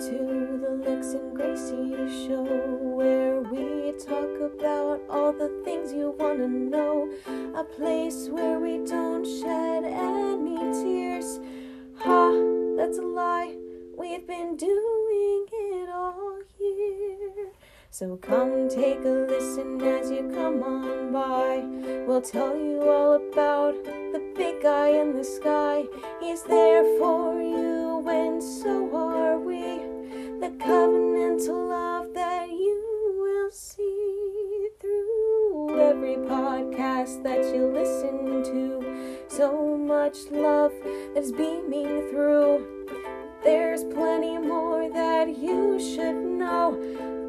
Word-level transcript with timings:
to 0.00 0.58
the 0.62 0.90
Lex 0.90 1.12
and 1.12 1.36
Gracie 1.36 2.26
show 2.26 2.42
where 2.80 3.42
we 3.42 3.92
talk 3.92 4.30
about 4.40 5.02
all 5.10 5.30
the 5.30 5.60
things 5.62 5.92
you 5.92 6.14
want 6.18 6.38
to 6.38 6.48
know. 6.48 7.12
A 7.54 7.62
place 7.62 8.30
where 8.30 8.58
we 8.58 8.78
don't 8.86 9.26
shed 9.26 9.84
any 9.84 10.56
tears. 10.72 11.38
Ha, 11.96 12.32
that's 12.78 12.96
a 12.96 13.02
lie. 13.02 13.54
We've 13.94 14.26
been 14.26 14.56
doing 14.56 15.46
it 15.52 15.90
all 15.90 16.38
year. 16.58 17.50
So 17.90 18.16
come 18.16 18.70
take 18.70 19.04
a 19.04 19.26
listen 19.28 19.82
as 19.82 20.10
you 20.10 20.32
come 20.34 20.62
on 20.62 21.12
by. 21.12 21.62
We'll 22.06 22.22
tell 22.22 22.56
you 22.56 22.88
all 22.88 23.16
about 23.16 23.84
the 23.84 24.32
big 24.34 24.62
guy 24.62 24.88
in 24.88 25.14
the 25.14 25.24
sky. 25.24 25.84
He's 26.20 26.42
there 26.44 26.84
for 26.98 27.34
you, 27.42 28.08
and 28.08 28.42
so 28.42 28.96
are 28.96 29.38
we. 29.38 29.89
The 30.50 30.56
covenantal 30.64 31.68
love 31.68 32.12
that 32.14 32.48
you 32.48 33.14
will 33.20 33.52
see 33.52 34.68
through 34.80 35.80
every 35.80 36.16
podcast 36.16 37.22
that 37.22 37.54
you 37.54 37.66
listen 37.66 38.42
to. 38.42 39.24
So 39.28 39.76
much 39.76 40.16
love 40.32 40.72
that's 41.14 41.30
beaming 41.30 42.08
through. 42.10 42.66
There's 43.44 43.84
plenty 43.84 44.38
more 44.38 44.88
that 44.92 45.38
you 45.38 45.78
should 45.78 46.16
know, 46.16 46.76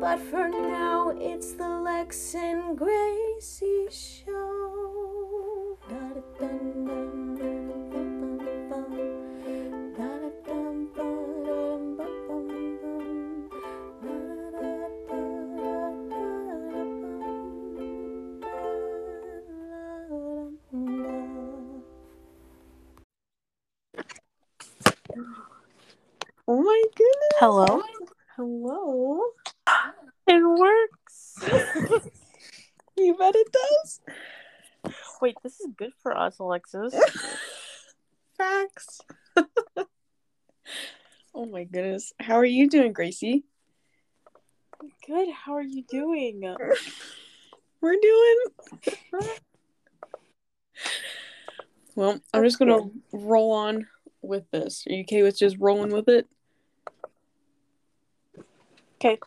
but 0.02 0.20
for 0.20 0.50
now 0.50 1.14
it's 1.16 1.52
the 1.52 1.70
Lex 1.70 2.34
and 2.34 2.76
Gracie 2.76 3.88
show. 3.92 4.61
Us, 36.32 36.40
Alexis. 36.40 36.96
Facts. 38.38 39.02
oh 41.36 41.46
my 41.46 41.66
goodness. 41.66 42.14
How 42.20 42.36
are 42.36 42.46
you 42.46 42.70
doing, 42.70 42.94
Gracie? 42.94 43.44
Good. 45.06 45.30
How 45.30 45.56
are 45.56 45.62
you 45.62 45.84
doing? 45.84 46.42
We're 47.82 47.98
doing. 48.02 48.38
well, 51.96 52.20
I'm 52.34 52.44
just 52.44 52.60
gonna 52.60 52.90
roll 53.12 53.52
on 53.52 53.88
with 54.22 54.50
this. 54.52 54.86
Are 54.88 54.94
you 54.94 55.02
okay 55.02 55.24
with 55.24 55.38
just 55.38 55.58
rolling 55.60 55.92
with 55.92 56.08
it? 56.08 56.28
Okay. 58.96 59.20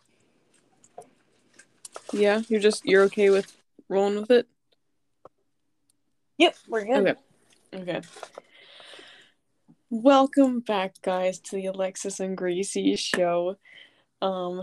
Yeah, 2.13 2.43
you're 2.49 2.61
just 2.61 2.87
you're 2.87 3.03
okay 3.05 3.31
with 3.31 3.57
rolling 3.89 4.21
with 4.21 4.31
it? 4.31 4.47
Yep, 6.39 6.57
we're 6.69 6.85
good. 6.85 7.09
Okay. 7.09 7.21
Okay. 7.75 8.01
Welcome 9.91 10.61
back, 10.61 10.95
guys, 11.03 11.39
to 11.41 11.57
the 11.57 11.67
Alexis 11.67 12.19
and 12.19 12.37
Gracie 12.37 12.97
show. 12.97 13.57
Um, 14.21 14.63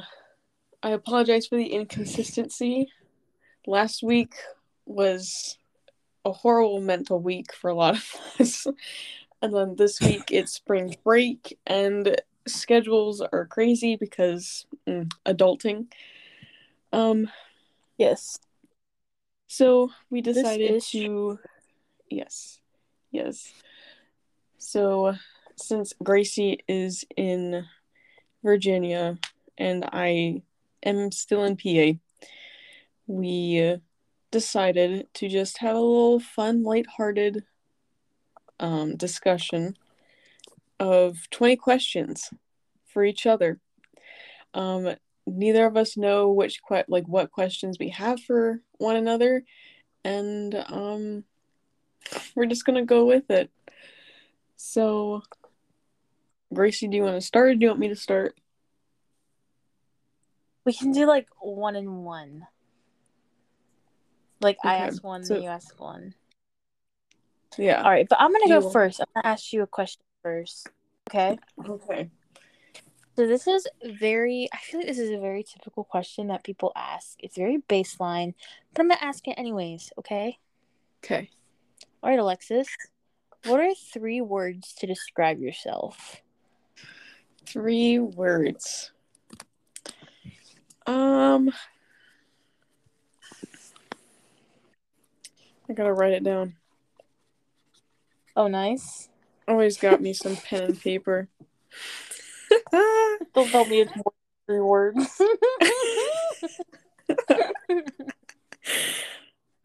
I 0.84 0.90
apologize 0.90 1.48
for 1.48 1.56
the 1.56 1.68
inconsistency. 1.68 2.92
Last 3.66 4.04
week 4.04 4.34
was 4.86 5.58
a 6.26 6.32
horrible 6.32 6.82
mental 6.82 7.20
week 7.20 7.54
for 7.54 7.70
a 7.70 7.76
lot 7.76 7.96
of 7.96 8.16
us. 8.40 8.68
And 9.42 9.54
then 9.54 9.76
this 9.78 10.02
week 10.02 10.24
it's 10.30 10.54
spring 10.54 10.96
break 11.04 11.58
and 11.66 12.20
schedules 12.48 13.22
are 13.22 13.46
crazy 13.46 13.96
because 13.96 14.66
mm, 14.88 15.10
adulting. 15.26 15.88
Um, 16.92 17.30
Yes. 17.98 18.40
so 19.48 19.92
we 20.10 20.22
decided 20.22 20.82
to 20.82 21.40
yes. 22.12 22.60
Yes. 23.12 23.52
So 24.58 25.16
since 25.56 25.94
Gracie 26.04 26.64
is 26.68 27.06
in 27.18 27.66
Virginia 28.44 29.18
and 29.58 29.86
I 29.92 30.44
am 30.84 31.12
still 31.12 31.44
in 31.44 31.58
PA, 31.58 31.98
we 33.08 33.62
uh, 33.62 33.78
decided 34.32 35.08
to 35.16 35.28
just 35.28 35.58
have 35.60 35.76
a 35.76 35.80
little 35.80 36.20
fun, 36.20 36.64
lighthearted 36.64 37.44
um, 38.60 38.96
discussion 38.96 39.76
of 40.80 41.30
20 41.32 41.56
questions 41.58 42.30
for 42.86 43.04
each 43.04 43.26
other. 43.26 43.60
Um, 44.54 44.96
neither 45.28 45.66
of 45.66 45.78
us 45.78 45.98
know 45.98 46.32
which 46.32 46.60
que- 46.68 46.84
like 46.88 47.08
what 47.08 47.32
questions 47.32 47.78
we 47.80 47.90
have 47.90 48.20
for 48.22 48.62
one 48.78 48.96
another 48.96 49.44
and 50.04 50.56
um 50.68 51.24
we're 52.36 52.46
just 52.46 52.66
gonna 52.66 52.86
go 52.86 53.06
with 53.06 53.30
it 53.30 53.50
so 54.56 55.22
gracie 56.54 56.88
do 56.88 56.98
you 56.98 57.04
want 57.04 57.16
to 57.16 57.22
start 57.22 57.50
or 57.50 57.56
do 57.56 57.62
you 57.62 57.68
want 57.68 57.80
me 57.80 57.88
to 57.88 57.96
start 57.96 58.36
We 60.64 60.74
can 60.74 60.92
do 60.92 61.06
like 61.08 61.28
one 61.40 61.76
and 61.76 62.06
one. 62.06 62.46
Like 64.42 64.58
I 64.64 64.76
ask 64.76 65.04
one, 65.04 65.24
so- 65.24 65.34
then 65.34 65.44
you 65.44 65.50
ask 65.50 65.80
one. 65.80 66.14
yeah 67.58 67.82
All 67.82 67.90
right, 67.90 68.08
but 68.08 68.20
I'm 68.22 68.32
gonna 68.32 68.48
go 68.62 68.70
first. 68.70 69.00
I'm 69.00 69.08
gonna 69.16 69.34
ask 69.34 69.54
you 69.54 69.64
a 69.64 69.68
question 69.68 70.04
first. 70.24 70.68
Okay. 71.10 71.38
okay 71.68 72.10
So 73.16 73.28
this 73.28 73.48
is 73.48 73.68
very. 73.84 74.48
I 74.54 74.58
feel 74.58 74.80
like 74.80 74.88
this 74.88 75.00
is 75.00 75.10
a 75.10 75.20
very 75.20 75.44
typical 75.44 75.84
question 75.84 76.28
that 76.28 76.44
people 76.44 76.72
ask. 76.76 77.16
It's 77.20 77.36
very 77.38 77.58
baseline, 77.68 78.34
but 78.74 78.82
I'm 78.82 78.88
gonna 78.90 79.02
ask 79.02 79.28
it 79.28 79.36
anyways. 79.38 79.92
Okay. 79.98 80.38
okay 81.04 81.30
All 82.04 82.10
right, 82.10 82.20
Alexis. 82.20 82.68
What 83.44 83.60
are 83.60 83.74
three 83.94 84.22
words 84.22 84.74
to 84.80 84.88
describe 84.88 85.40
yourself? 85.40 86.22
three 87.44 87.98
words 88.00 88.92
um 90.86 91.52
i 95.70 95.74
gotta 95.74 95.92
write 95.92 96.14
it 96.14 96.24
down 96.24 96.54
Oh, 98.38 98.48
nice. 98.48 99.10
always 99.48 99.78
got 99.78 100.02
me 100.02 100.14
some 100.14 100.38
pen 100.38 100.64
and 100.64 100.80
paper 100.80 101.28
Don't 102.72 103.50
tell 103.50 103.66
me 103.66 103.82
it's 103.82 103.96
more 103.96 104.14
than 104.48 104.56
three 104.56 104.62
words. 104.62 105.22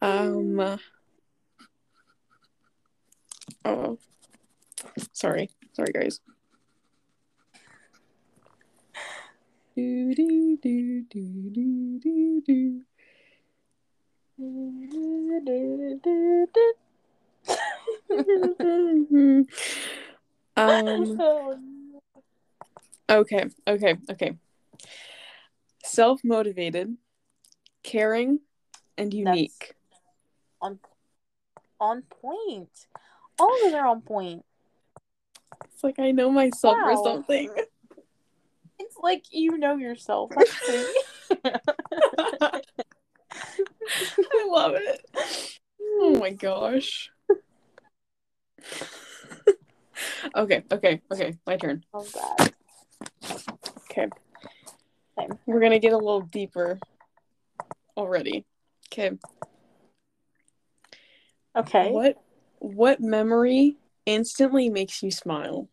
Um. 0.01 0.79
Oh, 3.67 3.97
sorry, 5.11 5.49
sorry, 5.73 5.91
guys. 5.91 6.21
Do 9.75 10.15
do 10.15 10.57
do 10.63 11.03
do 11.03 11.49
do 11.51 11.99
do 11.99 12.41
do. 12.47 12.81
um. 20.55 21.19
Okay. 23.09 23.45
Okay. 23.65 23.95
Okay. 24.11 24.37
Self 25.81 26.21
motivated, 26.25 26.97
caring, 27.81 28.39
and 28.97 29.13
unique. 29.13 29.75
on 30.61 30.79
on 31.79 32.01
point. 32.01 32.87
All 33.39 33.53
of 33.55 33.61
them 33.71 33.75
are 33.75 33.87
on 33.87 34.01
point. 34.01 34.43
It's 35.73 35.83
like 35.83 35.99
I 35.99 36.11
know 36.11 36.31
myself 36.31 36.77
or 36.83 37.03
something. 37.03 37.49
It's 38.79 38.97
like 39.01 39.25
you 39.31 39.57
know 39.57 39.75
yourself. 39.75 40.31
I 41.45 42.61
love 44.47 44.75
it. 44.75 45.01
Oh 45.99 46.17
my 46.19 46.31
gosh. 46.31 47.09
okay, 50.35 50.63
okay, 50.71 51.01
okay. 51.11 51.37
My 51.45 51.57
turn. 51.57 51.83
oh 51.93 52.05
god. 52.13 52.53
Okay. 53.89 54.07
Same. 55.17 55.39
We're 55.45 55.59
gonna 55.59 55.79
get 55.79 55.93
a 55.93 55.97
little 55.97 56.21
deeper 56.21 56.79
already. 57.95 58.45
Okay. 58.91 59.17
Okay. 61.55 61.91
What 61.91 62.17
what 62.59 62.99
memory 62.99 63.77
instantly 64.05 64.69
makes 64.69 65.01
you 65.03 65.11
smile? 65.11 65.69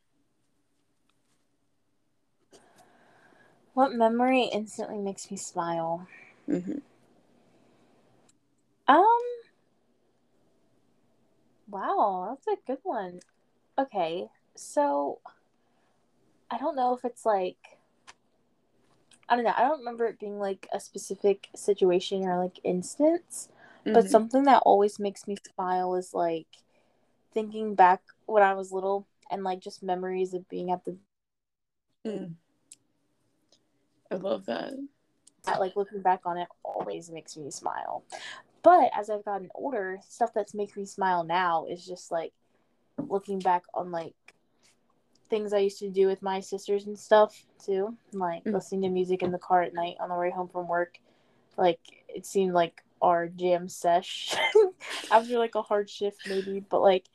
What 3.75 3.93
memory 3.93 4.45
instantly 4.45 4.99
makes 4.99 5.31
me 5.31 5.37
smile? 5.37 6.09
hmm 6.49 6.79
Um. 8.89 9.23
Wow, 11.69 12.27
that's 12.31 12.47
a 12.47 12.63
good 12.67 12.79
one. 12.83 13.21
Okay, 13.79 14.29
so 14.55 15.21
I 16.51 16.59
don't 16.59 16.77
know 16.77 16.95
if 16.95 17.05
it's 17.05 17.27
like 17.27 17.79
I 19.29 19.37
don't 19.37 19.45
know. 19.45 19.55
I 19.57 19.63
don't 19.63 19.79
remember 19.79 20.07
it 20.07 20.19
being 20.19 20.39
like 20.39 20.69
a 20.73 20.81
specific 20.81 21.49
situation 21.55 22.25
or 22.25 22.39
like 22.43 22.61
instance, 22.63 23.49
but 23.93 24.05
Mhm. 24.05 24.11
something 24.11 24.45
that 24.45 24.63
always 24.67 24.99
makes 24.99 25.27
me 25.27 25.37
smile 25.55 25.95
is 25.95 26.13
like 26.15 26.47
thinking 27.35 27.75
back 27.75 28.01
when 28.27 28.43
I 28.43 28.55
was 28.55 28.73
little 28.73 29.07
and 29.31 29.43
like 29.45 29.61
just 29.61 29.83
memories 29.83 30.33
of 30.35 30.49
being 30.49 30.71
at 30.71 30.85
the 30.85 30.97
Mm. 32.07 32.35
I 34.11 34.17
love 34.17 34.45
that. 34.47 34.75
at, 35.47 35.59
like 35.59 35.75
looking 35.75 36.03
back 36.03 36.21
on 36.27 36.37
it 36.37 36.49
always 36.63 37.11
makes 37.11 37.35
me 37.37 37.51
smile. 37.51 38.05
But 38.63 38.91
as 38.95 39.09
I've 39.11 39.25
gotten 39.25 39.49
older, 39.55 40.01
stuff 40.07 40.33
that's 40.35 40.55
making 40.55 40.83
me 40.83 40.87
smile 40.87 41.25
now 41.25 41.65
is 41.65 41.87
just 41.87 42.13
like 42.13 42.33
looking 42.99 43.39
back 43.39 43.63
on 43.73 43.91
like 43.91 44.15
things 45.31 45.53
I 45.55 45.59
used 45.59 45.79
to 45.79 45.91
do 45.91 46.07
with 46.07 46.23
my 46.23 46.41
sisters 46.41 46.87
and 46.87 46.99
stuff 46.99 47.45
too. 47.65 47.97
Like 48.13 48.45
Mm. 48.45 48.53
listening 48.53 48.83
to 48.83 48.89
music 48.91 49.23
in 49.23 49.33
the 49.33 49.39
car 49.39 49.63
at 49.63 49.73
night 49.75 49.97
on 49.99 50.11
the 50.11 50.15
way 50.15 50.31
home 50.31 50.49
from 50.49 50.69
work. 50.69 50.99
Like 51.57 51.81
it 52.09 52.27
seemed 52.27 52.53
like 52.53 52.83
our 53.01 53.29
jam 53.29 53.69
sesh 53.69 54.35
after 55.11 55.39
like 55.39 55.55
a 55.55 55.63
hard 55.63 55.89
shift 55.89 56.21
maybe, 56.27 56.61
but 56.61 56.81
like 56.83 57.07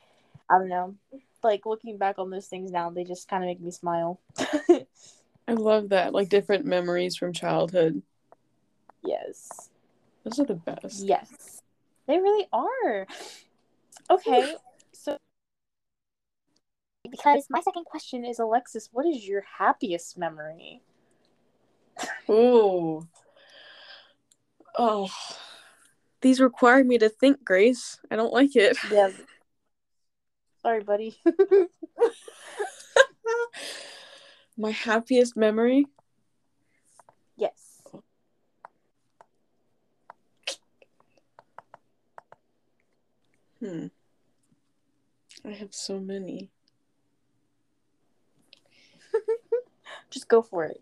I 0.50 0.58
don't 0.58 0.70
know. 0.70 0.96
Like 1.44 1.66
looking 1.66 1.98
back 1.98 2.20
on 2.20 2.30
those 2.30 2.48
things 2.48 2.72
now, 2.72 2.90
they 2.90 3.04
just 3.04 3.28
kind 3.28 3.44
of 3.44 3.48
make 3.48 3.62
me 3.62 3.72
smile. 3.72 4.20
I 5.48 5.54
love 5.54 5.90
that. 5.90 6.14
Like 6.14 6.30
different 6.30 6.66
memories 6.66 7.16
from 7.16 7.34
childhood. 7.34 8.02
yes. 9.04 9.70
Those 10.24 10.40
are 10.40 10.46
the 10.46 10.56
best. 10.56 11.06
Yes. 11.06 11.62
They 12.08 12.18
really 12.18 12.48
are. 12.52 13.08
Okay. 14.10 14.56
So 14.92 15.18
because 17.10 17.46
my 17.50 17.62
second 17.62 17.86
question 17.86 18.26
is 18.26 18.40
Alexis, 18.40 18.90
what 18.92 19.06
is 19.06 19.28
your 19.28 19.44
happiest 19.58 20.18
memory? 20.18 20.82
Oh. 22.28 23.08
Oh. 24.78 25.10
These 26.22 26.40
require 26.42 26.84
me 26.84 26.98
to 26.98 27.10
think, 27.10 27.44
Grace. 27.44 28.00
I 28.12 28.16
don't 28.16 28.34
like 28.34 28.56
it. 28.56 28.78
Yeah. 28.92 29.10
Sorry, 30.62 30.84
buddy. 30.84 31.16
My 34.58 34.72
happiest 34.72 35.38
memory? 35.38 35.86
yes. 37.38 37.82
Hmm. 43.60 43.88
I 45.46 45.52
have 45.52 45.74
so 45.74 46.00
many. 46.00 46.50
Just 50.10 50.28
go 50.28 50.42
for 50.42 50.66
it. 50.66 50.82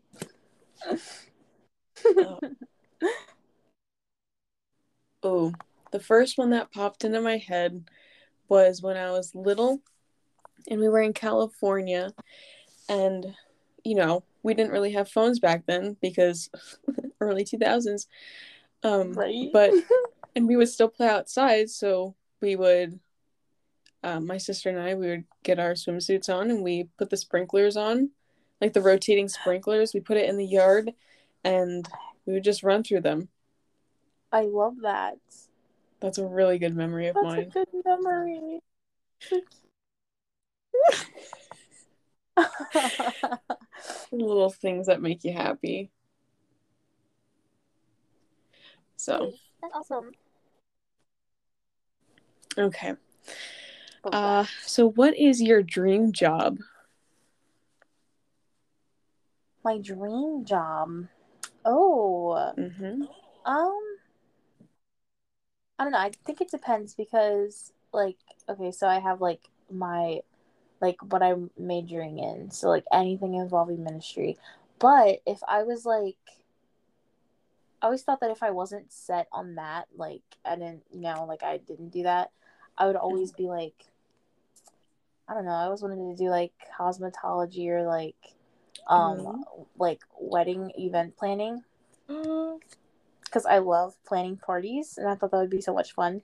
Uh, 2.06 2.38
oh, 5.24 5.54
the 5.92 6.00
first 6.00 6.38
one 6.38 6.52
that 6.52 6.72
popped 6.72 7.04
into 7.04 7.22
my 7.22 7.38
head 7.38 7.84
was 8.50 8.82
when 8.82 8.98
I 8.98 9.12
was 9.12 9.36
little 9.36 9.82
and 10.70 10.80
we 10.80 10.90
were 10.90 11.02
in 11.02 11.14
California 11.14 12.12
and 12.90 13.26
you 13.84 13.96
know, 13.96 14.24
we 14.44 14.54
didn't 14.54 14.74
really 14.74 14.92
have 14.94 15.10
phones 15.10 15.40
back 15.40 15.66
then 15.66 15.96
because 16.02 16.50
early 17.22 17.46
2000s. 17.46 18.08
Um 18.84 19.14
right. 19.14 19.50
but 19.52 19.72
and 20.36 20.48
we 20.48 20.56
would 20.56 20.70
still 20.70 20.90
play 20.90 21.08
outside 21.08 21.70
so 21.70 22.16
we 22.42 22.56
would 22.56 23.00
um, 24.04 24.28
my 24.28 24.38
sister 24.38 24.70
and 24.70 24.80
i 24.80 24.94
we 24.94 25.08
would 25.08 25.24
get 25.42 25.58
our 25.58 25.74
swimsuits 25.74 26.30
on 26.30 26.52
and 26.52 26.64
we 26.64 26.88
put 27.00 27.10
the 27.10 27.18
sprinklers 27.18 27.76
on 27.76 28.12
like 28.62 28.74
the 28.74 28.82
rotating 28.82 29.28
sprinklers 29.28 29.96
we 29.96 30.00
put 30.00 30.16
it 30.16 30.30
in 30.30 30.38
the 30.38 30.46
yard 30.46 30.94
and 31.44 31.90
we 32.28 32.34
would 32.34 32.44
just 32.44 32.62
run 32.62 32.84
through 32.84 33.02
them 33.02 33.30
I 34.32 34.42
love 34.42 34.76
that. 34.82 35.18
That's 36.00 36.18
a 36.18 36.26
really 36.26 36.58
good 36.60 36.76
memory 36.76 37.08
of 37.08 37.16
That's 37.16 37.24
mine 37.26 37.52
That's 37.54 37.70
a 37.74 37.82
good 37.84 37.84
memory. 38.04 38.60
little 44.12 44.50
things 44.52 44.88
that 44.88 45.02
make 45.02 45.24
you 45.24 45.34
happy 45.34 45.90
so 48.96 49.32
That's 49.62 49.74
awesome. 49.76 50.12
okay 52.58 52.94
uh 54.12 54.46
so 54.66 54.90
what 54.92 55.18
is 55.18 55.42
your 55.42 55.62
dream 55.64 56.12
job 56.12 56.60
My 59.68 59.80
dream 59.80 60.46
job. 60.46 61.08
Oh. 61.66 62.54
mm-hmm. 62.58 63.02
Um, 63.46 63.97
I 65.80 65.84
don't 65.84 65.94
know. 65.94 66.00
I 66.00 66.12
think 66.26 66.42
it 66.42 66.52
depends 66.52 66.96
because, 66.96 67.74
like, 67.94 68.18
okay, 68.50 68.72
so 68.72 68.88
I 68.88 69.00
have 69.00 69.22
like 69.22 69.50
my, 69.72 70.22
like, 70.82 70.98
what 71.12 71.22
I'm 71.24 71.52
majoring 71.58 72.20
in. 72.20 72.52
So, 72.52 72.70
like, 72.70 72.86
anything 72.92 73.36
involving 73.36 73.84
ministry. 73.84 74.38
But 74.80 75.22
if 75.26 75.40
I 75.48 75.64
was 75.64 75.86
like, 75.86 76.18
I 77.82 77.86
always 77.88 78.04
thought 78.04 78.22
that 78.22 78.32
if 78.32 78.42
I 78.44 78.52
wasn't 78.52 78.92
set 78.92 79.28
on 79.32 79.56
that, 79.56 79.88
like, 79.96 80.24
I 80.44 80.56
didn't, 80.56 80.84
you 80.92 81.02
know, 81.02 81.26
like, 81.26 81.44
I 81.44 81.58
didn't 81.58 81.90
do 81.90 82.04
that, 82.04 82.32
I 82.78 82.88
would 82.88 82.96
always 82.96 83.32
be 83.32 83.48
like, 83.48 83.86
I 85.28 85.34
don't 85.34 85.46
know. 85.46 85.52
I 85.52 85.66
always 85.66 85.82
wanted 85.82 85.98
to 85.98 86.16
do 86.24 86.30
like 86.30 86.54
cosmetology 86.80 87.68
or 87.68 87.86
like, 87.86 88.16
um, 88.88 89.18
Mhm. 89.18 89.44
like 89.78 90.02
wedding 90.20 90.72
event 90.78 91.18
planning 91.18 91.64
Uh, 92.10 92.58
because 93.28 93.46
I 93.46 93.60
love 93.60 93.96
planning 94.06 94.38
parties, 94.38 94.98
and 94.98 95.08
I 95.08 95.16
thought 95.16 95.32
that 95.32 95.38
would 95.38 95.50
be 95.50 95.62
so 95.62 95.74
much 95.74 95.94
fun. 95.94 96.22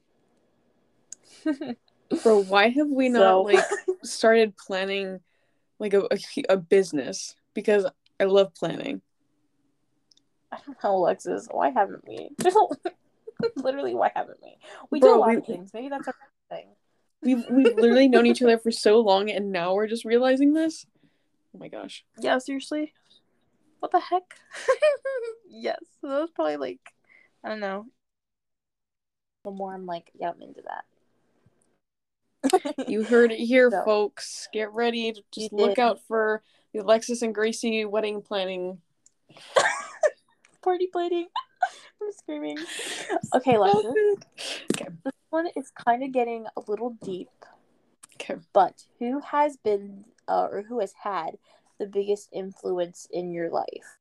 bro 2.23 2.39
why 2.43 2.69
have 2.69 2.89
we 2.89 3.09
not 3.09 3.19
So- 3.21 3.41
like 3.41 3.63
started 4.03 4.55
planning 4.57 5.19
like 5.79 5.93
a, 5.93 6.01
a, 6.11 6.17
a 6.49 6.57
business 6.57 7.35
because 7.53 7.85
I 8.19 8.25
love 8.25 8.53
planning. 8.53 9.01
I 10.51 10.57
don't 10.65 10.77
know, 10.83 10.95
Alexis. 10.97 11.47
Why 11.49 11.69
haven't 11.71 12.07
we? 12.07 12.29
Literally, 13.55 13.95
why 13.95 14.11
haven't 14.15 14.37
we? 14.43 14.55
We 14.91 14.99
Bro, 14.99 15.09
do 15.09 15.15
a 15.15 15.19
lot 15.19 15.29
we- 15.29 15.37
of 15.37 15.45
things. 15.45 15.71
Maybe 15.73 15.89
that's 15.89 16.07
our 16.07 16.13
thing. 16.49 16.67
We've 17.23 17.43
we've 17.49 17.75
literally 17.75 18.07
known 18.09 18.25
each 18.25 18.41
other 18.43 18.57
for 18.59 18.69
so 18.69 18.99
long, 18.99 19.31
and 19.31 19.51
now 19.51 19.73
we're 19.73 19.87
just 19.87 20.05
realizing 20.05 20.53
this. 20.53 20.85
Oh 21.55 21.59
my 21.59 21.69
gosh! 21.69 22.03
Yeah, 22.19 22.37
seriously. 22.37 22.93
What 23.79 23.91
the 23.91 23.99
heck? 23.99 24.23
yes, 25.49 25.79
that 26.03 26.07
was 26.21 26.29
probably 26.35 26.57
like, 26.57 26.92
I 27.43 27.49
don't 27.49 27.59
know. 27.59 27.85
The 29.43 29.51
more 29.51 29.73
I'm 29.73 29.85
like, 29.85 30.11
yeah, 30.15 30.29
I'm 30.31 30.41
into 30.41 30.61
that. 30.63 30.85
You 32.87 33.03
heard 33.03 33.31
it 33.31 33.39
here, 33.39 33.69
So- 33.71 33.83
folks. 33.83 34.47
Get 34.53 34.71
ready. 34.73 35.13
Just 35.31 35.51
look 35.53 35.75
did. 35.75 35.81
out 35.81 35.99
for 36.07 36.41
the 36.73 36.79
Alexis 36.79 37.21
and 37.21 37.35
Gracie 37.35 37.85
wedding 37.85 38.21
planning. 38.21 38.79
party 40.61 40.87
planning. 40.87 41.27
I'm 42.01 42.11
screaming. 42.11 42.57
Okay, 43.33 43.55
Alexis. 43.55 43.93
Okay. 44.73 44.87
This 45.03 45.13
one 45.29 45.47
is 45.55 45.71
kind 45.71 46.03
of 46.03 46.11
getting 46.11 46.45
a 46.57 46.61
little 46.67 46.97
deep. 47.03 47.29
Okay. 48.15 48.35
But 48.53 48.83
who 48.99 49.19
has 49.21 49.57
been 49.57 50.05
uh, 50.27 50.47
or 50.51 50.63
who 50.67 50.79
has 50.79 50.93
had 51.03 51.37
the 51.79 51.85
biggest 51.87 52.29
influence 52.31 53.07
in 53.11 53.31
your 53.31 53.49
life? 53.49 53.97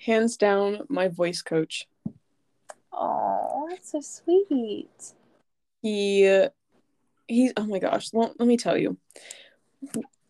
Hands 0.00 0.36
down, 0.36 0.80
my 0.88 1.08
voice 1.08 1.40
coach. 1.42 1.86
Oh, 2.96 3.66
that's 3.70 3.90
so 3.92 4.00
sweet. 4.00 5.12
he 5.82 6.46
he's 7.26 7.52
oh 7.56 7.66
my 7.66 7.78
gosh 7.78 8.10
let, 8.12 8.38
let 8.38 8.46
me 8.46 8.56
tell 8.56 8.76
you. 8.76 8.96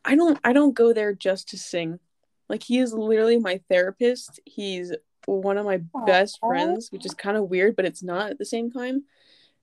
I 0.05 0.17
don't 0.17 0.39
i 0.45 0.53
don't 0.53 0.75
go 0.75 0.93
there 0.93 1.15
just 1.15 1.49
to 1.51 1.59
sing. 1.59 1.99
Like 2.49 2.63
he 2.63 2.79
is 2.79 2.93
literally 2.93 3.39
my 3.39 3.61
therapist. 3.69 4.41
He's 4.45 4.93
one 5.27 5.59
of 5.59 5.65
my 5.65 5.81
best 6.07 6.39
friends 6.41 6.91
which 6.91 7.07
is 7.07 7.15
kind 7.15 7.37
of 7.37 7.49
weird 7.49 7.77
but 7.77 7.87
it's 7.87 8.03
not 8.03 8.31
at 8.31 8.39
the 8.39 8.45
same 8.45 8.71
time 8.71 9.05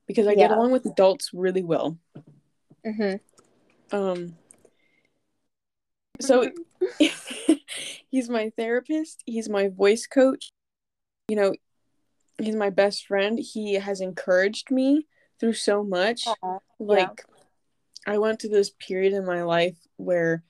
because 0.07 0.25
i 0.25 0.33
get 0.33 0.49
along 0.49 0.71
with 0.71 0.85
adults 0.85 1.31
really 1.33 1.63
well. 1.63 1.97
Mm-hmm. 2.85 3.95
um 3.95 4.35
so 6.19 6.51
he's 8.09 8.29
my 8.29 8.51
therapist. 8.55 9.23
He's 9.25 9.49
my 9.49 9.69
voice 9.69 10.05
coach. 10.07 10.51
You 11.27 11.35
know 11.35 11.53
he's 12.39 12.55
my 12.55 12.69
best 12.69 13.05
friend 13.07 13.39
he 13.39 13.75
has 13.75 14.01
encouraged 14.01 14.71
me 14.71 15.07
through 15.39 15.53
so 15.53 15.83
much 15.83 16.27
Aw, 16.27 16.59
like 16.79 17.23
i 18.07 18.17
went 18.17 18.39
through 18.41 18.49
this 18.49 18.71
period 18.79 19.13
in 19.13 19.25
my 19.25 19.43
life 19.43 19.77
where 19.97 20.43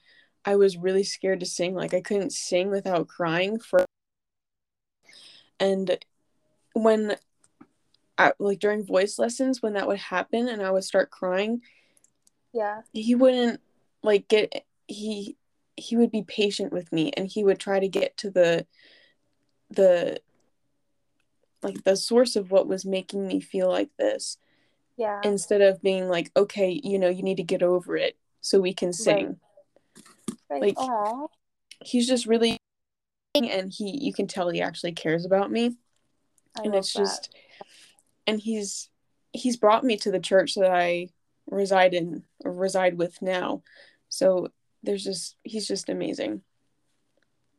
I 0.46 0.56
was 0.56 0.78
really 0.78 1.04
scared 1.04 1.40
to 1.42 1.46
sing. 1.46 1.76
Like 1.76 1.94
I 1.94 2.02
couldn't 2.02 2.34
sing 2.34 2.70
without 2.70 3.08
crying 3.08 3.60
for 3.60 3.86
and 5.60 6.00
when 6.74 7.16
I, 8.18 8.34
like 8.40 8.60
during 8.60 8.86
voice 8.86 9.20
lessons 9.20 9.62
when 9.62 9.74
that 9.74 9.88
would 9.88 10.00
happen 10.00 10.48
and 10.48 10.62
I 10.62 10.72
would 10.72 10.84
start 10.84 11.12
crying, 11.12 11.62
Yeah. 12.54 12.82
he 12.94 13.14
wouldn't 13.16 13.62
like 14.02 14.28
get 14.28 14.66
he 14.88 15.38
he 15.78 15.96
would 15.96 16.12
be 16.12 16.24
patient 16.24 16.74
with 16.74 16.92
me 16.92 17.12
and 17.16 17.28
he 17.28 17.44
would 17.44 17.60
try 17.60 17.80
to 17.80 17.88
get 17.88 18.18
to 18.18 18.32
the 18.32 18.66
the 19.70 20.20
like 21.64 21.84
the 21.84 21.96
source 21.96 22.36
of 22.36 22.52
what 22.52 22.68
was 22.68 22.86
making 22.86 23.28
me 23.28 23.40
feel 23.40 23.70
like 23.70 23.90
this 23.98 24.38
Yeah. 24.98 25.22
instead 25.24 25.62
of 25.62 25.82
being 25.82 26.10
like 26.10 26.32
okay 26.36 26.80
you 26.84 26.98
know 27.00 27.10
you 27.10 27.24
need 27.24 27.38
to 27.38 27.44
get 27.44 27.62
over 27.64 27.96
it 27.98 28.18
so 28.42 28.60
we 28.60 28.74
can 28.74 28.94
sing 28.94 29.40
Right. 30.50 30.62
like- 30.62 30.78
Aw. 30.78 31.28
he's 31.82 32.08
just 32.08 32.26
really 32.26 32.58
and 33.36 33.72
he 33.72 33.98
you 34.04 34.12
can 34.14 34.28
tell 34.28 34.50
he 34.50 34.62
actually 34.62 34.92
cares 34.92 35.26
about 35.26 35.52
me 35.52 35.78
I 36.60 36.64
and 36.64 36.76
it's 36.76 36.92
that. 36.94 37.00
just 37.00 37.36
and 38.28 38.40
he's 38.40 38.90
he's 39.34 39.56
brought 39.58 39.84
me 39.86 39.96
to 39.98 40.12
the 40.12 40.20
church 40.20 40.56
that 40.56 40.70
I 40.72 41.10
reside 41.50 41.94
in 41.94 42.24
or 42.44 42.52
reside 42.52 42.98
with 42.98 43.22
now 43.22 43.64
so 44.10 44.50
there's 44.84 45.04
just 45.04 45.36
he's 45.44 45.68
just 45.68 45.88
amazing 45.90 46.42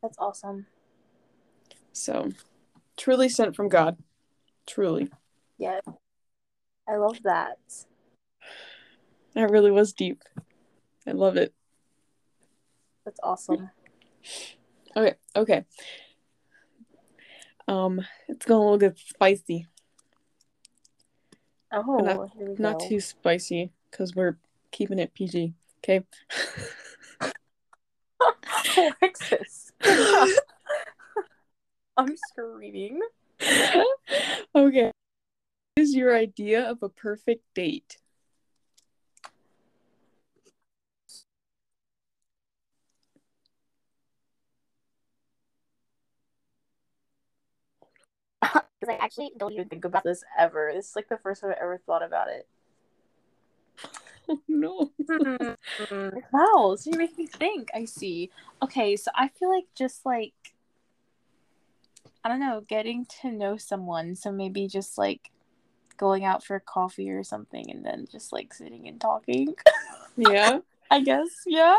That's 0.01 0.17
awesome. 0.19 0.67
so 1.91 2.29
truly 2.97 3.29
sent 3.29 3.55
from 3.55 3.69
God 3.69 3.97
truly 4.67 5.09
Yeah. 5.57 5.79
I 6.87 6.97
love 6.97 7.23
that. 7.23 7.57
that 9.33 9.49
really 9.49 9.71
was 9.71 9.93
deep 9.93 10.21
I 11.07 11.11
love 11.11 11.37
it 11.37 11.53
That's 13.05 13.19
awesome. 13.23 13.69
okay 14.95 15.15
okay 15.35 15.65
um 17.67 18.05
it's 18.27 18.45
going 18.45 18.61
a 18.61 18.63
little 18.63 18.77
bit 18.77 18.97
spicy 18.99 19.67
Oh, 21.75 21.97
not- 21.97 22.29
here 22.37 22.49
we 22.51 22.55
not 22.59 22.79
too 22.79 22.99
spicy 22.99 23.71
because 23.89 24.13
we're 24.15 24.37
keeping 24.71 24.99
it 24.99 25.13
PG 25.13 25.53
okay 25.79 26.03
Alexis. 29.01 29.71
I'm 31.97 32.15
screaming. 32.17 32.99
okay. 34.55 34.91
What 35.75 35.83
is 35.83 35.95
your 35.95 36.15
idea 36.15 36.69
of 36.69 36.81
a 36.83 36.89
perfect 36.89 37.43
date? 37.53 37.97
Because 48.79 48.99
I 48.99 49.03
actually 49.05 49.31
don't 49.37 49.53
even 49.53 49.69
think 49.69 49.85
about 49.85 50.03
this 50.03 50.25
ever. 50.37 50.71
This 50.73 50.89
is 50.89 50.95
like 50.97 51.07
the 51.07 51.17
first 51.17 51.41
time 51.41 51.51
I 51.51 51.61
ever 51.61 51.77
thought 51.85 52.03
about 52.03 52.27
it. 52.27 52.47
Oh 54.29 54.39
no. 54.47 54.91
Mm-hmm. 55.09 56.17
wow, 56.31 56.75
so 56.75 56.89
you 56.89 56.97
make 56.97 57.17
me 57.17 57.27
think. 57.27 57.69
I 57.73 57.85
see. 57.85 58.29
Okay, 58.61 58.95
so 58.95 59.11
I 59.15 59.29
feel 59.29 59.49
like 59.49 59.65
just 59.75 60.05
like 60.05 60.33
I 62.23 62.29
don't 62.29 62.39
know, 62.39 62.61
getting 62.67 63.05
to 63.21 63.31
know 63.31 63.57
someone. 63.57 64.15
So 64.15 64.31
maybe 64.31 64.67
just 64.67 64.97
like 64.97 65.31
going 65.97 66.25
out 66.25 66.43
for 66.43 66.59
coffee 66.59 67.11
or 67.11 67.23
something, 67.23 67.69
and 67.69 67.85
then 67.85 68.07
just 68.11 68.31
like 68.33 68.53
sitting 68.53 68.87
and 68.87 68.99
talking. 68.99 69.53
Yeah. 70.15 70.59
I 70.91 71.01
guess. 71.01 71.29
Yeah. 71.45 71.75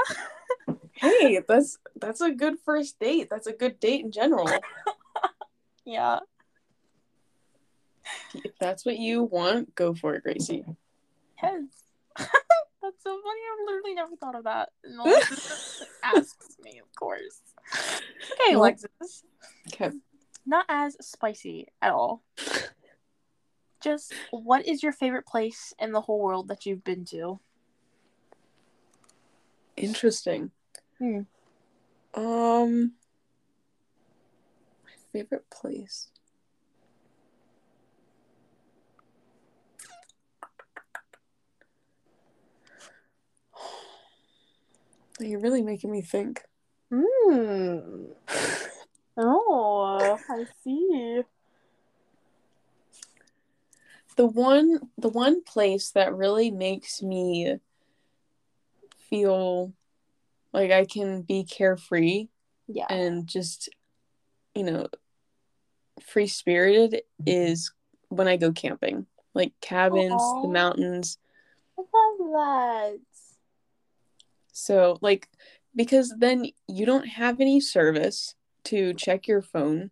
Hey, 0.96 1.40
that's 1.48 1.78
that's 1.96 2.20
a 2.20 2.30
good 2.30 2.54
first 2.64 3.00
date. 3.00 3.28
That's 3.28 3.48
a 3.48 3.52
good 3.52 3.80
date 3.80 4.04
in 4.04 4.12
general. 4.12 4.48
Yeah. 5.84 6.20
if 8.34 8.52
that's 8.58 8.86
what 8.86 8.96
you 8.96 9.24
want, 9.24 9.74
go 9.74 9.92
for 9.92 10.14
it, 10.14 10.22
Gracie. 10.22 10.64
Yes. 11.42 11.64
That's 12.16 13.02
so 13.02 13.18
funny. 13.22 13.40
I've 13.52 13.66
literally 13.66 13.94
never 13.94 14.16
thought 14.16 14.34
of 14.34 14.44
that. 14.44 14.70
And 14.84 14.98
Alexis 15.00 15.84
asks 16.02 16.56
me, 16.62 16.80
of 16.80 16.94
course. 16.96 17.40
Okay, 17.74 18.54
Alexis. 18.54 19.24
Okay. 19.72 19.90
Not 20.46 20.66
as 20.68 20.96
spicy 21.00 21.68
at 21.80 21.92
all. 21.92 22.22
Just 23.80 24.12
what 24.30 24.66
is 24.66 24.82
your 24.82 24.92
favorite 24.92 25.26
place 25.26 25.74
in 25.78 25.92
the 25.92 26.00
whole 26.02 26.20
world 26.20 26.48
that 26.48 26.64
you've 26.66 26.84
been 26.84 27.04
to? 27.06 27.38
Interesting. 29.76 30.50
Hmm. 30.98 31.20
Um 32.14 32.92
my 34.84 34.92
favorite 35.12 35.48
place. 35.50 36.08
You're 45.20 45.40
really 45.40 45.62
making 45.62 45.90
me 45.90 46.00
think. 46.02 46.42
Hmm. 46.90 48.06
Oh, 49.16 50.18
I 50.28 50.44
see. 50.62 51.22
the 54.16 54.26
one 54.26 54.78
the 54.96 55.08
one 55.08 55.42
place 55.42 55.90
that 55.90 56.14
really 56.14 56.50
makes 56.50 57.02
me 57.02 57.56
feel 59.10 59.72
like 60.52 60.70
I 60.70 60.84
can 60.84 61.22
be 61.22 61.42
carefree 61.44 62.28
Yeah. 62.68 62.86
and 62.88 63.26
just 63.26 63.68
you 64.54 64.62
know 64.62 64.86
free 66.00 66.28
spirited 66.28 67.02
is 67.26 67.72
when 68.08 68.28
I 68.28 68.36
go 68.36 68.52
camping. 68.52 69.06
Like 69.34 69.52
cabins, 69.60 70.22
Aw. 70.22 70.42
the 70.42 70.48
mountains. 70.48 71.18
I 71.76 71.82
love 71.82 72.32
that. 72.32 72.98
So 74.52 74.98
like 75.00 75.28
because 75.74 76.14
then 76.18 76.46
you 76.68 76.86
don't 76.86 77.06
have 77.06 77.40
any 77.40 77.60
service 77.60 78.36
to 78.64 78.94
check 78.94 79.26
your 79.28 79.42
phone 79.42 79.90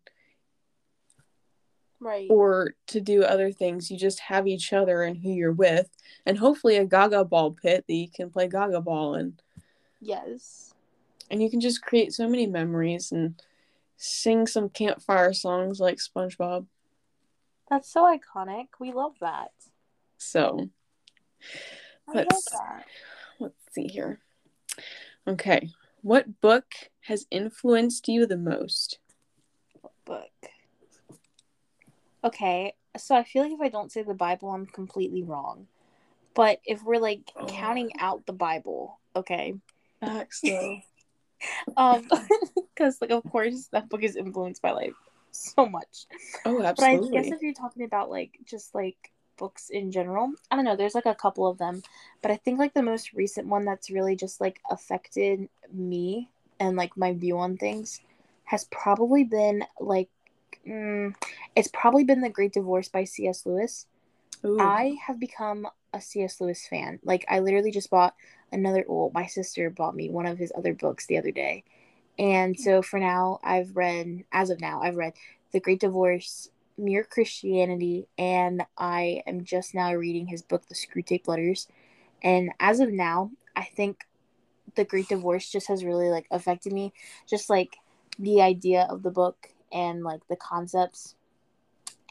Right. 2.00 2.26
or 2.30 2.74
to 2.88 3.00
do 3.00 3.22
other 3.22 3.52
things. 3.52 3.90
You 3.90 3.96
just 3.96 4.18
have 4.20 4.46
each 4.48 4.72
other 4.72 5.02
and 5.04 5.16
who 5.18 5.30
you're 5.30 5.52
with 5.52 5.88
and 6.26 6.36
hopefully 6.38 6.76
a 6.76 6.84
gaga 6.84 7.24
ball 7.24 7.52
pit 7.52 7.84
that 7.86 7.94
you 7.94 8.08
can 8.10 8.28
play 8.30 8.48
gaga 8.48 8.80
ball 8.80 9.14
in. 9.14 9.38
yes. 10.00 10.74
and 11.30 11.40
you 11.42 11.48
can 11.48 11.60
just 11.60 11.80
create 11.80 12.12
so 12.12 12.28
many 12.28 12.46
memories 12.46 13.10
and 13.12 13.40
sing 13.96 14.46
some 14.46 14.68
campfire 14.68 15.32
songs 15.32 15.78
like 15.80 15.96
SpongeBob. 15.98 16.66
That's 17.70 17.88
so 17.90 18.04
iconic. 18.04 18.66
We 18.80 18.92
love 18.92 19.14
that. 19.20 19.52
So 20.18 20.68
I 22.08 22.12
Let's- 22.12 22.52
love 22.52 22.60
that. 22.60 22.86
let's 23.38 23.54
see 23.72 23.86
here. 23.86 24.18
Okay, 25.26 25.70
what 26.02 26.40
book 26.40 26.66
has 27.02 27.26
influenced 27.30 28.08
you 28.08 28.26
the 28.26 28.36
most? 28.36 28.98
book. 30.04 30.30
Okay, 32.24 32.74
so 32.96 33.16
I 33.16 33.24
feel 33.24 33.42
like 33.42 33.52
if 33.52 33.60
I 33.60 33.68
don't 33.68 33.90
say 33.90 34.02
the 34.02 34.14
Bible, 34.14 34.50
I'm 34.50 34.66
completely 34.66 35.22
wrong. 35.22 35.66
But 36.34 36.60
if 36.64 36.82
we're 36.82 36.98
like 37.00 37.30
Oh. 37.36 37.46
counting 37.46 37.90
out 37.98 38.26
the 38.26 38.32
Bible, 38.32 39.00
okay, 39.14 39.54
um, 41.76 42.08
because 42.74 43.00
like 43.00 43.10
of 43.10 43.24
course 43.24 43.68
that 43.72 43.88
book 43.88 44.02
is 44.02 44.16
influenced 44.16 44.62
by 44.62 44.70
like 44.72 44.94
so 45.30 45.66
much. 45.66 46.06
oh, 46.44 46.62
absolutely. 46.62 47.08
But 47.10 47.18
I 47.18 47.22
guess 47.22 47.32
if 47.32 47.42
you're 47.42 47.54
talking 47.54 47.84
about 47.84 48.10
like 48.10 48.38
just 48.44 48.74
like 48.74 49.12
books 49.42 49.70
in 49.70 49.90
general, 49.90 50.32
I 50.52 50.54
don't 50.54 50.64
know. 50.64 50.76
There's 50.76 50.94
like 50.94 51.06
a 51.06 51.16
couple 51.16 51.48
of 51.48 51.58
them, 51.58 51.82
but 52.22 52.30
I 52.30 52.36
think 52.36 52.60
like 52.60 52.74
the 52.74 52.82
most 52.82 53.12
recent 53.12 53.48
one 53.48 53.64
that's 53.64 53.90
really 53.90 54.14
just 54.14 54.40
like 54.40 54.60
affected 54.70 55.48
me 55.72 56.30
and 56.60 56.76
like 56.76 56.96
my 56.96 57.12
view 57.12 57.40
on 57.40 57.56
things 57.56 58.00
has 58.44 58.66
probably 58.70 59.24
been 59.24 59.64
like, 59.80 60.08
mm, 60.64 61.12
it's 61.56 61.70
probably 61.72 62.04
been 62.04 62.20
The 62.20 62.28
Great 62.28 62.52
Divorce 62.52 62.86
by 62.88 63.02
C.S. 63.02 63.44
Lewis. 63.44 63.86
Ooh. 64.44 64.60
I 64.60 64.96
have 65.04 65.18
become 65.18 65.66
a 65.92 66.00
C.S. 66.00 66.40
Lewis 66.40 66.64
fan. 66.64 67.00
Like 67.02 67.24
I 67.28 67.40
literally 67.40 67.72
just 67.72 67.90
bought 67.90 68.14
another. 68.52 68.84
Well, 68.86 69.10
my 69.12 69.26
sister 69.26 69.70
bought 69.70 69.96
me 69.96 70.08
one 70.08 70.26
of 70.26 70.38
his 70.38 70.52
other 70.56 70.72
books 70.72 71.06
the 71.06 71.18
other 71.18 71.32
day, 71.32 71.64
and 72.16 72.56
so 72.56 72.80
for 72.80 73.00
now, 73.00 73.40
I've 73.42 73.76
read. 73.76 74.22
As 74.30 74.50
of 74.50 74.60
now, 74.60 74.82
I've 74.82 74.96
read 74.96 75.14
The 75.50 75.58
Great 75.58 75.80
Divorce, 75.80 76.48
Mere 76.76 77.04
Christianity, 77.04 78.06
and 78.18 78.64
I 78.76 79.22
am 79.26 79.44
just 79.44 79.74
now 79.74 79.92
reading 79.94 80.26
his 80.26 80.42
book, 80.42 80.66
The 80.68 80.74
Screwtape 80.74 81.28
Letters. 81.28 81.68
And 82.22 82.50
as 82.60 82.80
of 82.80 82.90
now, 82.90 83.30
I 83.56 83.64
think 83.64 84.06
The 84.74 84.84
Great 84.84 85.08
Divorce 85.08 85.50
just 85.50 85.68
has 85.68 85.84
really 85.84 86.08
like 86.08 86.26
affected 86.30 86.72
me. 86.72 86.92
Just 87.28 87.50
like 87.50 87.76
the 88.18 88.42
idea 88.42 88.86
of 88.88 89.02
the 89.02 89.10
book 89.10 89.48
and 89.72 90.02
like 90.02 90.26
the 90.28 90.36
concepts. 90.36 91.14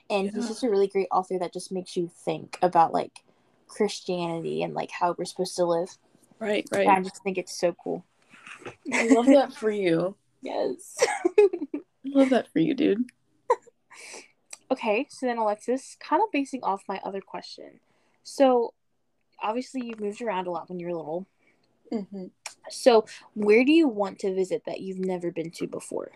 And 0.10 0.30
he's 0.30 0.48
just 0.48 0.63
a 0.63 0.70
really 0.70 0.88
great 0.88 1.08
author 1.12 1.39
that 1.39 1.53
just 1.53 1.72
makes 1.72 1.96
you 1.96 2.10
think 2.13 2.58
about 2.62 2.91
like 2.91 3.24
Christianity 3.68 4.62
and 4.62 4.74
like 4.74 4.91
how 4.91 5.15
we're 5.18 5.25
supposed 5.25 5.56
to 5.56 5.65
live. 5.65 5.98
right, 6.39 6.68
And 6.72 6.89
I 6.89 7.01
just 7.01 7.24
think 7.24 7.38
it's 7.38 7.58
so 7.58 7.74
cool. 7.82 8.03
I 8.94 9.08
love 9.08 9.27
that 9.27 9.53
for 9.53 9.72
you. 9.72 10.15
yes. 10.41 10.98
I 11.39 11.80
love 12.06 12.30
that 12.32 12.51
for 12.51 12.60
you, 12.60 12.74
dude. 12.74 13.06
Okay, 14.71 15.05
so 15.09 15.25
then 15.25 15.37
Alexis, 15.37 15.97
kind 15.99 16.23
of 16.23 16.31
basing 16.31 16.63
off 16.63 16.81
my 16.87 17.01
other 17.03 17.19
question. 17.19 17.81
So, 18.23 18.73
obviously, 19.43 19.81
you've 19.85 19.99
moved 19.99 20.21
around 20.21 20.47
a 20.47 20.51
lot 20.51 20.69
when 20.69 20.79
you 20.79 20.87
were 20.87 20.95
little. 20.95 21.27
Mm-hmm. 21.91 22.27
So, 22.69 23.05
where 23.33 23.65
do 23.65 23.73
you 23.73 23.89
want 23.89 24.19
to 24.19 24.33
visit 24.33 24.63
that 24.65 24.79
you've 24.79 24.99
never 24.99 25.29
been 25.29 25.51
to 25.51 25.67
before? 25.67 26.11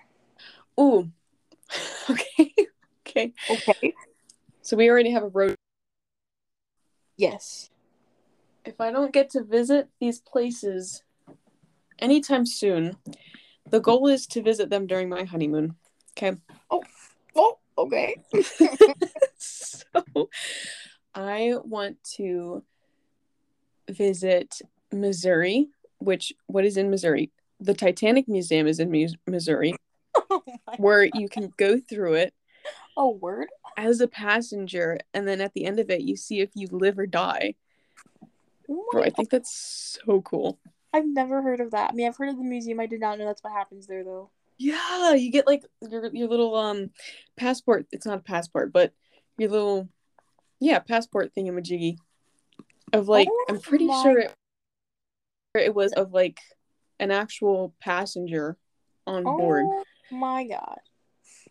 Ooh. 0.80 1.12
okay. 2.10 2.54
okay. 3.06 3.34
Okay. 3.50 3.94
So 4.62 4.78
we 4.78 4.90
already 4.90 5.12
have 5.12 5.24
a 5.24 5.28
road. 5.28 5.56
Yes. 7.18 7.70
If 8.64 8.80
I 8.80 8.92
don't 8.92 9.14
get 9.14 9.30
to 9.32 9.44
visit 9.44 9.90
these 10.00 10.20
places 10.20 11.04
anytime 12.00 12.46
soon, 12.46 12.98
the 13.70 13.80
goal 13.80 14.08
is 14.08 14.26
to 14.28 14.42
visit 14.42 14.70
them 14.70 14.88
during 14.88 15.10
my 15.10 15.24
honeymoon. 15.24 15.76
Okay. 16.18 16.38
Oh, 16.72 16.84
okay. 17.78 18.16
so 19.38 20.30
I 21.14 21.56
want 21.64 21.98
to 22.16 22.64
visit 23.90 24.62
Missouri, 24.92 25.70
which 26.00 26.34
what 26.48 26.66
is 26.66 26.78
in 26.78 26.90
Missouri? 26.90 27.32
The 27.60 27.74
Titanic 27.74 28.28
Museum 28.28 28.68
is 28.68 28.80
in 28.80 28.92
Mu- 28.92 29.08
Missouri, 29.28 29.76
oh, 30.30 30.44
where 30.78 31.04
you 31.04 31.30
can 31.30 31.54
go 31.58 31.80
through 31.80 32.16
it 32.16 32.34
oh, 32.98 33.12
word. 33.12 33.48
as 33.78 34.02
a 34.02 34.08
passenger, 34.08 35.00
and 35.14 35.28
then 35.28 35.42
at 35.42 35.54
the 35.54 35.66
end 35.66 35.80
of 35.80 35.90
it, 35.90 36.02
you 36.02 36.16
see 36.16 36.42
if 36.42 36.50
you 36.54 36.68
live 36.72 37.00
or 37.00 37.08
die. 37.08 37.56
Bro, 38.92 39.04
I 39.04 39.10
think 39.10 39.30
that's 39.30 40.00
so 40.06 40.22
cool. 40.22 40.60
I've 40.94 41.06
never 41.06 41.42
heard 41.42 41.60
of 41.60 41.72
that. 41.72 41.92
I 41.92 41.94
mean, 41.94 42.08
I've 42.08 42.18
heard 42.18 42.30
of 42.30 42.38
the 42.38 42.44
museum. 42.44 42.80
I 42.80 42.86
did 42.86 43.00
not 43.00 43.20
know 43.20 43.26
that's 43.26 43.44
what 43.44 43.54
happens 43.54 43.86
there, 43.86 44.04
though. 44.04 44.32
Yeah, 44.58 45.14
you 45.14 45.32
get 45.32 45.48
like 45.48 45.64
your 45.82 46.14
your 46.14 46.28
little 46.28 46.56
um 46.56 46.92
passport. 47.36 47.88
It's 47.92 48.06
not 48.06 48.20
a 48.20 48.22
passport, 48.24 48.72
but 48.72 48.94
your 49.38 49.50
little 49.50 49.90
yeah 50.60 50.80
passport 50.80 51.32
thingamajiggy 51.38 51.98
of 52.94 53.08
like 53.08 53.28
Oh 53.30 53.46
I'm 53.50 53.60
pretty 53.60 53.88
my- 53.88 54.02
sure 54.04 54.20
it 54.20 54.32
it 55.56 55.74
was 55.74 55.94
of 55.94 56.12
like 56.12 56.40
an 57.00 57.12
actual 57.12 57.74
passenger 57.82 58.58
on 59.08 59.24
board. 59.24 59.66
Oh 59.70 59.84
my 60.12 60.46
god. 60.46 60.80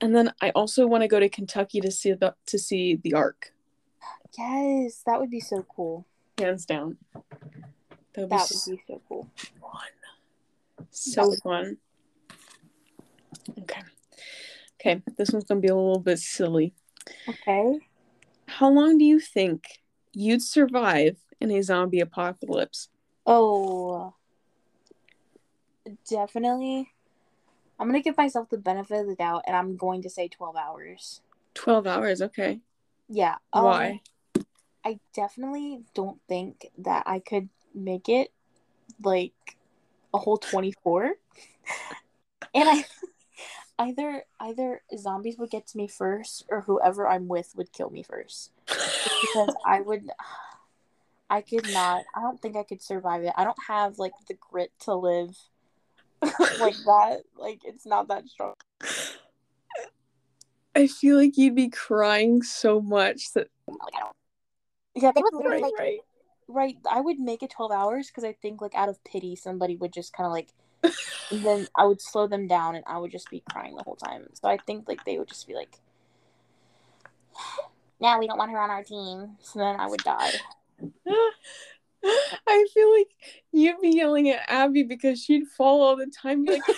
And 0.01 0.15
then 0.15 0.33
I 0.41 0.51
also 0.51 0.87
want 0.87 1.03
to 1.03 1.09
go 1.09 1.21
to 1.21 1.29
Kentucky 1.29 1.81
to 1.81 1.91
see 1.91 2.13
the 2.13 2.35
to 2.47 2.59
see 2.59 2.97
the 2.97 3.15
Ark, 3.15 3.53
Yes, 4.37 5.03
that 5.07 5.21
would 5.21 5.31
be 5.31 5.41
so 5.41 5.65
cool. 5.75 6.07
hands 6.39 6.67
down. 6.67 6.99
That 7.13 8.23
would 8.23 8.31
be, 8.31 8.37
That 8.37 8.49
so 8.49 8.71
be 8.73 8.81
so 8.87 9.01
cool. 9.09 9.29
fun. 9.61 9.91
So 10.91 11.33
fun. 11.43 11.77
Okay. 13.51 13.83
Okay, 14.81 15.03
this 15.17 15.31
one's 15.31 15.45
gonna 15.45 15.61
be 15.61 15.69
a 15.69 15.75
little 15.75 15.99
bit 15.99 16.19
silly. 16.19 16.75
Okay. 17.29 17.79
How 18.47 18.71
long 18.71 18.99
do 18.99 19.05
you 19.05 19.19
think 19.19 19.65
you'd 20.13 20.43
survive 20.43 21.17
in 21.41 21.51
a 21.51 21.63
zombie 21.63 22.01
apocalypse? 22.01 22.89
Oh, 23.27 24.15
definitely. 26.09 26.93
I'm 27.79 27.89
gonna 27.89 28.03
give 28.03 28.17
myself 28.17 28.51
the 28.51 28.59
benefit 28.59 29.01
of 29.01 29.07
the 29.07 29.15
doubt, 29.15 29.45
and 29.47 29.57
I'm 29.57 29.77
going 29.77 30.03
to 30.03 30.11
say 30.11 30.29
12 30.29 30.57
hours. 30.57 31.21
12 31.55 31.87
hours, 31.87 32.23
okay. 32.23 32.61
Yeah. 33.09 33.37
um, 33.53 33.65
Why? 33.65 34.01
I 34.85 34.99
definitely 35.15 35.83
don't 35.95 36.21
think 36.29 36.71
that 36.79 37.05
I 37.07 37.19
could 37.21 37.49
make 37.75 38.09
it 38.09 38.33
like 39.03 39.57
a 40.13 40.19
whole 40.19 40.37
24. 40.37 41.05
and 42.55 42.69
I 42.69 42.85
either 43.79 44.25
either 44.41 44.83
zombies 44.97 45.39
would 45.39 45.51
get 45.51 45.67
to 45.69 45.77
me 45.77 45.89
first 45.89 46.45
or 46.49 46.63
whoever 46.63 47.09
I'm 47.09 47.29
with 47.29 47.55
would 47.57 47.73
kill 47.73 47.91
me 47.91 48.03
first. 48.03 48.51
Because 48.67 49.55
I 49.67 49.81
would 49.81 50.09
I 51.29 51.41
could 51.41 51.69
not 51.73 52.05
I 52.15 52.21
don't 52.21 52.41
think 52.41 52.57
I 52.57 52.63
could 52.63 52.83
survive 52.83 53.25
it. 53.25 53.33
I 53.37 53.45
don't 53.45 53.59
have 53.69 53.99
like 53.99 54.13
the 54.29 54.35
grit 54.35 54.73
to 54.81 54.95
live 54.95 55.37
like 56.23 56.77
that. 56.87 57.23
Like 57.37 57.63
it's 57.65 57.87
not 57.87 58.09
that 58.09 58.29
strong. 58.29 58.55
I 60.77 60.89
feel 60.89 61.17
like 61.17 61.37
you'd 61.37 61.55
be 61.55 61.69
crying 61.69 62.43
so 62.43 62.81
much 62.81 63.33
that 63.35 63.49
Like 63.69 63.79
I 63.95 64.01
don't 64.01 64.13
Yeah, 65.03 65.13
they 65.15 65.23
would 65.23 65.35
literally 65.35 65.63
right, 65.63 65.73
like 65.73 65.79
right. 65.79 66.01
right 66.47 66.77
i 66.91 67.01
would 67.01 67.19
make 67.19 67.43
it 67.43 67.51
12 67.51 67.73
hours 67.73 68.09
because 68.09 68.23
i 68.25 68.33
think 68.33 68.61
like 68.61 68.75
out 68.75 68.91
of 68.91 69.03
pity 69.03 69.35
somebody 69.35 69.77
would 69.77 69.93
just 69.93 70.13
kind 70.13 70.27
of 70.27 70.33
like 70.33 70.53
and 71.31 71.45
then 71.45 71.67
i 71.77 71.85
would 71.85 72.01
slow 72.01 72.27
them 72.27 72.47
down 72.47 72.75
and 72.75 72.85
i 72.87 72.99
would 72.99 73.11
just 73.11 73.31
be 73.31 73.43
crying 73.51 73.75
the 73.77 73.83
whole 73.83 73.97
time 73.97 74.27
so 74.35 74.49
i 74.49 74.57
think 74.67 74.89
like 74.89 75.05
they 75.05 75.19
would 75.19 75.29
just 75.29 75.47
be 75.47 75.55
like 75.55 75.79
now 78.01 78.19
we 78.19 78.27
don't 78.27 78.39
want 78.39 78.51
her 78.51 78.59
on 78.59 78.71
our 78.71 78.83
team 78.85 79.37
so 79.41 79.59
then 79.59 79.77
i 79.79 79.87
would 79.87 80.03
die 80.03 80.31
I 82.47 82.67
feel 82.75 82.93
like 82.99 83.09
you'd 83.51 83.81
be 83.81 83.89
yelling 83.89 84.29
at 84.29 84.43
Abby 84.49 84.83
because 84.83 85.25
she'd 85.25 85.49
fall 85.49 85.81
all 85.81 85.97
the 85.97 86.05
time. 86.05 86.45
Be 86.45 86.53
like, 86.53 86.61
Abby, 86.69 86.77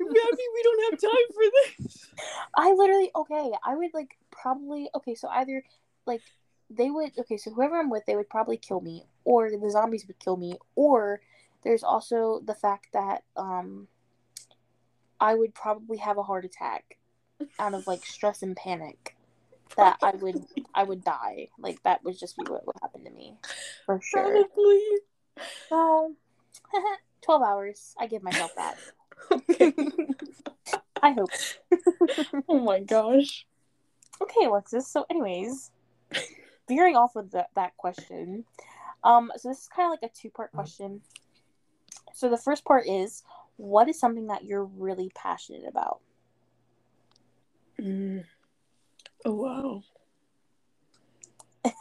we 0.00 0.62
don't 0.62 0.92
have 0.92 1.00
time 1.00 1.26
for 1.34 1.42
this. 1.82 2.08
i 2.56 2.72
literally 2.72 3.10
okay 3.16 3.50
i 3.64 3.74
would 3.74 3.92
like 3.94 4.16
probably 4.30 4.88
okay 4.94 5.14
so 5.14 5.28
either 5.28 5.62
like 6.06 6.22
they 6.70 6.90
would 6.90 7.10
okay 7.18 7.36
so 7.36 7.50
whoever 7.50 7.76
i'm 7.76 7.90
with 7.90 8.04
they 8.06 8.16
would 8.16 8.28
probably 8.28 8.56
kill 8.56 8.80
me 8.80 9.04
or 9.24 9.50
the 9.50 9.70
zombies 9.70 10.06
would 10.06 10.18
kill 10.18 10.36
me 10.36 10.56
or 10.74 11.20
there's 11.64 11.82
also 11.82 12.40
the 12.44 12.54
fact 12.54 12.88
that 12.92 13.22
um 13.36 13.88
i 15.20 15.34
would 15.34 15.54
probably 15.54 15.98
have 15.98 16.18
a 16.18 16.22
heart 16.22 16.44
attack 16.44 16.98
out 17.58 17.74
of 17.74 17.86
like 17.86 18.04
stress 18.04 18.42
and 18.42 18.56
panic 18.56 19.16
that 19.76 19.96
i 20.02 20.10
would 20.12 20.44
i 20.74 20.82
would 20.82 21.02
die 21.04 21.48
like 21.58 21.82
that 21.82 22.02
would 22.04 22.18
just 22.18 22.36
be 22.36 22.44
what 22.48 22.66
would 22.66 22.76
happen 22.82 23.04
to 23.04 23.10
me 23.10 23.34
for 23.86 24.00
sure 24.02 24.44
Probably. 24.54 24.80
so 25.68 26.14
12 27.22 27.42
hours 27.42 27.94
i 27.98 28.06
give 28.06 28.22
myself 28.22 28.52
that 28.56 28.76
Okay. 29.32 29.72
i 31.02 31.12
hope 31.12 31.30
Oh 32.48 32.60
my 32.60 32.80
gosh. 32.80 33.46
Okay, 34.20 34.46
Alexis. 34.46 34.86
So, 34.88 35.04
anyways, 35.10 35.70
veering 36.68 36.96
off 36.96 37.16
of 37.16 37.30
that 37.32 37.48
that 37.54 37.76
question, 37.76 38.44
um, 39.02 39.32
so 39.36 39.48
this 39.48 39.62
is 39.62 39.68
kind 39.68 39.86
of 39.86 39.90
like 39.90 40.10
a 40.10 40.14
two 40.14 40.30
part 40.30 40.52
question. 40.52 41.00
So 42.14 42.30
the 42.30 42.38
first 42.38 42.64
part 42.64 42.86
is, 42.86 43.24
what 43.56 43.88
is 43.88 43.98
something 43.98 44.28
that 44.28 44.44
you're 44.44 44.64
really 44.64 45.10
passionate 45.16 45.64
about? 45.68 45.98
Mm. 47.80 48.24
Oh 49.24 49.34
wow. 49.34 49.82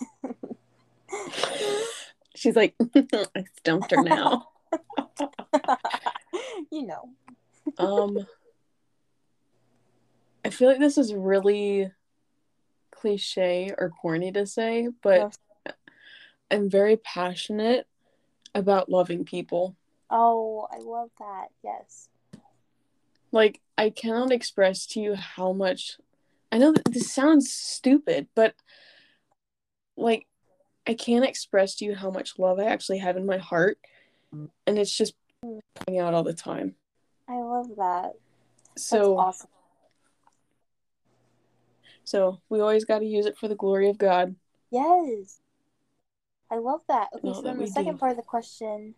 She's 2.35 2.55
like, 2.55 2.73
I 2.95 3.45
stumped 3.59 3.91
her 3.91 4.01
now. 4.01 4.47
you 6.71 6.87
know. 6.87 7.09
um, 7.77 8.17
I 10.43 10.49
feel 10.49 10.67
like 10.67 10.79
this 10.79 10.97
is 10.97 11.13
really 11.13 11.91
cliche 12.89 13.71
or 13.77 13.91
corny 14.01 14.31
to 14.31 14.47
say, 14.47 14.89
but 15.03 15.37
I'm 16.49 16.71
very 16.71 16.97
passionate 16.97 17.87
about 18.55 18.89
loving 18.89 19.25
people. 19.25 19.75
Oh, 20.15 20.67
I 20.71 20.77
love 20.77 21.09
that. 21.17 21.47
Yes. 21.63 22.07
Like, 23.31 23.61
I 23.79 23.89
cannot 23.89 24.31
express 24.31 24.85
to 24.87 24.99
you 24.99 25.15
how 25.15 25.53
much. 25.53 25.97
I 26.51 26.59
know 26.59 26.71
that 26.71 26.85
this 26.93 27.11
sounds 27.11 27.51
stupid, 27.51 28.27
but 28.35 28.53
like, 29.97 30.27
I 30.85 30.93
can't 30.93 31.25
express 31.25 31.73
to 31.77 31.85
you 31.85 31.95
how 31.95 32.11
much 32.11 32.37
love 32.37 32.59
I 32.59 32.65
actually 32.65 32.99
have 32.99 33.17
in 33.17 33.25
my 33.25 33.37
heart, 33.37 33.79
and 34.31 34.49
it's 34.67 34.95
just 34.95 35.15
hmm. 35.43 35.57
coming 35.83 35.99
out 35.99 36.13
all 36.13 36.23
the 36.23 36.33
time. 36.33 36.75
I 37.27 37.37
love 37.37 37.69
that. 37.77 38.11
That's 38.67 38.83
So, 38.83 39.17
awesome. 39.17 39.49
so 42.03 42.39
we 42.49 42.59
always 42.59 42.85
got 42.85 42.99
to 42.99 43.05
use 43.05 43.25
it 43.25 43.35
for 43.35 43.47
the 43.47 43.55
glory 43.55 43.89
of 43.89 43.97
God. 43.97 44.35
Yes. 44.69 45.39
I 46.51 46.57
love 46.57 46.81
that. 46.87 47.07
Okay, 47.15 47.33
so 47.33 47.41
that 47.41 47.55
then 47.55 47.57
the 47.57 47.65
second 47.65 47.93
do. 47.93 47.97
part 47.97 48.11
of 48.11 48.17
the 48.17 48.23
question, 48.23 48.93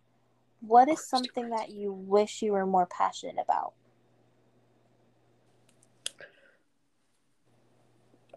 what 0.62 0.90
is 0.90 1.08
something 1.08 1.50
that 1.50 1.70
you 1.70 1.92
wish 1.92 2.42
you 2.42 2.54
were 2.54 2.66
more 2.66 2.86
passionate 2.86 3.36
about? 3.42 3.74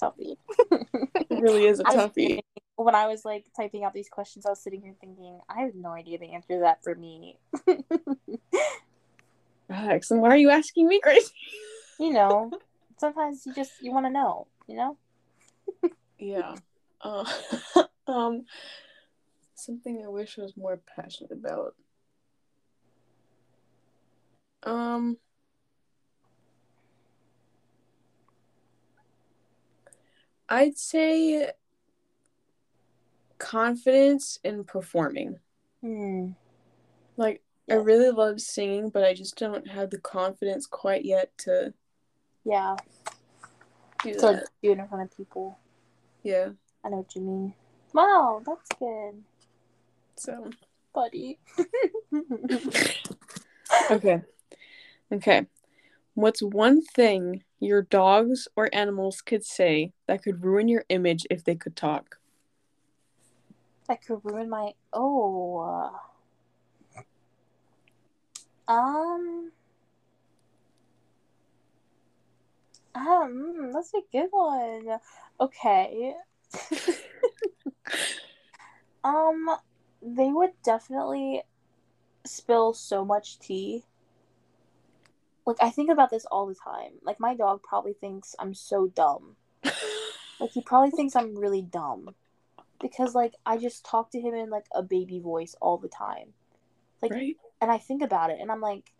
Tuffy. 0.00 0.36
It 0.70 1.26
really 1.30 1.66
is 1.66 1.80
a 1.80 1.84
toughie. 1.84 2.40
when 2.76 2.94
I 2.94 3.08
was 3.08 3.24
like 3.24 3.46
typing 3.56 3.82
out 3.84 3.94
these 3.94 4.08
questions, 4.08 4.46
I 4.46 4.50
was 4.50 4.62
sitting 4.62 4.80
here 4.80 4.94
thinking, 5.00 5.40
I 5.48 5.62
have 5.62 5.74
no 5.74 5.90
idea 5.90 6.18
the 6.18 6.34
answer 6.34 6.54
to 6.54 6.60
that 6.60 6.84
for 6.84 6.94
me. 6.94 7.38
Relax. 9.68 10.10
And 10.10 10.20
why 10.20 10.30
are 10.30 10.36
you 10.36 10.50
asking 10.50 10.88
me, 10.88 11.00
Grace? 11.02 11.32
you 11.98 12.12
know, 12.12 12.50
sometimes 12.96 13.44
you 13.44 13.54
just 13.54 13.72
you 13.80 13.92
want 13.92 14.06
to 14.06 14.10
know, 14.10 14.46
you 14.66 14.76
know. 14.76 14.96
Yeah. 16.18 16.54
Uh, 17.00 17.24
um. 18.08 18.44
Something 19.54 20.02
I 20.04 20.08
wish 20.08 20.38
I 20.38 20.42
was 20.42 20.56
more 20.56 20.80
passionate 20.96 21.32
about. 21.32 21.74
Um. 24.62 25.18
I'd 30.48 30.78
say 30.78 31.50
confidence 33.38 34.38
in 34.44 34.64
performing. 34.64 35.38
Hmm. 35.82 36.30
Like 37.16 37.42
I 37.70 37.74
really 37.74 38.10
love 38.10 38.40
singing, 38.40 38.88
but 38.88 39.04
I 39.04 39.12
just 39.14 39.36
don't 39.36 39.68
have 39.68 39.90
the 39.90 39.98
confidence 39.98 40.66
quite 40.66 41.04
yet 41.04 41.36
to 41.38 41.74
Yeah. 42.44 42.76
do 44.02 44.14
that. 44.14 44.48
do 44.62 44.72
it 44.72 44.78
in 44.78 44.88
front 44.88 45.10
of 45.10 45.16
people. 45.16 45.58
Yeah. 46.22 46.50
I 46.84 46.88
know 46.88 46.98
what 46.98 47.14
you 47.14 47.22
mean. 47.22 47.54
Wow, 47.98 48.42
that's 48.46 48.70
good, 48.78 49.24
So 50.14 50.50
buddy. 50.94 51.40
okay. 53.90 54.22
Okay. 55.10 55.46
What's 56.14 56.40
one 56.40 56.80
thing 56.80 57.42
your 57.58 57.82
dogs 57.82 58.46
or 58.54 58.70
animals 58.72 59.20
could 59.20 59.44
say 59.44 59.94
that 60.06 60.22
could 60.22 60.44
ruin 60.44 60.68
your 60.68 60.84
image 60.88 61.26
if 61.28 61.42
they 61.42 61.56
could 61.56 61.74
talk? 61.74 62.20
that 63.88 64.06
could 64.06 64.20
ruin 64.22 64.48
my 64.48 64.74
oh. 64.92 65.90
Um. 68.68 69.50
Um, 72.94 73.72
that's 73.72 73.92
a 73.94 74.02
good 74.12 74.28
one. 74.30 75.00
Okay. 75.40 76.14
um, 79.04 79.50
they 80.02 80.30
would 80.30 80.52
definitely 80.64 81.42
spill 82.24 82.74
so 82.74 83.04
much 83.04 83.38
tea. 83.38 83.84
Like 85.46 85.56
I 85.60 85.70
think 85.70 85.90
about 85.90 86.10
this 86.10 86.26
all 86.26 86.46
the 86.46 86.54
time. 86.54 86.92
Like 87.02 87.20
my 87.20 87.34
dog 87.34 87.62
probably 87.62 87.94
thinks 87.94 88.34
I'm 88.38 88.54
so 88.54 88.88
dumb. 88.88 89.36
Like 90.40 90.52
he 90.52 90.62
probably 90.62 90.92
thinks 90.92 91.16
I'm 91.16 91.36
really 91.36 91.62
dumb. 91.62 92.14
Because 92.80 93.14
like 93.14 93.34
I 93.44 93.58
just 93.58 93.84
talk 93.84 94.10
to 94.12 94.20
him 94.20 94.34
in 94.34 94.50
like 94.50 94.66
a 94.72 94.82
baby 94.82 95.18
voice 95.18 95.56
all 95.60 95.78
the 95.78 95.88
time. 95.88 96.28
Like 97.02 97.12
right? 97.12 97.36
and 97.60 97.70
I 97.70 97.78
think 97.78 98.02
about 98.02 98.30
it 98.30 98.38
and 98.40 98.50
I'm 98.50 98.60
like 98.60 98.92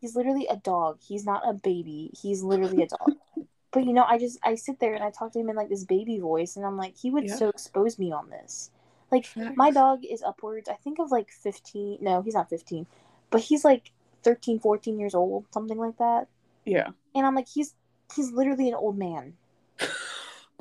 he's 0.00 0.16
literally 0.16 0.46
a 0.48 0.56
dog. 0.56 0.98
He's 1.06 1.24
not 1.24 1.48
a 1.48 1.52
baby. 1.52 2.10
He's 2.20 2.42
literally 2.42 2.82
a 2.82 2.88
dog. 2.88 3.12
but 3.74 3.84
you 3.84 3.92
know, 3.92 4.04
I 4.08 4.18
just 4.18 4.38
I 4.44 4.54
sit 4.54 4.78
there 4.78 4.94
and 4.94 5.02
I 5.02 5.10
talk 5.10 5.32
to 5.32 5.40
him 5.40 5.50
in 5.50 5.56
like 5.56 5.68
this 5.68 5.84
baby 5.84 6.20
voice 6.20 6.54
and 6.56 6.64
I'm 6.64 6.76
like 6.78 6.96
he 6.96 7.10
would 7.10 7.24
Yeah. 7.24 7.34
so 7.34 7.48
expose 7.48 7.98
me 7.98 8.12
on 8.12 8.30
this. 8.30 8.70
Like 9.10 9.26
my 9.56 9.70
dog 9.70 10.04
is 10.04 10.22
upwards 10.22 10.68
I 10.68 10.74
think 10.74 10.98
of 11.00 11.10
like 11.10 11.30
15. 11.30 11.98
No, 12.00 12.22
he's 12.22 12.34
not 12.34 12.48
15. 12.48 12.86
But 13.30 13.40
he's 13.42 13.64
like 13.64 13.90
13, 14.22 14.60
14 14.60 14.98
years 14.98 15.14
old, 15.14 15.44
something 15.52 15.76
like 15.76 15.98
that. 15.98 16.28
Yeah. 16.64 16.90
And 17.14 17.26
I'm 17.26 17.34
like 17.34 17.48
he's 17.48 17.74
he's 18.14 18.30
literally 18.30 18.68
an 18.68 18.74
old 18.74 18.96
man. 18.96 19.34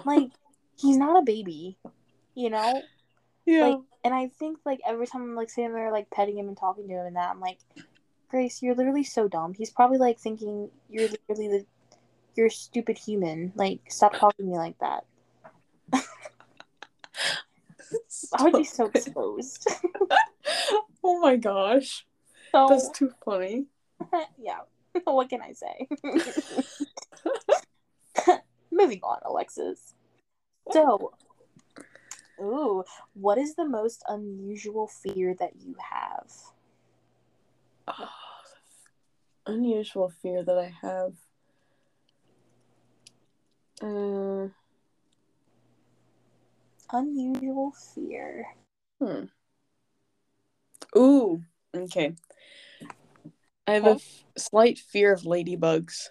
Like 0.06 0.32
he's 0.76 0.97
not 0.97 1.21
a 1.21 1.23
baby, 1.23 1.78
you 2.34 2.49
know? 2.49 2.82
Yeah. 3.45 3.67
Like, 3.67 3.78
and 4.04 4.13
I 4.13 4.28
think 4.39 4.58
like 4.65 4.80
every 4.86 5.06
time 5.06 5.21
I'm 5.21 5.36
like 5.36 5.52
sitting 5.52 5.71
there 5.71 5.91
like 5.91 6.10
petting 6.10 6.38
him 6.38 6.47
and 6.47 6.58
talking 6.58 6.88
to 6.88 6.93
him 6.95 7.06
and 7.06 7.15
that, 7.15 7.30
I'm 7.30 7.39
like, 7.39 7.60
Grace, 8.30 8.63
you're 8.63 8.73
literally 8.73 9.04
so 9.04 9.28
dumb. 9.28 9.54
He's 9.54 9.69
probably 9.69 9.99
like 9.99 10.17
thinking 10.19 10.69
you're 10.89 11.08
literally 11.08 11.47
the 11.47 11.65
you're 12.36 12.48
a 12.48 12.52
stupid 12.52 12.98
human. 12.98 13.52
Like, 13.56 13.82
stop 13.89 14.13
talking 14.13 14.46
to 14.46 14.52
me 14.52 14.58
like 14.58 14.78
that. 14.80 15.06
I 18.34 18.43
would 18.43 18.54
be 18.54 18.63
so 18.63 18.86
exposed. 18.93 19.69
oh 21.04 21.19
my 21.19 21.36
gosh. 21.36 22.06
so 22.52 22.67
That's 22.69 22.89
too 22.89 23.12
funny. 23.24 23.65
yeah. 24.39 24.60
what 25.06 25.30
can 25.30 25.41
I 25.41 25.54
say? 25.54 25.88
Moving 28.72 29.02
on, 29.04 29.19
Alexis. 29.26 29.93
So, 30.72 31.13
ooh, 32.39 32.84
what 33.13 33.38
is 33.38 33.56
the 33.56 33.67
most 33.67 34.04
unusual 34.08 34.88
fear 34.88 35.36
that 35.39 35.52
you 35.62 35.76
have? 35.91 36.32
Oh, 37.88 38.10
unusual 39.46 40.10
fear 40.22 40.43
that 40.43 40.58
I 40.58 40.74
have. 40.82 41.13
Uh, 43.84 44.48
Unusual 46.93 47.72
fear. 47.72 48.46
hmm. 49.02 49.26
Ooh. 50.96 51.43
Okay. 51.76 52.15
I 53.67 53.74
have 53.74 53.86
a 53.86 53.89
Okay. 53.91 54.04
slight 54.38 54.78
fear 54.78 55.12
of 55.12 55.22
ladybugs. 55.24 56.10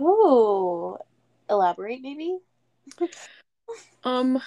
Ooh, 0.00 0.96
elaborate 1.48 2.02
maybe. 2.02 2.38
Um, 4.06 4.42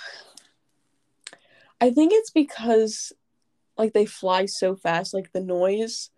I 1.81 1.89
think 1.89 2.11
it's 2.13 2.29
because 2.29 3.11
like 3.75 3.93
they 3.93 4.05
fly 4.05 4.45
so 4.45 4.75
fast, 4.75 5.15
like 5.15 5.31
the 5.31 5.41
noise, 5.41 6.11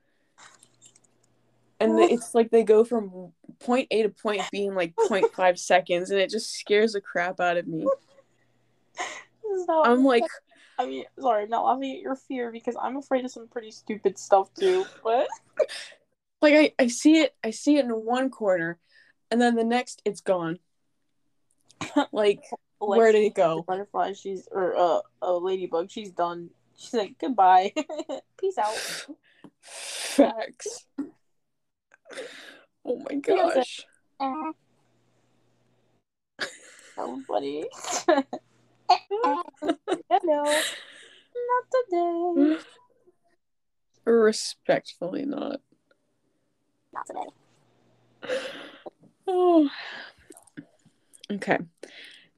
and 1.80 1.98
the- 1.98 2.12
it's 2.12 2.34
like 2.36 2.52
they 2.52 2.63
go 2.63 2.84
from 2.84 3.32
point 3.60 3.88
A 3.92 4.04
to 4.04 4.10
point 4.10 4.42
B 4.52 4.65
in 4.65 4.76
like 4.76 4.96
0.5 4.96 5.58
seconds, 5.58 6.12
and 6.12 6.20
it 6.20 6.30
just 6.30 6.52
scares 6.54 6.94
the 6.94 7.02
crap 7.02 7.39
out 7.39 7.58
of 7.58 7.68
me. 7.68 7.88
This 9.42 9.62
is 9.62 9.68
not- 9.68 9.88
I'm 9.88 10.04
like, 10.04 10.24
I 10.78 10.86
mean, 10.86 11.06
sorry, 11.20 11.44
I'm 11.44 11.50
not 11.50 11.65
laughing 11.65 11.96
at 11.96 12.02
your 12.02 12.15
fear 12.15 12.52
because 12.52 12.76
I'm 12.80 12.98
afraid 12.98 13.26
of 13.26 13.32
some 13.32 13.48
pretty 13.48 13.72
stupid 13.72 14.18
stuff 14.20 14.54
too. 14.54 14.86
But 15.04 15.28
like 16.42 16.54
I, 16.54 16.84
I 16.84 16.88
see 16.88 17.20
it, 17.20 17.36
I 17.44 17.50
see 17.52 17.78
it 17.78 17.86
in 17.86 17.92
one 17.92 18.30
corner, 18.30 18.78
and 19.32 19.42
then 19.42 19.56
the 19.56 19.63
next 19.63 20.02
it's 20.06 20.22
gone. 20.22 20.60
Like, 22.12 22.44
where 22.78 23.12
did 23.12 23.24
it 23.24 23.34
go? 23.34 23.63
Butterfly, 23.68 24.13
she's 24.13 24.48
or 24.52 24.76
uh, 24.78 25.00
a 25.22 25.34
ladybug. 25.34 25.89
She's 25.89 26.12
done. 26.12 26.50
She's 26.78 26.94
like 26.94 27.18
goodbye, 27.20 27.74
peace 28.39 28.58
out. 28.58 29.08
Facts. 29.62 30.86
Oh 32.86 32.98
my 32.98 33.15
does 33.15 33.56
it. 33.56 33.56
gosh. 33.56 33.86
So 36.95 37.22
funny. 37.28 37.65
Hello, 40.10 40.62
not 41.36 41.65
today. 41.72 42.58
Respectfully 44.06 45.26
not. 45.26 45.62
Not 46.93 47.06
today. 47.06 47.28
Oh. 49.32 49.69
Okay. 51.32 51.60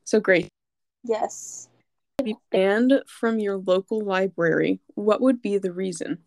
So 0.04 0.20
great. 0.20 0.50
Yes. 1.06 1.70
Be 2.22 2.36
banned 2.52 3.02
from 3.08 3.40
your 3.40 3.56
local 3.58 4.02
library, 4.02 4.82
what 4.96 5.22
would 5.22 5.42
be 5.42 5.58
the 5.58 5.72
reason? 5.72 6.18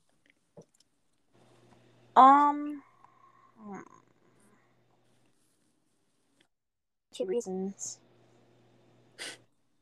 Um. 2.17 2.84
Hmm. 3.65 3.81
Two 7.15 7.25
reasons. 7.25 7.99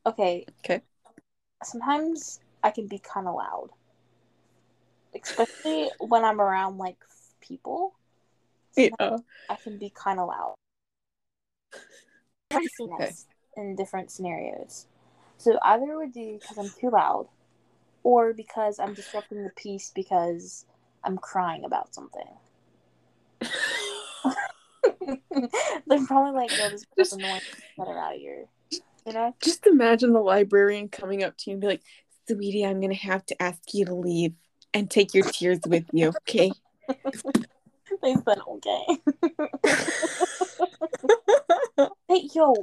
Okay. 0.05 0.45
Okay. 0.63 0.81
Sometimes 1.63 2.39
I 2.63 2.71
can 2.71 2.87
be 2.87 2.99
kind 2.99 3.27
of 3.27 3.35
loud, 3.35 3.69
especially 5.15 5.89
when 5.99 6.23
I'm 6.23 6.39
around 6.39 6.77
like 6.77 6.97
people. 7.41 7.95
Yeah. 8.75 8.89
I 9.49 9.55
can 9.55 9.77
be 9.77 9.91
kind 9.95 10.19
of 10.19 10.27
loud. 10.27 10.55
I've 12.51 12.63
seen 12.77 12.93
Okay. 12.93 13.05
this 13.05 13.25
in 13.57 13.75
different 13.75 14.11
scenarios. 14.11 14.87
So 15.37 15.57
either 15.63 15.85
it 15.91 15.95
would 15.95 16.13
be 16.13 16.39
because 16.39 16.57
I'm 16.57 16.69
too 16.69 16.89
loud, 16.89 17.27
or 18.03 18.33
because 18.33 18.79
I'm 18.79 18.93
disrupting 18.93 19.43
the 19.43 19.51
peace 19.55 19.91
because 19.93 20.65
I'm 21.03 21.17
crying 21.17 21.65
about 21.65 21.93
something. 21.93 22.27
They're 25.87 26.05
probably 26.05 26.33
like, 26.33 26.51
no, 26.51 26.69
this 26.69 26.81
is 26.81 26.87
Just- 26.97 27.13
annoying. 27.13 27.41
Get 27.77 27.87
her 27.87 27.97
out 27.97 28.15
of 28.15 28.19
here. 28.19 28.45
You 29.05 29.13
know? 29.13 29.35
Just 29.43 29.67
imagine 29.67 30.13
the 30.13 30.21
librarian 30.21 30.87
coming 30.87 31.23
up 31.23 31.37
to 31.37 31.49
you 31.49 31.55
and 31.55 31.61
be 31.61 31.67
like, 31.67 31.81
Sweetie, 32.27 32.65
I'm 32.65 32.79
gonna 32.79 32.93
have 32.93 33.25
to 33.27 33.41
ask 33.41 33.73
you 33.73 33.85
to 33.85 33.93
leave 33.93 34.33
and 34.73 34.89
take 34.89 35.13
your 35.13 35.25
tears 35.25 35.59
with 35.67 35.85
you, 35.91 36.09
okay? 36.09 36.51
They 38.01 38.15
said 38.15 38.39
okay. 38.47 38.85
hey, 42.07 42.29
yo, 42.33 42.53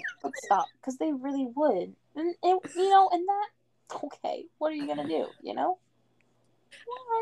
stop, 0.45 0.67
because 0.75 0.97
they 0.99 1.13
really 1.13 1.47
would. 1.55 1.95
And 2.17 2.35
it, 2.43 2.61
you 2.77 2.91
know, 2.91 3.09
and 3.13 3.27
that. 3.27 3.49
Okay, 4.05 4.47
what 4.59 4.73
are 4.73 4.77
you 4.77 4.87
gonna 4.87 5.07
do? 5.07 5.27
You 5.43 5.55
know? 5.55 5.79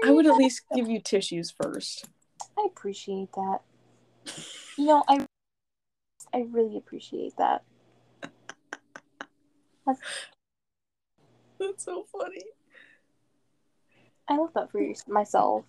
I 0.05 0.11
would 0.11 0.27
at 0.27 0.37
least 0.37 0.63
give 0.75 0.89
you 0.89 1.01
tissues 1.01 1.51
first. 1.51 2.09
I 2.59 2.67
appreciate 2.67 3.33
that. 3.33 3.61
You 4.77 4.87
know, 4.87 5.05
I 5.09 5.27
I 6.33 6.47
really 6.51 6.77
appreciate 6.77 7.37
that. 7.37 7.63
That's 9.87 10.01
That's 11.59 11.85
so 11.85 12.05
funny. 12.13 12.45
I 14.29 14.37
love 14.37 14.53
that 14.55 14.71
for 14.71 14.81
myself. 15.09 15.65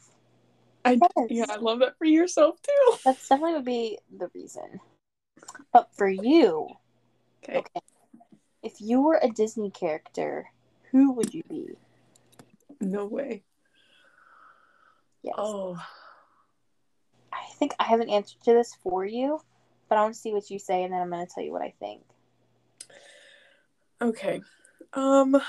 I 0.86 1.00
Yes. 1.18 1.28
yeah, 1.30 1.46
I 1.50 1.58
love 1.58 1.80
that 1.80 1.98
for 1.98 2.06
yourself 2.06 2.62
too. 2.62 2.98
That's 3.06 3.28
definitely 3.28 3.54
would 3.54 3.66
be 3.66 4.00
the 4.18 4.30
reason. 4.34 4.80
But 5.72 5.90
for 5.94 6.10
you, 6.10 6.68
Okay. 7.44 7.60
okay, 7.60 7.82
if 8.64 8.82
you 8.82 9.02
were 9.02 9.20
a 9.22 9.30
Disney 9.30 9.72
character, 9.72 10.50
who 10.92 11.12
would 11.14 11.34
you 11.34 11.44
be? 11.50 11.78
No 12.82 13.06
way. 13.06 13.44
Yes. 15.22 15.36
Oh. 15.38 15.82
I 17.60 17.66
think 17.68 17.76
I 17.78 17.84
have 17.84 18.00
an 18.00 18.10
answer 18.10 18.38
to 18.46 18.54
this 18.54 18.74
for 18.82 19.04
you, 19.06 19.42
but 19.90 19.98
I 19.98 20.02
want 20.04 20.14
to 20.14 20.20
see 20.20 20.32
what 20.32 20.50
you 20.50 20.60
say, 20.60 20.84
and 20.86 20.94
then 20.94 21.02
I'm 21.02 21.10
going 21.10 21.28
to 21.28 21.34
tell 21.34 21.44
you 21.44 21.52
what 21.52 21.62
I 21.62 21.74
think. 21.78 22.04
Okay. 24.02 24.42
Um 24.94 25.42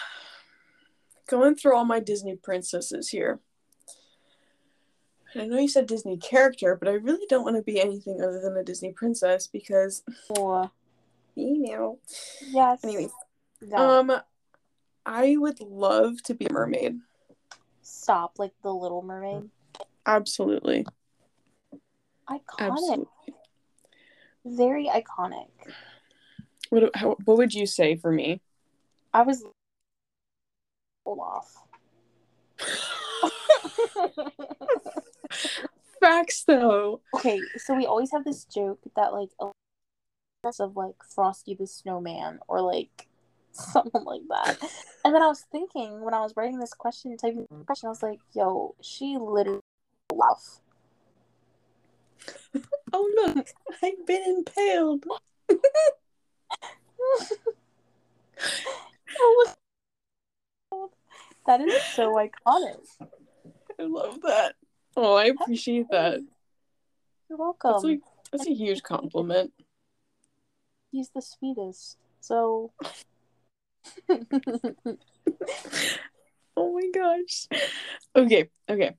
going 1.29 1.55
through 1.55 1.77
all 1.77 1.85
my 1.85 2.01
Disney 2.01 2.35
princesses 2.35 3.09
here. 3.11 3.39
I 5.37 5.47
know 5.47 5.59
you 5.61 5.69
said 5.69 5.87
Disney 5.87 6.17
character, 6.17 6.75
but 6.75 6.89
I 6.89 6.95
really 6.95 7.25
don't 7.29 7.45
want 7.45 7.55
to 7.57 7.63
be 7.63 7.81
anything 7.81 8.21
other 8.21 8.41
than 8.41 8.57
a 8.57 8.65
Disney 8.65 8.91
princess 8.93 9.47
because 9.47 10.03
Or 10.31 10.69
female. 11.37 12.01
yes, 12.49 12.83
Anyways, 12.83 13.13
no, 13.63 13.77
um 13.77 14.13
I 15.07 15.37
would 15.37 15.61
love 15.61 16.21
to 16.25 16.35
be 16.35 16.47
a 16.47 16.53
mermaid. 16.53 16.99
stop 17.83 18.33
like 18.41 18.53
the 18.65 18.75
Little 18.75 19.03
Mermaid. 19.03 19.49
Absolutely. 20.07 20.85
Iconic, 22.31 22.41
Absolutely. 22.61 23.07
very 24.45 24.87
iconic. 24.87 25.49
What 26.69 26.91
how, 26.95 27.17
what 27.25 27.39
would 27.39 27.53
you 27.53 27.67
say 27.67 27.97
for 27.97 28.13
me? 28.13 28.41
I 29.13 29.23
was 29.23 29.45
Olaf. 31.05 31.57
Facts 36.01 36.45
though. 36.45 37.01
okay, 37.15 37.41
so 37.57 37.75
we 37.75 37.87
always 37.87 38.13
have 38.13 38.25
this 38.25 38.45
joke 38.45 38.79
that 38.97 39.13
like 39.13 39.31
of 40.59 40.77
like 40.77 40.95
Frosty 41.15 41.55
the 41.55 41.67
Snowman 41.67 42.39
or 42.49 42.63
like 42.63 43.09
something 43.53 44.05
like 44.05 44.23
that. 44.29 44.57
And 45.05 45.15
then 45.15 45.23
I 45.23 45.27
was 45.27 45.45
thinking 45.53 46.01
when 46.01 46.15
I 46.15 46.21
was 46.21 46.35
writing 46.37 46.59
this 46.59 46.73
question, 46.73 47.17
typing 47.17 47.47
the 47.51 47.65
question, 47.65 47.89
I 47.89 47.91
was 47.91 48.03
like, 48.03 48.21
"Yo, 48.33 48.75
she 48.81 49.19
literally 49.19 49.61
Olaf." 50.13 50.61
Oh 52.93 53.11
look, 53.17 53.49
I've 53.83 54.07
been 54.07 54.23
impaled. 54.39 55.05
that 61.47 61.61
is 61.61 61.83
so 61.95 62.15
iconic. 62.15 62.81
I 63.79 63.83
love 63.85 64.21
that. 64.23 64.55
Oh, 64.97 65.15
I 65.15 65.27
appreciate 65.27 65.87
that. 65.91 66.21
You're 67.29 67.39
That's 67.39 67.63
welcome. 67.63 67.91
like 67.91 68.01
that's 68.33 68.47
a 68.47 68.55
huge 68.55 68.83
compliment. 68.83 69.53
He's 70.91 71.11
the 71.11 71.23
sweetest. 71.23 71.97
So 72.21 72.73
Oh 76.57 76.73
my 76.75 76.91
gosh. 76.93 77.47
Okay, 78.15 78.51
okay. 78.69 78.95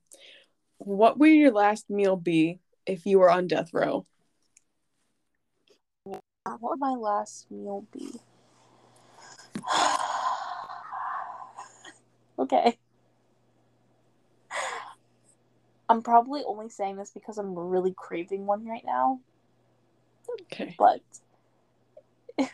What 0.78 1.18
would 1.18 1.30
your 1.30 1.52
last 1.52 1.88
meal 1.90 2.16
be 2.16 2.58
if 2.86 3.06
you 3.06 3.18
were 3.18 3.30
on 3.30 3.46
death 3.46 3.72
row? 3.72 4.06
what 6.58 6.72
would 6.72 6.80
my 6.80 6.94
last 6.94 7.50
meal 7.50 7.86
be? 7.92 8.20
okay. 12.38 12.78
I'm 15.88 16.02
probably 16.02 16.42
only 16.46 16.68
saying 16.68 16.96
this 16.96 17.10
because 17.10 17.38
I'm 17.38 17.58
really 17.58 17.94
craving 17.96 18.46
one 18.46 18.66
right 18.66 18.84
now, 18.84 19.20
Okay. 20.42 20.76
but 20.78 21.00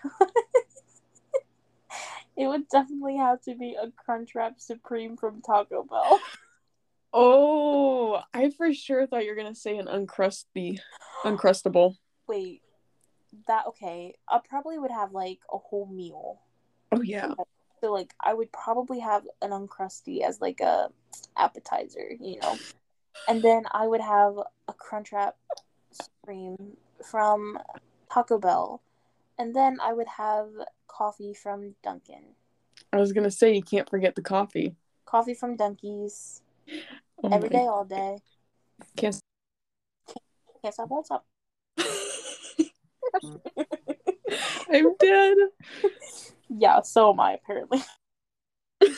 it 2.36 2.46
would 2.46 2.68
definitely 2.68 3.16
have 3.16 3.40
to 3.42 3.54
be 3.54 3.76
a 3.80 3.88
Crunchwrap 3.88 4.58
Supreme 4.58 5.16
from 5.16 5.40
Taco 5.40 5.84
Bell. 5.84 6.20
Oh, 7.12 8.20
I 8.34 8.50
for 8.50 8.72
sure 8.72 9.06
thought 9.06 9.24
you 9.24 9.30
were 9.30 9.36
gonna 9.36 9.54
say 9.54 9.76
an 9.78 9.86
uncrusty, 9.86 10.78
uncrustable. 11.24 11.96
Wait, 12.26 12.62
that 13.46 13.66
okay? 13.68 14.14
I 14.28 14.40
probably 14.48 14.78
would 14.78 14.90
have 14.90 15.12
like 15.12 15.40
a 15.52 15.58
whole 15.58 15.86
meal. 15.86 16.40
Oh 16.92 17.02
yeah. 17.02 17.34
So 17.80 17.92
like 17.92 18.14
I 18.20 18.34
would 18.34 18.52
probably 18.52 19.00
have 19.00 19.24
an 19.42 19.52
uncrusty 19.52 20.22
as 20.22 20.40
like 20.40 20.60
a 20.60 20.90
appetizer, 21.36 22.10
you 22.20 22.40
know. 22.40 22.56
And 23.26 23.42
then 23.42 23.64
I 23.70 23.86
would 23.86 24.00
have 24.00 24.38
a 24.68 24.74
Crunchwrap 24.74 25.32
Supreme 25.90 26.76
from 27.04 27.58
Taco 28.12 28.38
Bell. 28.38 28.82
And 29.38 29.54
then 29.54 29.78
I 29.80 29.92
would 29.92 30.08
have 30.08 30.48
coffee 30.88 31.34
from 31.34 31.74
Dunkin'. 31.82 32.34
I 32.92 32.96
was 32.96 33.12
gonna 33.12 33.30
say 33.30 33.54
you 33.54 33.62
can't 33.62 33.88
forget 33.88 34.14
the 34.14 34.22
coffee. 34.22 34.74
Coffee 35.04 35.34
from 35.34 35.56
Dunkies. 35.56 36.42
Oh 37.22 37.28
Every 37.30 37.48
my- 37.50 37.60
all 37.60 37.84
day. 37.84 38.18
Can't. 38.96 39.18
Can't 40.62 40.74
stop, 40.74 40.88
won't 40.88 41.06
stop. 41.06 41.26
I'm 44.70 44.94
dead. 44.98 45.36
Yeah, 46.48 46.82
so 46.82 47.12
am 47.12 47.20
I 47.20 47.34
apparently. 47.34 47.82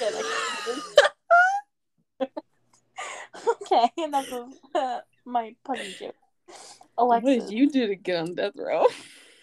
Okay, 3.63 3.89
and 3.99 4.13
that's 4.13 4.31
uh, 4.75 5.01
my 5.25 5.55
punny 5.67 5.97
joke. 5.99 6.15
What 6.97 7.23
Alexis, 7.23 7.45
did 7.49 7.57
you 7.57 7.71
do 7.71 7.87
to 7.87 7.95
get 7.95 8.17
on 8.21 8.35
death 8.35 8.53
row? 8.57 8.87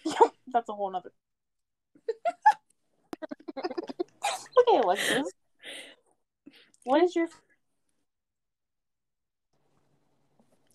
that's 0.48 0.70
a 0.70 0.74
whole 0.74 0.92
nother. 0.92 1.12
okay, 3.58 4.78
Alexis, 4.84 5.32
what 6.84 7.04
is 7.04 7.16
your 7.16 7.28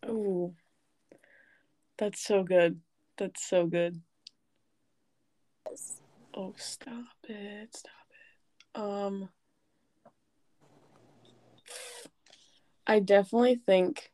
Oh, 0.07 0.55
that's 1.99 2.21
so 2.21 2.43
good. 2.43 2.81
That's 3.19 3.45
so 3.45 3.67
good. 3.67 4.01
Oh, 6.35 6.55
stop 6.57 7.05
it. 7.29 7.77
Stop 7.77 7.93
it. 8.11 8.81
Um, 8.81 9.29
I 12.87 12.99
definitely 12.99 13.61
think 13.65 14.11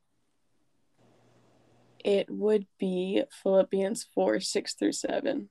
it 2.04 2.28
would 2.30 2.66
be 2.78 3.22
Philippians 3.42 4.06
4 4.14 4.40
6 4.40 4.74
through 4.74 4.92
7. 4.92 5.48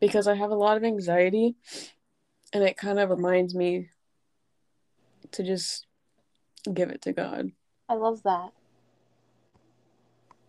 Because 0.00 0.26
I 0.26 0.34
have 0.34 0.50
a 0.50 0.56
lot 0.56 0.76
of 0.76 0.82
anxiety, 0.82 1.54
and 2.52 2.64
it 2.64 2.76
kind 2.76 2.98
of 2.98 3.10
reminds 3.10 3.54
me 3.54 3.90
to 5.30 5.42
just 5.44 5.86
give 6.72 6.90
it 6.90 7.02
to 7.02 7.12
God. 7.12 7.52
I 7.92 7.94
love 7.96 8.22
that. 8.22 8.52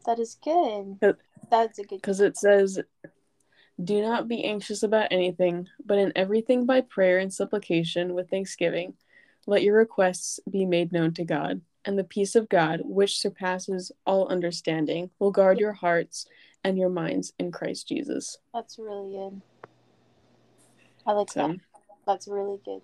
That 0.06 0.18
is 0.18 0.38
good. 0.42 0.98
Uh, 1.02 1.12
That's 1.52 1.78
a 1.78 1.84
good. 1.84 1.98
Because 1.98 2.22
it 2.22 2.38
says, 2.38 2.80
Do 3.84 4.02
not 4.02 4.30
be 4.30 4.46
anxious 4.46 4.82
about 4.82 5.10
anything, 5.12 5.68
but 5.86 5.98
in 5.98 6.14
everything 6.16 6.66
by 6.66 6.80
prayer 6.80 7.18
and 7.20 7.34
supplication 7.34 8.14
with 8.14 8.30
thanksgiving, 8.30 8.94
let 9.46 9.62
your 9.62 9.76
requests 9.76 10.40
be 10.50 10.66
made 10.66 10.94
known 10.94 11.14
to 11.16 11.26
God. 11.26 11.60
And 11.84 12.00
the 12.00 12.06
peace 12.06 12.36
of 12.36 12.48
God, 12.48 12.80
which 12.86 13.20
surpasses 13.20 13.92
all 14.06 14.30
understanding, 14.30 15.10
will 15.20 15.32
guard 15.32 15.60
your 15.60 15.74
hearts 15.74 16.26
and 16.64 16.78
your 16.78 16.88
minds 16.88 17.34
in 17.40 17.52
Christ 17.52 17.90
Jesus. 17.90 18.38
That's 18.54 18.80
really 18.80 19.12
good. 19.12 19.42
I 21.06 21.12
like 21.12 21.30
So, 21.30 21.50
that. 21.50 21.58
That's 22.08 22.30
really 22.30 22.62
good. 22.64 22.82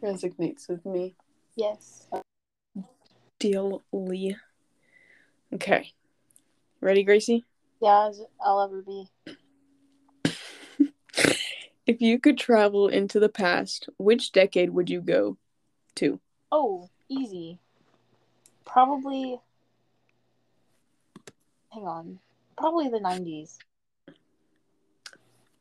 resonates 0.00 0.68
with 0.68 0.86
me. 0.86 1.16
Yes. 1.56 2.06
Deal 3.44 3.84
Lee. 3.92 4.38
Okay. 5.52 5.92
Ready, 6.80 7.02
Gracie? 7.02 7.44
Yeah, 7.78 8.08
as 8.08 8.22
I'll 8.40 8.62
ever 8.62 8.80
be. 8.80 9.10
If 11.86 12.00
you 12.00 12.18
could 12.18 12.38
travel 12.38 12.88
into 12.88 13.20
the 13.20 13.28
past, 13.28 13.90
which 13.98 14.32
decade 14.32 14.70
would 14.70 14.88
you 14.88 15.02
go 15.02 15.36
to? 15.96 16.18
Oh, 16.50 16.88
easy. 17.10 17.58
Probably. 18.64 19.38
Hang 21.70 21.86
on. 21.86 22.18
Probably 22.56 22.88
the 22.88 23.00
nineties. 23.00 23.58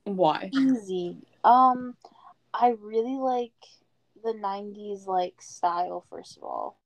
Why? 0.06 0.50
Easy. 0.54 1.18
Um, 1.44 1.98
I 2.54 2.76
really 2.80 3.18
like 3.18 3.52
the 4.24 4.34
nineties 4.34 5.06
like 5.06 5.42
style. 5.42 6.06
First 6.10 6.38
of 6.38 6.44
all, 6.44 6.78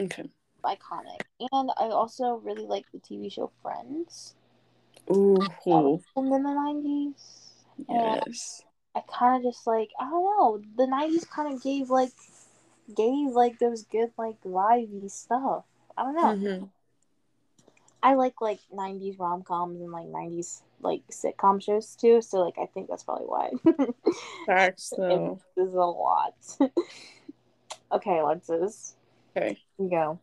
Okay. 0.00 0.24
iconic, 0.64 1.20
and 1.52 1.70
I 1.76 1.88
also 1.88 2.36
really 2.36 2.66
like 2.66 2.86
the 2.92 2.98
TV 2.98 3.30
show 3.30 3.50
Friends. 3.62 4.34
Ooh. 5.10 5.46
And 6.16 6.32
in 6.32 6.42
the 6.42 6.54
nineties, 6.54 7.52
Yeah. 7.88 8.20
Yes. 8.26 8.62
I 8.94 9.02
kind 9.08 9.36
of 9.44 9.52
just 9.52 9.66
like 9.66 9.90
I 9.98 10.08
don't 10.08 10.24
know. 10.24 10.62
The 10.76 10.86
nineties 10.86 11.24
kind 11.24 11.52
of 11.54 11.62
gave 11.62 11.90
like 11.90 12.12
gays 12.94 13.32
like 13.34 13.58
those 13.58 13.82
good 13.84 14.12
like 14.16 14.40
vibey 14.42 15.10
stuff. 15.10 15.64
I 15.96 16.02
don't 16.04 16.14
know. 16.14 16.36
hmm 16.36 16.64
I 18.02 18.14
like 18.14 18.40
like 18.42 18.60
'90s 18.70 19.18
rom 19.18 19.42
coms 19.42 19.80
and 19.80 19.90
like 19.90 20.06
'90s 20.06 20.62
like 20.82 21.02
sitcom 21.10 21.62
shows 21.62 21.96
too. 21.96 22.20
So 22.20 22.40
like 22.40 22.58
I 22.58 22.66
think 22.66 22.88
that's 22.88 23.02
probably 23.02 23.26
why. 23.26 23.50
Facts 24.46 24.92
though. 24.98 25.40
This 25.56 25.68
is 25.68 25.74
a 25.74 25.78
lot. 25.78 26.34
okay, 27.92 28.18
Alexis, 28.18 28.94
Okay. 29.36 29.58
here 29.76 29.86
you 29.86 29.90
go. 29.90 30.20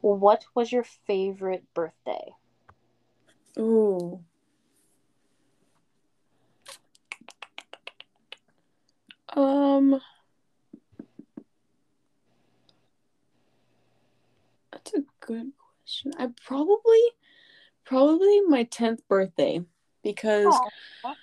What 0.00 0.44
was 0.54 0.72
your 0.72 0.84
favorite 1.06 1.64
birthday? 1.74 2.32
Ooh. 3.58 4.20
Um. 9.34 10.00
That's 14.72 14.94
a 14.94 15.04
good 15.20 15.52
question. 15.56 16.12
I 16.18 16.28
probably, 16.44 17.00
probably 17.84 18.40
my 18.42 18.64
tenth 18.64 19.06
birthday 19.06 19.64
because 20.02 20.54
Aw. 21.04 21.14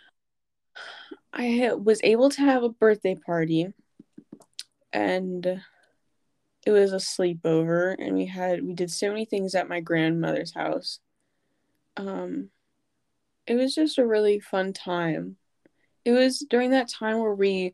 I 1.33 1.73
was 1.73 1.99
able 2.03 2.29
to 2.31 2.41
have 2.41 2.63
a 2.63 2.69
birthday 2.69 3.15
party, 3.15 3.73
and 4.93 5.61
it 6.65 6.71
was 6.71 6.91
a 6.91 6.97
sleepover, 6.97 7.95
and 7.97 8.15
we 8.15 8.25
had 8.25 8.63
we 8.63 8.73
did 8.73 8.91
so 8.91 9.09
many 9.09 9.25
things 9.25 9.55
at 9.55 9.69
my 9.69 9.79
grandmother's 9.79 10.53
house. 10.53 10.99
Um, 11.95 12.49
it 13.47 13.55
was 13.55 13.73
just 13.73 13.97
a 13.97 14.05
really 14.05 14.39
fun 14.39 14.73
time. 14.73 15.37
It 16.05 16.11
was 16.11 16.39
during 16.39 16.71
that 16.71 16.89
time 16.89 17.19
where 17.19 17.33
we, 17.33 17.73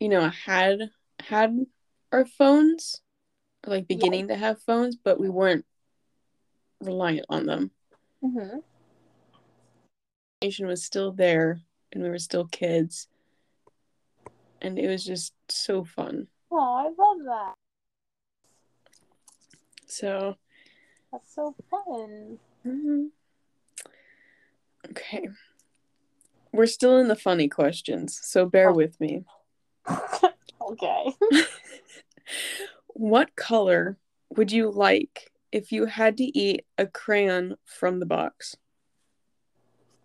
you 0.00 0.08
know, 0.08 0.28
had 0.28 0.90
had 1.20 1.66
our 2.12 2.24
phones, 2.24 3.00
like 3.66 3.88
beginning 3.88 4.28
to 4.28 4.36
have 4.36 4.62
phones, 4.62 4.96
but 4.96 5.20
we 5.20 5.28
weren't 5.28 5.64
reliant 6.80 7.26
on 7.28 7.46
them. 7.46 7.70
Mm-hmm. 8.22 8.58
Nation 10.42 10.66
was 10.66 10.84
still 10.84 11.12
there, 11.12 11.60
and 11.92 12.02
we 12.02 12.08
were 12.08 12.18
still 12.18 12.46
kids, 12.46 13.08
and 14.62 14.78
it 14.78 14.88
was 14.88 15.04
just 15.04 15.34
so 15.48 15.84
fun. 15.84 16.28
Oh, 16.50 16.74
I 16.74 16.84
love 16.84 17.24
that. 17.24 17.54
So, 19.94 20.34
That's 21.12 21.32
so 21.32 21.54
fun. 21.70 22.38
mhm. 22.66 23.10
okay, 24.90 25.28
we're 26.52 26.66
still 26.66 26.98
in 26.98 27.06
the 27.06 27.14
funny 27.14 27.46
questions, 27.48 28.18
so 28.20 28.44
bear 28.46 28.70
Oh. 28.70 28.74
with 28.74 28.98
me. 29.00 29.24
okay. 30.60 31.14
What 32.96 33.34
color 33.36 33.98
would 34.36 34.50
you 34.52 34.70
like 34.70 35.30
if 35.52 35.72
you 35.72 35.86
had 35.86 36.16
to 36.18 36.24
eat 36.38 36.64
a 36.78 36.86
crayon 36.86 37.56
from 37.64 37.98
the 38.00 38.06
box? 38.06 38.56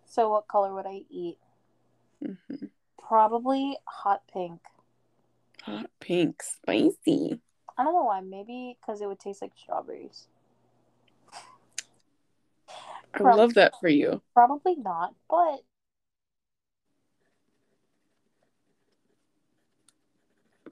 So 0.06 0.28
what 0.30 0.48
color 0.48 0.74
would 0.74 0.86
I 0.86 1.02
eat? 1.08 1.38
hmm 2.22 2.66
Probably 2.98 3.76
hot 3.86 4.22
pink. 4.32 4.60
Hot 5.62 5.88
pink, 6.00 6.42
spicy. 6.42 7.40
I 7.80 7.82
don't 7.82 7.94
know 7.94 8.04
why. 8.04 8.20
Maybe 8.20 8.76
because 8.78 9.00
it 9.00 9.06
would 9.06 9.18
taste 9.18 9.40
like 9.40 9.52
strawberries. 9.56 10.26
I 13.14 13.18
Prob- 13.18 13.38
love 13.38 13.54
that 13.54 13.72
for 13.80 13.88
you. 13.88 14.20
Probably 14.34 14.76
not, 14.76 15.14
but 15.30 15.60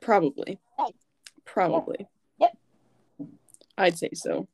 Probably. 0.03 0.59
Right. 0.79 0.95
Probably. 1.47 2.07
Yep. 2.39 2.59
I'd 3.79 3.99
say 3.99 4.11
so. 4.13 4.47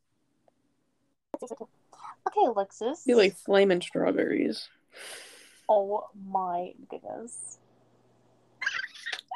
okay, 1.43 2.47
Alexis. 2.47 3.03
Be 3.05 3.17
like 3.17 3.37
flaming 3.37 3.81
strawberries. 3.81 4.69
Oh 5.69 6.07
my 6.25 6.73
goodness. 6.89 7.59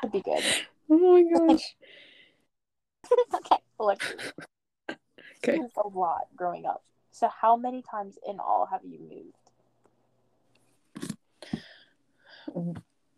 That'd 0.02 0.12
be 0.12 0.20
good. 0.20 0.44
Oh 0.88 0.98
my 0.98 1.48
gosh. 1.48 1.74
okay, 3.34 3.56
Alexis. 3.78 4.32
Okay. 5.38 5.58
A 5.76 5.88
lot 5.88 6.26
growing 6.36 6.66
up. 6.66 6.82
So 7.12 7.28
how 7.28 7.56
many 7.56 7.82
times 7.82 8.18
in 8.28 8.38
all 8.40 8.66
have 8.70 8.82
you 8.84 8.98
moved? 9.00 9.34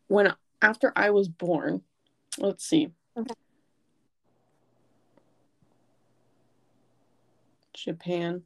When 0.09 0.33
after 0.61 0.92
I 0.96 1.11
was 1.11 1.29
born, 1.29 1.83
let's 2.38 2.64
see. 2.64 2.90
Okay. 3.16 3.35
Japan, 7.72 8.42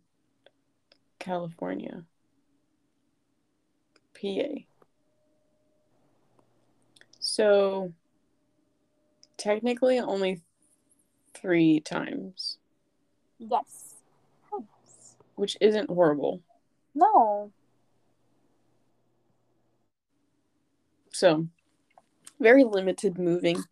California, 1.19 2.05
PA. 4.15 4.61
So 7.19 7.93
technically 9.37 9.99
only 9.99 10.43
three 11.45 11.79
times, 11.81 12.57
Yes. 13.39 13.97
Yes. 14.51 15.17
which 15.35 15.59
isn't 15.61 15.91
horrible. 15.91 16.41
No. 16.95 17.53
So 21.13 21.47
very 22.41 22.65
limited 22.65 23.19
moving. 23.19 23.63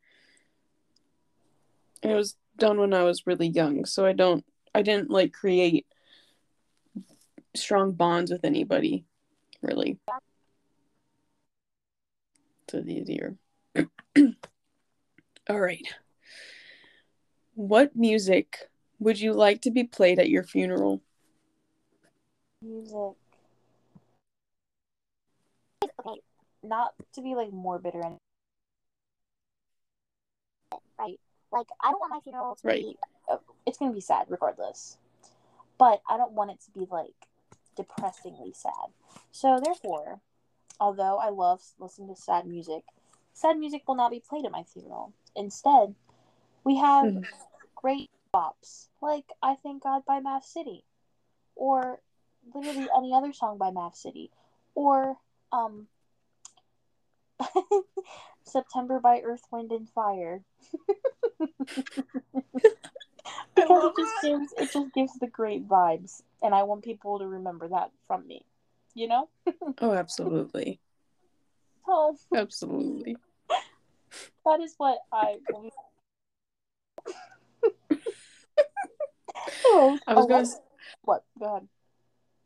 It 2.03 2.15
was 2.15 2.37
done 2.59 2.79
when 2.79 2.93
I 2.93 3.05
was 3.05 3.27
really 3.27 3.49
young, 3.49 3.87
so 3.87 4.05
I 4.05 4.13
don't 4.13 4.45
I 4.75 4.83
didn't 4.83 5.09
like 5.09 5.33
create 5.33 5.87
strong 7.57 7.93
bonds 7.93 8.31
with 8.31 8.45
anybody, 8.45 9.07
really. 9.63 9.99
So 12.71 12.79
it's 12.79 12.89
easier. 12.89 13.35
All 15.49 15.59
right. 15.59 15.83
What 17.55 17.95
music 17.95 18.71
would 18.99 19.21
you 19.21 19.33
like 19.33 19.61
to 19.63 19.71
be 19.71 19.85
played 19.85 20.19
at 20.19 20.29
your 20.31 20.43
funeral? 20.43 21.03
Music. 22.63 23.17
Okay, 25.85 26.21
not 26.63 26.95
to 27.15 27.23
be 27.23 27.35
like 27.35 27.53
morbid 27.53 27.95
or 27.95 28.01
anything. 28.01 28.19
Right. 30.99 31.21
Like 31.53 31.67
I 31.83 31.91
don't 31.91 32.01
want 32.01 32.13
my 32.13 32.21
funeral 32.21 32.55
to 32.57 32.67
Right. 32.67 32.83
be. 32.85 32.97
uh, 33.31 33.39
It's 33.67 33.79
gonna 33.79 33.93
be 33.93 34.01
sad 34.01 34.27
regardless, 34.29 34.97
but 35.79 36.03
I 36.09 36.17
don't 36.17 36.33
want 36.33 36.51
it 36.53 36.61
to 36.63 36.71
be 36.71 36.87
like 36.91 37.15
depressingly 37.77 38.53
sad. 38.53 38.93
So 39.33 39.61
therefore, 39.63 40.21
although 40.81 41.19
I 41.19 41.29
love 41.29 41.63
listening 41.79 42.15
to 42.15 42.21
sad 42.21 42.47
music, 42.47 42.85
sad 43.35 43.59
music 43.59 43.83
will 43.87 43.97
not 43.97 44.11
be 44.11 44.21
played 44.21 44.47
at 44.47 44.53
my 44.53 44.63
funeral. 44.63 45.13
Instead, 45.37 45.95
we 46.65 46.77
have 46.77 47.05
Mhm. 47.05 47.27
great 47.75 48.11
bops 48.35 48.89
like 49.01 49.31
"I 49.43 49.57
Thank 49.57 49.83
God" 49.83 50.05
by 50.07 50.21
Maverick 50.21 50.45
City, 50.45 50.85
or 51.57 52.01
literally 52.55 52.89
any 52.97 53.15
other 53.15 53.33
song 53.33 53.59
by 53.59 53.71
Maverick 53.71 53.97
City, 53.97 54.31
or 54.75 55.19
um 55.53 55.89
September 58.45 59.01
by 59.01 59.21
Earth, 59.21 59.47
Wind 59.51 59.73
and 59.73 59.89
Fire. 59.91 60.45
because 63.55 63.85
it 63.85 63.97
just 63.97 64.23
gives 64.23 64.53
it 64.59 64.73
just 64.73 64.93
gives 64.95 65.13
the 65.19 65.27
great 65.27 65.69
vibes 65.69 66.23
and 66.43 66.55
I 66.55 66.63
want 66.65 66.83
people 66.83 67.19
to 67.19 67.27
remember 67.27 67.69
that 67.69 67.91
from 68.07 68.27
me. 68.27 68.45
You 68.95 69.09
know? 69.09 69.29
Oh, 69.81 69.93
absolutely. 69.93 70.81
Oh. 71.89 72.17
Absolutely. 72.35 73.17
that 74.45 74.61
is 74.61 74.75
what 74.77 74.99
I 75.13 75.39
oh, 79.65 79.99
I 80.07 80.15
was 80.15 80.25
oh, 80.25 80.29
gonna 80.29 80.43
what? 80.43 80.65
what? 81.03 81.25
Go 81.39 81.47
ahead. 81.47 81.69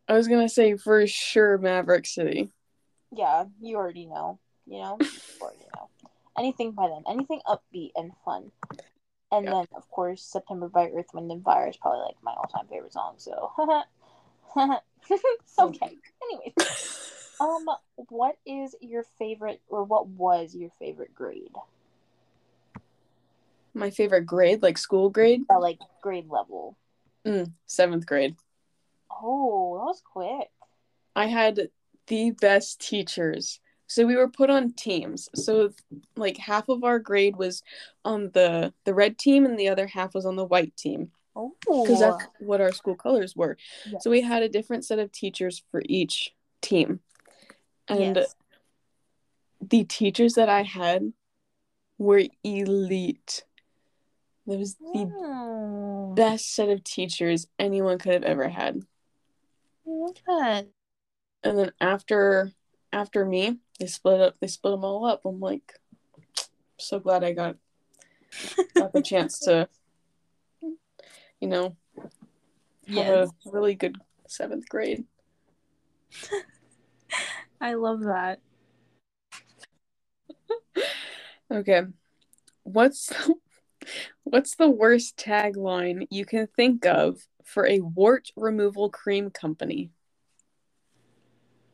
I 0.09 0.13
was 0.15 0.29
gonna 0.29 0.49
say 0.49 0.77
for 0.77 1.07
sure 1.07 1.59
Maverick 1.59 2.07
City. 2.07 2.53
Yeah, 3.13 3.45
you 3.61 3.77
already 3.77 4.07
know. 4.07 4.39
You 4.67 4.83
know? 4.83 4.99
You 5.01 5.09
already 5.41 5.65
know. 5.75 5.89
Anything 6.39 6.73
by 6.73 6.89
them. 6.89 7.03
Anything 7.09 7.41
upbeat 7.47 7.93
and 7.97 8.13
fun. 8.25 8.51
And 9.33 9.45
Yeah. 9.45 9.51
then 9.53 9.67
of 9.75 9.91
course 9.91 10.23
September 10.23 10.69
by 10.69 10.89
Earth, 10.91 11.13
Wind 11.15 11.31
and 11.31 11.43
Fire 11.43 11.69
is 11.69 11.77
probably 11.77 12.01
like 12.01 12.17
my 12.23 12.33
all 12.33 12.47
time 12.47 12.67
favorite 12.69 12.93
song, 12.93 13.15
so 13.19 13.53
Okay. 15.59 15.99
Anyways. 16.23 16.55
Um, 17.39 17.67
what 18.09 18.37
is 18.47 18.75
your 18.81 19.05
favorite, 19.19 19.61
or 19.69 19.85
what 19.85 20.09
was 20.09 20.55
your 20.55 20.71
favorite 20.79 21.15
grade? 21.15 21.55
My 23.77 23.91
favorite 23.91 24.25
grade, 24.25 24.63
like 24.63 24.79
school 24.79 25.11
grade, 25.11 25.43
Uh, 25.51 25.61
like 25.61 25.79
grade 26.03 26.29
level. 26.29 26.77
mm, 27.27 27.53
seventh 27.67 28.07
grade. 28.07 28.35
Oh, 29.11 29.77
that 29.79 29.85
was 29.85 30.03
quick. 30.03 30.49
I 31.15 31.27
had 31.27 31.69
the 32.07 32.31
best 32.33 32.81
teachers. 32.81 33.61
so 33.89 34.05
we 34.05 34.17
were 34.17 34.29
put 34.29 34.51
on 34.51 34.73
teams. 34.73 35.29
So 35.35 35.71
like 36.17 36.37
half 36.39 36.69
of 36.69 36.83
our 36.85 36.99
grade 36.99 37.37
was 37.37 37.63
on 38.05 38.31
the 38.33 38.73
the 38.85 38.95
red 38.95 39.17
team 39.19 39.45
and 39.45 39.57
the 39.59 39.69
other 39.69 39.87
half 39.87 40.13
was 40.15 40.27
on 40.27 40.35
the 40.37 40.45
white 40.45 40.77
team 40.77 41.13
Oh, 41.37 41.55
because 41.69 42.01
that's 42.01 42.25
what 42.41 42.61
our 42.61 42.73
school 42.73 42.97
colors 42.97 43.37
were. 43.37 43.57
Yes. 43.89 44.03
So 44.03 44.11
we 44.11 44.23
had 44.23 44.43
a 44.43 44.49
different 44.49 44.85
set 44.85 44.99
of 44.99 45.13
teachers 45.13 45.63
for 45.71 45.83
each 45.87 46.35
team. 46.63 47.01
And 47.89 48.17
Yes. 48.17 48.35
the 49.61 49.85
teachers 49.85 50.35
that 50.35 50.49
I 50.49 50.63
had 50.63 51.13
were 51.99 52.25
elite. 52.43 53.45
That 54.47 54.59
was 54.59 54.75
the 54.77 55.07
Oh, 55.13 56.13
best 56.15 56.55
set 56.55 56.69
of 56.69 56.85
teachers 56.85 57.47
anyone 57.59 57.99
could 57.99 58.13
have 58.13 58.23
ever 58.23 58.49
had. 58.49 58.83
look 59.85 60.19
at 60.29 60.69
And 61.43 61.59
then 61.59 61.73
after 61.81 62.53
after 62.93 63.25
me, 63.25 63.59
they 63.81 63.87
split 63.87 64.21
up 64.21 64.37
they 64.41 64.47
split 64.47 64.73
them 64.73 64.85
all 64.85 65.05
up. 65.05 65.25
I'm 65.25 65.41
like 65.41 65.81
so 66.79 66.99
glad 67.01 67.25
I 67.25 67.33
got 67.33 67.57
got 68.75 68.93
the 68.93 69.03
chance 69.03 69.39
to 69.41 69.69
you 71.41 71.49
know 71.49 71.77
have 72.89 73.09
a 73.09 73.31
really 73.47 73.75
good 73.75 73.97
seventh 74.29 74.69
grade. 74.69 75.05
I 77.61 77.75
love 77.75 78.01
that. 78.03 78.41
Okay. 81.49 81.83
What's 82.65 83.13
what's 84.27 84.57
the 84.57 84.69
worst 84.69 85.17
tagline 85.17 86.09
you 86.11 86.25
can 86.25 86.49
think 86.49 86.85
of 86.85 87.29
for 87.45 87.65
a 87.67 87.79
wart 87.79 88.33
removal 88.37 88.91
cream 88.91 89.31
company? 89.31 89.91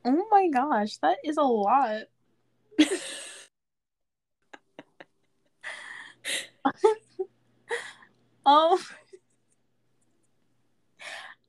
Oh 0.04 0.26
my 0.30 0.48
gosh, 0.48 0.98
that 0.98 1.16
is 1.24 1.38
a 1.38 1.42
lot. 1.42 2.02
um 8.44 8.78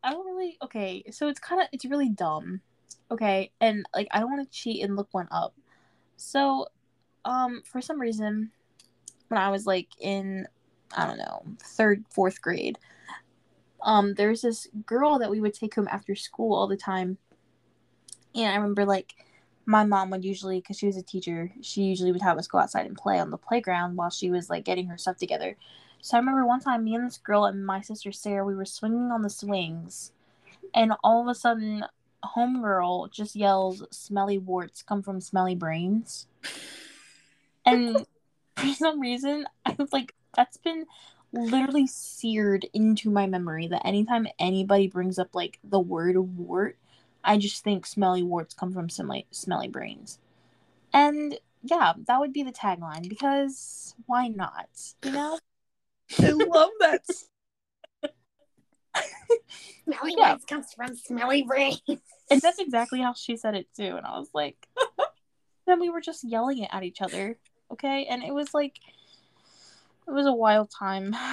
I 0.04 0.12
don't 0.12 0.26
really 0.26 0.58
okay, 0.62 1.04
so 1.12 1.28
it's 1.28 1.40
kind 1.40 1.62
of 1.62 1.68
it's 1.74 1.86
really 1.86 2.10
dumb. 2.10 2.62
Okay, 3.12 3.52
and 3.60 3.86
like 3.94 4.08
I 4.12 4.22
don't 4.22 4.32
want 4.32 4.50
to 4.50 4.58
cheat 4.58 4.84
and 4.84 4.96
look 4.96 5.10
one 5.12 5.28
up. 5.32 5.54
So, 6.16 6.68
um 7.26 7.62
for 7.66 7.82
some 7.82 8.00
reason 8.00 8.52
when 9.28 9.42
I 9.42 9.50
was 9.50 9.66
like 9.66 9.88
in 10.00 10.48
I 10.96 11.08
don't 11.08 11.18
know, 11.18 11.44
3rd, 11.64 12.06
4th 12.16 12.42
grade, 12.42 12.78
um 13.82 14.14
there 14.16 14.30
was 14.30 14.42
this 14.42 14.68
girl 14.86 15.20
that 15.20 15.30
we 15.30 15.42
would 15.42 15.54
take 15.54 15.76
home 15.76 15.88
after 15.92 16.16
school 16.16 16.56
all 16.56 16.68
the 16.68 16.78
time. 16.78 17.18
And 18.36 18.48
I 18.52 18.56
remember 18.56 18.86
like 18.86 19.14
my 19.66 19.86
mom 19.86 20.10
would 20.10 20.26
usually 20.26 20.60
because 20.60 20.78
she 20.78 20.88
was 20.88 20.98
a 20.98 21.02
teacher 21.04 21.52
she 21.62 21.84
usually 21.84 22.12
would 22.12 22.22
have 22.22 22.38
us 22.38 22.48
go 22.48 22.58
outside 22.58 22.86
and 22.86 22.98
play 22.98 23.18
on 23.20 23.30
the 23.30 23.38
playground 23.38 23.96
while 23.96 24.10
she 24.10 24.30
was 24.30 24.50
like 24.50 24.66
getting 24.66 24.88
her 24.88 24.98
stuff 24.98 25.18
together. 25.18 25.56
So 26.02 26.18
i 26.18 26.20
remember 26.20 26.46
one 26.46 26.60
time 26.60 26.84
me 26.84 26.96
and 26.96 27.06
this 27.06 27.18
girl 27.18 27.46
and 27.46 27.66
my 27.66 27.82
sister 27.82 28.12
sarah 28.12 28.46
we 28.46 28.56
were 28.56 28.66
swinging 28.66 29.12
on 29.12 29.22
the 29.22 29.30
swings. 29.30 30.12
And 30.74 30.94
all 31.04 31.22
of 31.22 31.28
a 31.28 31.36
sudden 31.36 31.86
homegirl 32.24 33.12
just 33.12 33.36
yells 33.36 33.84
smelly 33.92 34.38
warts 34.38 34.82
come 34.82 35.04
from 35.04 35.20
smelly 35.22 35.56
brains. 35.56 36.28
And 37.66 38.06
for 38.56 38.74
some 38.74 39.00
reason 39.00 39.46
i 39.66 39.76
was 39.78 39.94
like 39.94 40.14
that's 40.36 40.58
been 40.58 40.86
literally 41.32 41.88
seared 41.88 42.66
into 42.74 43.10
my 43.10 43.26
memory 43.26 43.68
that 43.68 43.86
anytime 43.86 44.28
anybody 44.40 44.88
brings 44.88 45.18
up 45.18 45.34
like 45.34 45.60
the 45.64 45.80
word 45.80 46.16
wart 46.18 46.78
I 47.24 47.38
just 47.38 47.64
think 47.64 47.86
smelly 47.86 48.22
warts 48.24 48.54
come 48.54 48.74
from 48.74 48.90
smelly 48.90 49.26
smelly 49.32 49.70
brains. 49.70 50.20
And 50.92 51.38
yeah, 51.64 51.94
that 52.08 52.20
would 52.20 52.34
be 52.34 52.44
the 52.44 52.52
tagline 52.52 53.08
because 53.08 53.96
why 54.06 54.28
not? 54.28 54.68
You 55.06 55.12
know? 55.12 55.40
I 56.20 56.32
love 56.32 56.70
that. 56.80 57.06
Smelly 59.86 60.16
Yeah. 60.18 60.34
words 60.34 60.46
comes 60.46 60.74
from 60.74 60.96
smelly 60.96 61.44
brain. 61.44 61.78
And 62.30 62.42
that's 62.42 62.60
exactly 62.60 63.02
how 63.02 63.14
she 63.14 63.36
said 63.38 63.56
it 63.56 63.68
too. 63.76 63.96
And 63.98 64.06
I 64.06 64.18
was 64.18 64.30
like 64.34 64.68
then 65.66 65.80
we 65.80 65.90
were 65.90 66.02
just 66.02 66.24
yelling 66.24 66.60
it 66.60 66.70
at 66.72 66.84
each 66.84 67.02
other. 67.02 67.38
Okay? 67.72 68.06
And 68.06 68.22
it 68.24 68.34
was 68.34 68.54
like 68.54 68.80
it 70.08 70.12
was 70.12 70.26
a 70.26 70.34
wild 70.34 70.70
time. 70.72 71.16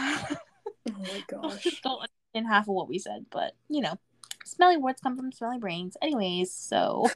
Oh 0.88 1.06
my 1.06 1.20
gosh. 1.28 1.80
Don't 1.82 2.06
understand 2.34 2.46
half 2.52 2.68
of 2.68 2.74
what 2.74 2.88
we 2.88 2.98
said, 2.98 3.26
but 3.30 3.54
you 3.68 3.80
know. 3.80 3.98
Smelly 4.46 4.78
words 4.78 5.00
come 5.02 5.16
from 5.16 5.30
smelly 5.32 5.58
brains. 5.58 5.96
Anyways, 6.00 6.52
so 6.52 7.06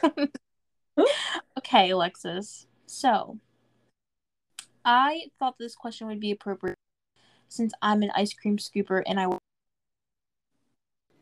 okay, 1.59 1.91
Alexis. 1.91 2.67
So 2.87 3.39
I 4.85 5.23
thought 5.39 5.57
this 5.59 5.75
question 5.75 6.07
would 6.07 6.21
be 6.21 6.31
appropriate 6.31 6.77
since 7.49 7.73
I'm 7.81 8.03
an 8.03 8.11
ice 8.15 8.35
cream 8.35 8.59
scooper 8.59 9.03
and 9.07 9.19
I 9.19 9.39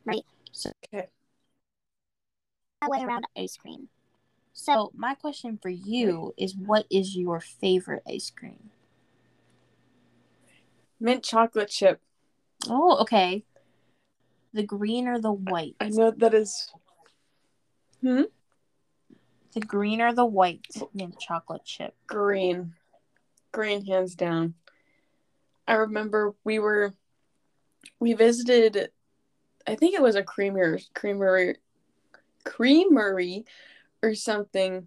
Right. 0.04 0.24
So 0.50 0.72
Okay. 0.92 1.06
I 2.82 2.88
went 2.88 3.04
around 3.04 3.24
ice 3.36 3.56
cream. 3.56 3.88
so 4.52 4.90
my 4.94 5.14
question 5.14 5.56
for 5.62 5.68
you 5.68 6.34
is 6.36 6.56
what 6.56 6.86
is 6.90 7.16
your 7.16 7.38
favorite 7.38 8.02
ice 8.08 8.30
cream? 8.30 8.70
Mint 11.02 11.24
chocolate 11.24 11.68
chip. 11.68 12.00
Oh, 12.68 12.98
okay. 12.98 13.44
The 14.54 14.62
green 14.62 15.08
or 15.08 15.20
the 15.20 15.32
white? 15.32 15.74
I 15.80 15.88
know 15.88 16.12
that 16.12 16.32
is 16.32 16.70
Hmm? 18.00 18.22
The 19.52 19.60
green 19.60 20.00
or 20.00 20.14
the 20.14 20.24
white 20.24 20.64
mint 20.94 21.18
chocolate 21.18 21.64
chip? 21.64 21.96
green. 22.06 22.74
Green 23.50 23.84
hands 23.84 24.14
down. 24.14 24.54
I 25.66 25.74
remember 25.74 26.36
we 26.44 26.60
were 26.60 26.94
we 27.98 28.12
visited 28.12 28.92
I 29.66 29.74
think 29.74 29.96
it 29.96 30.02
was 30.02 30.14
a 30.14 30.22
creamer 30.22 30.78
creamery 30.94 31.56
creamery 32.44 33.44
or 34.04 34.14
something. 34.14 34.86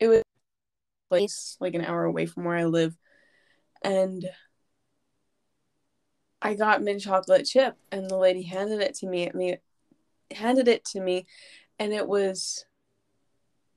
It 0.00 0.08
was 0.08 0.22
place 1.08 1.56
like 1.60 1.74
an 1.74 1.84
hour 1.86 2.04
away 2.04 2.26
from 2.26 2.44
where 2.44 2.56
I 2.56 2.64
live. 2.66 2.94
And 3.82 4.28
I 6.40 6.54
got 6.54 6.82
mint 6.82 7.02
chocolate 7.02 7.46
chip 7.46 7.76
and 7.90 8.08
the 8.08 8.16
lady 8.16 8.42
handed 8.42 8.80
it 8.80 8.94
to 8.96 9.06
me 9.06 9.26
at 9.26 9.34
me 9.34 9.58
handed 10.30 10.68
it 10.68 10.84
to 10.84 11.00
me 11.00 11.26
and 11.78 11.92
it 11.92 12.06
was 12.06 12.64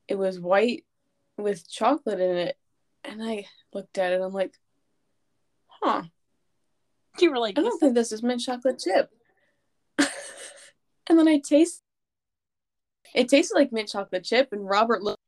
it 0.08 0.16
was 0.16 0.40
white 0.40 0.86
with 1.38 1.70
chocolate 1.70 2.20
in 2.20 2.38
it. 2.38 2.58
And 3.04 3.24
I 3.24 3.46
looked 3.74 3.98
at 3.98 4.14
it 4.14 4.22
I'm 4.22 4.34
like 4.34 4.54
huh. 5.68 6.04
You 7.20 7.30
were 7.30 7.40
like, 7.40 7.60
I 7.60 7.62
don't 7.62 7.78
think 7.80 7.94
this 7.94 8.12
is 8.12 8.24
mint 8.24 8.42
chocolate 8.42 8.80
chip. 8.80 9.10
And 11.10 11.20
then 11.20 11.28
I 11.28 11.40
taste 11.40 11.82
it 13.14 13.28
tasted 13.28 13.56
like 13.56 13.74
mint 13.74 13.90
chocolate 13.90 14.24
chip 14.24 14.50
and 14.54 14.66
Robert 14.66 15.02
looked 15.02 15.20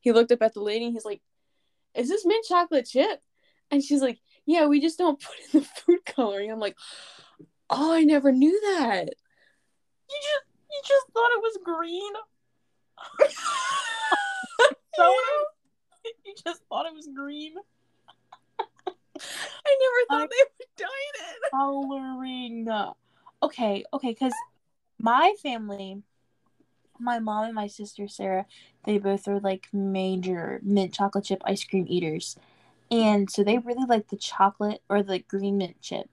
he 0.00 0.12
looked 0.12 0.32
up 0.32 0.42
at 0.42 0.52
the 0.52 0.60
lady 0.60 0.84
and 0.84 0.92
he's 0.92 1.04
like 1.04 1.22
is 1.94 2.08
this 2.08 2.26
mint 2.26 2.44
chocolate 2.46 2.86
chip? 2.86 3.20
And 3.70 3.82
she's 3.82 4.02
like 4.02 4.18
yeah 4.46 4.66
we 4.66 4.80
just 4.80 4.98
don't 4.98 5.20
put 5.22 5.34
in 5.52 5.60
the 5.60 5.66
food 5.66 6.04
coloring 6.06 6.50
I'm 6.50 6.58
like 6.60 6.76
oh 7.70 7.92
I 7.92 8.02
never 8.04 8.32
knew 8.32 8.58
that 8.76 9.08
You 10.08 10.16
just 10.16 10.44
you 10.70 10.80
just 10.86 11.06
thought 11.12 11.30
it 11.32 11.42
was 11.42 11.58
green. 11.64 12.12
So 14.96 15.14
you 16.26 16.34
just 16.44 16.62
thought 16.68 16.84
it 16.86 16.92
was 16.94 17.08
green. 17.14 17.54
I 19.16 19.76
never 19.80 20.06
thought 20.08 20.22
I- 20.22 20.26
they 20.26 20.44
were 20.44 20.66
dyeing 20.76 21.14
it. 21.14 21.50
Coloring. 21.50 22.68
Okay, 23.42 23.84
okay, 23.94 24.08
because 24.10 24.34
my 24.98 25.34
family, 25.42 26.02
my 26.98 27.18
mom 27.18 27.44
and 27.44 27.54
my 27.54 27.66
sister 27.68 28.08
Sarah, 28.08 28.46
they 28.84 28.98
both 28.98 29.26
are 29.28 29.40
like 29.40 29.68
major 29.72 30.60
mint 30.62 30.92
chocolate 30.92 31.24
chip 31.24 31.40
ice 31.44 31.64
cream 31.64 31.86
eaters. 31.88 32.36
And 32.90 33.30
so 33.30 33.44
they 33.44 33.58
really 33.58 33.86
like 33.86 34.08
the 34.08 34.16
chocolate 34.16 34.82
or 34.88 35.02
the 35.02 35.20
green 35.20 35.58
mint 35.58 35.80
chip. 35.80 36.08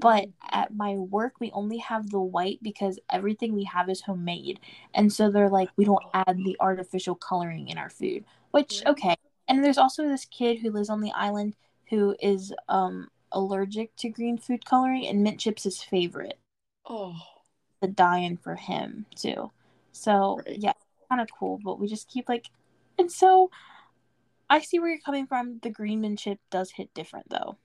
But 0.00 0.28
at 0.50 0.74
my 0.74 0.94
work, 0.94 1.34
we 1.40 1.50
only 1.52 1.78
have 1.78 2.10
the 2.10 2.20
white 2.20 2.60
because 2.62 3.00
everything 3.10 3.54
we 3.54 3.64
have 3.64 3.88
is 3.90 4.02
homemade. 4.02 4.60
And 4.94 5.12
so 5.12 5.30
they're 5.30 5.48
like, 5.50 5.70
we 5.76 5.84
don't 5.84 6.04
add 6.14 6.44
the 6.44 6.56
artificial 6.60 7.14
coloring 7.16 7.68
in 7.68 7.78
our 7.78 7.90
food, 7.90 8.24
which, 8.52 8.82
okay. 8.86 9.16
And 9.48 9.64
there's 9.64 9.78
also 9.78 10.06
this 10.08 10.24
kid 10.24 10.58
who 10.60 10.70
lives 10.70 10.90
on 10.90 11.00
the 11.00 11.12
island 11.12 11.56
who 11.90 12.14
is 12.20 12.52
um, 12.68 13.08
allergic 13.32 13.96
to 13.96 14.08
green 14.10 14.38
food 14.38 14.64
coloring, 14.64 15.06
and 15.06 15.22
mint 15.22 15.40
chips 15.40 15.64
his 15.64 15.82
favorite. 15.82 16.38
Oh, 16.84 17.14
The 17.80 17.88
dying 17.88 18.36
for 18.36 18.56
him, 18.56 19.06
too. 19.16 19.50
So, 19.92 20.44
Right. 20.46 20.58
yeah, 20.58 20.72
kind 21.08 21.20
of 21.20 21.28
cool. 21.30 21.58
But 21.62 21.78
we 21.78 21.86
just 21.88 22.08
keep 22.08 22.28
like. 22.28 22.46
And 22.98 23.10
so 23.10 23.50
I 24.50 24.60
see 24.60 24.78
where 24.78 24.88
you're 24.90 25.00
coming 25.04 25.26
from. 25.26 25.58
The 25.62 25.70
green 25.70 26.00
mint 26.00 26.18
chip 26.18 26.38
does 26.50 26.70
hit 26.70 26.92
different, 26.94 27.28
though. 27.28 27.58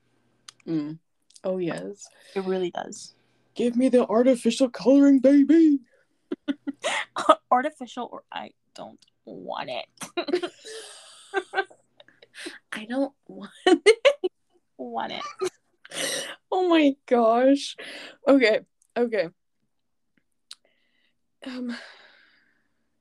mm. 0.68 0.98
oh 1.44 1.58
yes. 1.58 2.08
It 2.36 2.44
really 2.46 2.72
does. 2.72 3.14
Give 3.56 3.76
me 3.76 3.90
the 3.90 4.06
artificial 4.08 4.70
coloring, 4.70 5.20
baby. 5.20 5.80
artificial 7.52 8.10
or 8.12 8.24
I 8.32 8.52
don't 8.76 9.00
want 9.26 9.70
it. 9.70 9.86
I 12.72 12.86
don't 12.86 13.14
want 13.28 13.52
it. 13.68 14.32
want 14.78 15.12
it. 15.14 15.22
Oh 16.52 16.68
my 16.68 16.96
gosh. 17.06 17.76
Okay. 18.28 18.62
Okay. 18.98 19.30
Um 21.46 21.76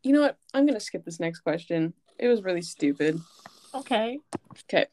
You 0.03 0.13
know 0.13 0.21
what? 0.21 0.37
I'm 0.53 0.67
going 0.67 0.79
to 0.79 0.85
skip 0.85 1.05
this 1.05 1.21
next 1.21 1.41
question. 1.41 1.95
It 2.19 2.29
was 2.29 2.43
really 2.43 2.63
stupid. 2.63 3.19
Okay. 3.75 4.19
Okay. 4.65 4.87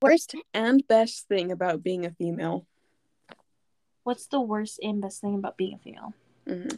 Worst 0.00 0.34
and 0.54 0.86
best 0.86 1.26
thing 1.28 1.50
about 1.50 1.82
being 1.82 2.06
a 2.06 2.10
female. 2.10 2.66
What's 4.04 4.26
the 4.26 4.40
worst 4.40 4.78
and 4.82 5.02
best 5.02 5.20
thing 5.20 5.34
about 5.34 5.56
being 5.56 5.74
a 5.74 5.78
female? 5.78 6.14
hmm 6.46 6.68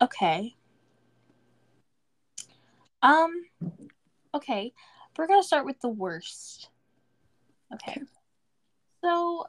Okay. 0.00 0.54
Um 3.02 3.30
okay. 4.34 4.72
We're 5.16 5.26
gonna 5.26 5.42
start 5.42 5.66
with 5.66 5.80
the 5.80 5.88
worst. 5.88 6.70
Okay. 7.72 7.92
Okay. 7.92 8.02
So 9.02 9.46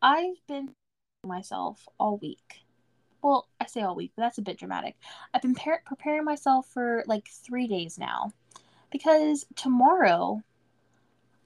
I've 0.00 0.36
been 0.46 0.70
myself 1.24 1.86
all 1.98 2.18
week. 2.18 2.62
Well, 3.28 3.46
I 3.60 3.66
say 3.66 3.82
all 3.82 3.94
week, 3.94 4.12
but 4.16 4.22
that's 4.22 4.38
a 4.38 4.42
bit 4.42 4.58
dramatic. 4.58 4.96
I've 5.34 5.42
been 5.42 5.54
par- 5.54 5.82
preparing 5.84 6.24
myself 6.24 6.66
for 6.66 7.04
like 7.06 7.28
three 7.28 7.66
days 7.66 7.98
now 7.98 8.32
because 8.90 9.44
tomorrow 9.54 10.42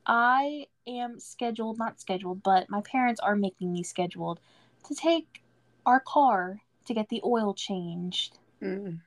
I 0.07 0.69
am 0.87 1.19
scheduled, 1.19 1.79
not 1.79 2.01
scheduled, 2.01 2.45
but 2.45 2.71
my 2.71 2.83
parents 2.83 3.21
are 3.21 3.35
making 3.35 3.73
me 3.73 3.83
scheduled 3.83 4.39
to 4.85 4.95
take 4.95 5.43
our 5.85 5.99
car 5.99 6.61
to 6.85 6.95
get 6.95 7.09
the 7.09 7.21
oil 7.25 7.53
changed. 7.53 8.39
Mm. 8.63 9.01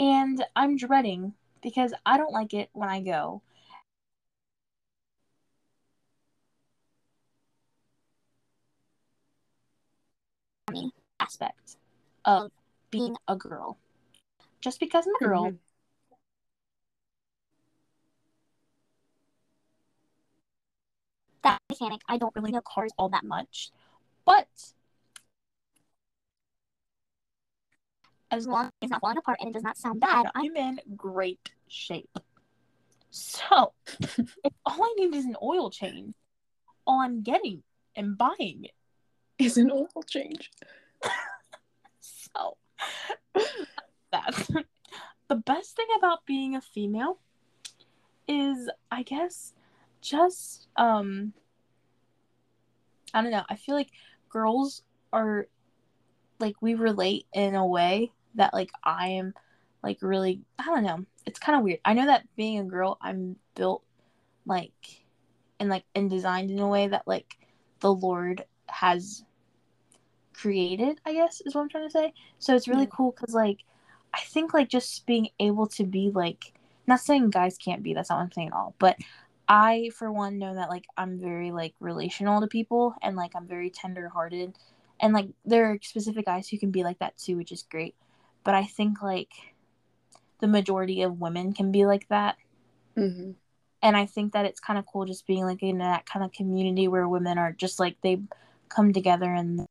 And 0.00 0.46
I'm 0.56 0.78
dreading 0.78 1.34
because 1.62 1.92
I 2.06 2.16
don't 2.16 2.32
like 2.32 2.54
it 2.54 2.70
when 2.72 2.88
I 2.88 3.02
go. 3.02 3.42
Aspect 11.20 11.76
of 12.24 12.50
being 12.90 13.16
a 13.28 13.36
girl. 13.36 13.78
Just 14.60 14.80
because 14.80 15.06
I'm 15.06 15.14
a 15.16 15.18
girl, 15.18 15.50
Mhm. 15.50 15.58
that 21.42 21.60
mechanic, 21.68 22.00
I 22.08 22.16
don't 22.18 22.34
really 22.34 22.50
know 22.50 22.62
cars 22.62 22.92
all 22.96 23.08
that 23.10 23.24
much. 23.24 23.70
But 24.24 24.48
as 28.30 28.46
long 28.46 28.66
as 28.66 28.70
it's 28.80 28.90
not 28.90 29.00
falling 29.00 29.18
apart 29.18 29.38
and 29.40 29.50
it 29.50 29.52
does 29.52 29.62
not 29.62 29.76
sound 29.76 30.00
bad, 30.00 30.26
I'm 30.34 30.56
in 30.56 30.80
great 30.96 31.52
shape. 31.68 32.18
So, 33.10 33.74
if 34.00 34.52
all 34.64 34.82
I 34.82 34.94
need 34.98 35.14
is 35.14 35.24
an 35.24 35.36
oil 35.42 35.70
change, 35.70 36.14
all 36.86 37.00
I'm 37.00 37.22
getting 37.22 37.62
and 37.94 38.18
buying 38.18 38.66
Is 39.38 39.56
an 39.56 39.70
oil 39.70 40.02
change. 40.08 40.50
So 42.36 42.56
that's 44.12 44.48
the 45.28 45.36
best 45.36 45.76
thing 45.76 45.86
about 45.98 46.26
being 46.26 46.56
a 46.56 46.60
female 46.60 47.18
is 48.26 48.70
I 48.90 49.02
guess 49.02 49.52
just 50.00 50.68
um 50.76 51.32
I 53.12 53.22
don't 53.22 53.30
know. 53.30 53.44
I 53.48 53.56
feel 53.56 53.74
like 53.74 53.90
girls 54.28 54.82
are 55.12 55.46
like 56.40 56.56
we 56.60 56.74
relate 56.74 57.26
in 57.32 57.54
a 57.54 57.66
way 57.66 58.12
that 58.34 58.52
like 58.52 58.70
I 58.82 59.08
am 59.08 59.34
like 59.82 59.98
really 60.02 60.42
I 60.58 60.64
don't 60.64 60.84
know. 60.84 61.04
It's 61.26 61.38
kind 61.38 61.56
of 61.56 61.64
weird. 61.64 61.80
I 61.84 61.94
know 61.94 62.06
that 62.06 62.26
being 62.36 62.58
a 62.58 62.64
girl 62.64 62.98
I'm 63.00 63.36
built 63.54 63.82
like 64.46 65.04
and 65.60 65.68
like 65.68 65.84
and 65.94 66.10
designed 66.10 66.50
in 66.50 66.58
a 66.58 66.68
way 66.68 66.88
that 66.88 67.06
like 67.06 67.36
the 67.80 67.94
Lord 67.94 68.44
has 68.68 69.24
created, 70.34 71.00
I 71.06 71.14
guess 71.14 71.40
is 71.42 71.54
what 71.54 71.62
I'm 71.62 71.68
trying 71.68 71.86
to 71.86 71.90
say. 71.90 72.14
So 72.38 72.54
it's 72.54 72.68
really 72.68 72.86
Yeah. 72.86 72.90
cool 72.90 73.12
cuz 73.12 73.34
like 73.34 73.64
I 74.14 74.20
think 74.20 74.54
like 74.54 74.68
just 74.68 75.06
being 75.06 75.28
able 75.40 75.66
to 75.68 75.84
be 75.84 76.10
like 76.10 76.52
not 76.86 77.00
saying 77.00 77.30
guys 77.30 77.58
can't 77.58 77.82
be, 77.82 77.94
that's 77.94 78.10
not 78.10 78.16
what 78.18 78.24
I'm 78.24 78.32
saying 78.32 78.48
at 78.48 78.54
all, 78.54 78.74
but 78.78 78.96
I 79.48 79.90
for 79.94 80.12
one 80.12 80.38
know 80.38 80.54
that 80.54 80.70
like 80.70 80.86
I'm 80.96 81.18
very 81.20 81.52
like 81.52 81.74
relational 81.80 82.40
to 82.40 82.46
people 82.48 82.94
and 83.02 83.16
like 83.16 83.32
I'm 83.36 83.46
very 83.46 83.70
tender 83.70 84.08
hearted 84.10 84.56
and 85.00 85.12
like 85.14 85.28
there 85.44 85.66
are 85.70 85.78
specific 85.82 86.26
guys 86.26 86.48
who 86.48 86.58
can 86.58 86.70
be 86.70 86.84
like 86.84 86.98
that 87.00 87.16
too, 87.18 87.36
which 87.36 87.52
is 87.52 87.62
great. 87.62 87.94
But 88.44 88.54
I 88.54 88.64
think 88.64 89.02
like 89.02 89.32
the 90.40 90.46
majority 90.48 91.02
of 91.02 91.20
women 91.20 91.52
can 91.52 91.72
be 91.72 91.86
like 91.86 92.08
that 92.08 92.36
hmm 92.96 93.32
and 93.82 93.96
I 93.96 94.06
think 94.06 94.32
that 94.32 94.46
it's 94.46 94.60
kind 94.60 94.78
of 94.78 94.86
cool 94.86 95.04
just 95.04 95.26
being 95.26 95.44
like 95.44 95.62
in 95.62 95.78
that 95.78 96.06
kind 96.06 96.24
of 96.24 96.32
community 96.32 96.88
where 96.88 97.08
women 97.08 97.38
are 97.38 97.52
just 97.52 97.78
like 97.78 98.00
they 98.02 98.20
come 98.68 98.92
together 98.92 99.32
and 99.32 99.66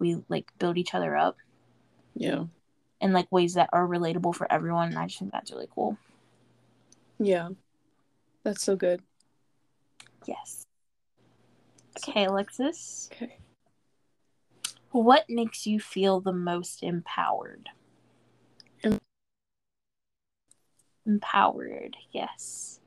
we 0.00 0.22
like 0.28 0.50
build 0.58 0.76
each 0.78 0.94
other 0.94 1.16
up 1.16 1.36
Yeah. 2.14 2.44
in 3.00 3.12
like 3.12 3.30
ways 3.30 3.54
that 3.54 3.70
are 3.72 3.86
relatable 3.86 4.34
for 4.34 4.50
everyone 4.52 4.88
and 4.88 4.98
I 4.98 5.06
just 5.06 5.20
think 5.20 5.30
that's 5.30 5.52
really 5.52 5.68
cool. 5.72 5.96
Yeah. 7.18 7.50
That's 8.42 8.62
so 8.64 8.74
good. 8.74 9.02
Yes. 10.26 10.64
Okay, 11.98 12.24
Alexis, 12.24 13.10
Okay. 13.12 13.36
what 14.90 15.24
makes 15.28 15.66
you 15.66 15.78
feel 15.78 16.20
the 16.20 16.32
most 16.32 16.82
empowered? 16.82 17.68
Em- 18.82 18.98
empowered, 21.04 21.96
yes. 22.10 22.80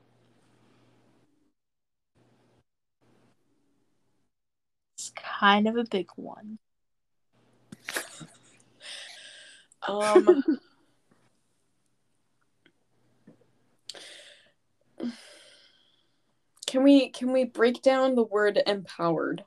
It's 4.97 5.11
kind 5.16 5.68
of 5.68 5.76
a 5.76 5.84
big 5.84 6.09
one. 6.16 6.57
Um 9.88 10.44
Can 16.68 16.84
we 16.84 17.10
can 17.10 17.32
we 17.32 17.44
break 17.44 17.82
down 17.84 18.16
the 18.16 18.24
word 18.24 18.60
empowered? 18.66 19.46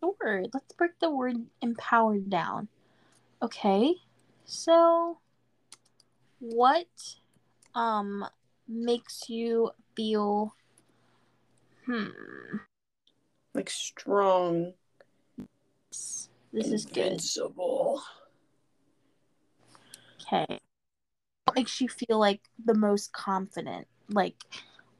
Sure, 0.00 0.44
let's 0.52 0.72
break 0.72 0.98
the 1.00 1.10
word 1.10 1.46
empowered 1.60 2.30
down. 2.30 2.68
Okay, 3.42 3.96
so 4.44 5.18
what 6.40 7.16
um 7.74 8.26
makes 8.66 9.28
you 9.28 9.70
feel 9.94 10.54
hmm 11.86 12.08
Like 13.54 13.70
strong, 13.70 14.74
this 16.52 16.72
is 16.72 16.84
good. 16.86 17.22
invincible. 17.22 18.02
Okay. 20.32 20.60
What 21.44 21.56
makes 21.56 21.80
you 21.80 21.88
feel 21.88 22.18
like 22.18 22.42
the 22.62 22.74
most 22.74 23.12
confident? 23.12 23.86
Like 24.10 24.36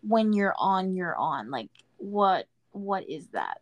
when 0.02 0.32
you're 0.32 0.54
on, 0.58 0.94
you're 0.94 1.16
on. 1.16 1.50
Like 1.50 1.70
what 1.98 2.46
what 2.72 3.08
is 3.08 3.28
that? 3.28 3.60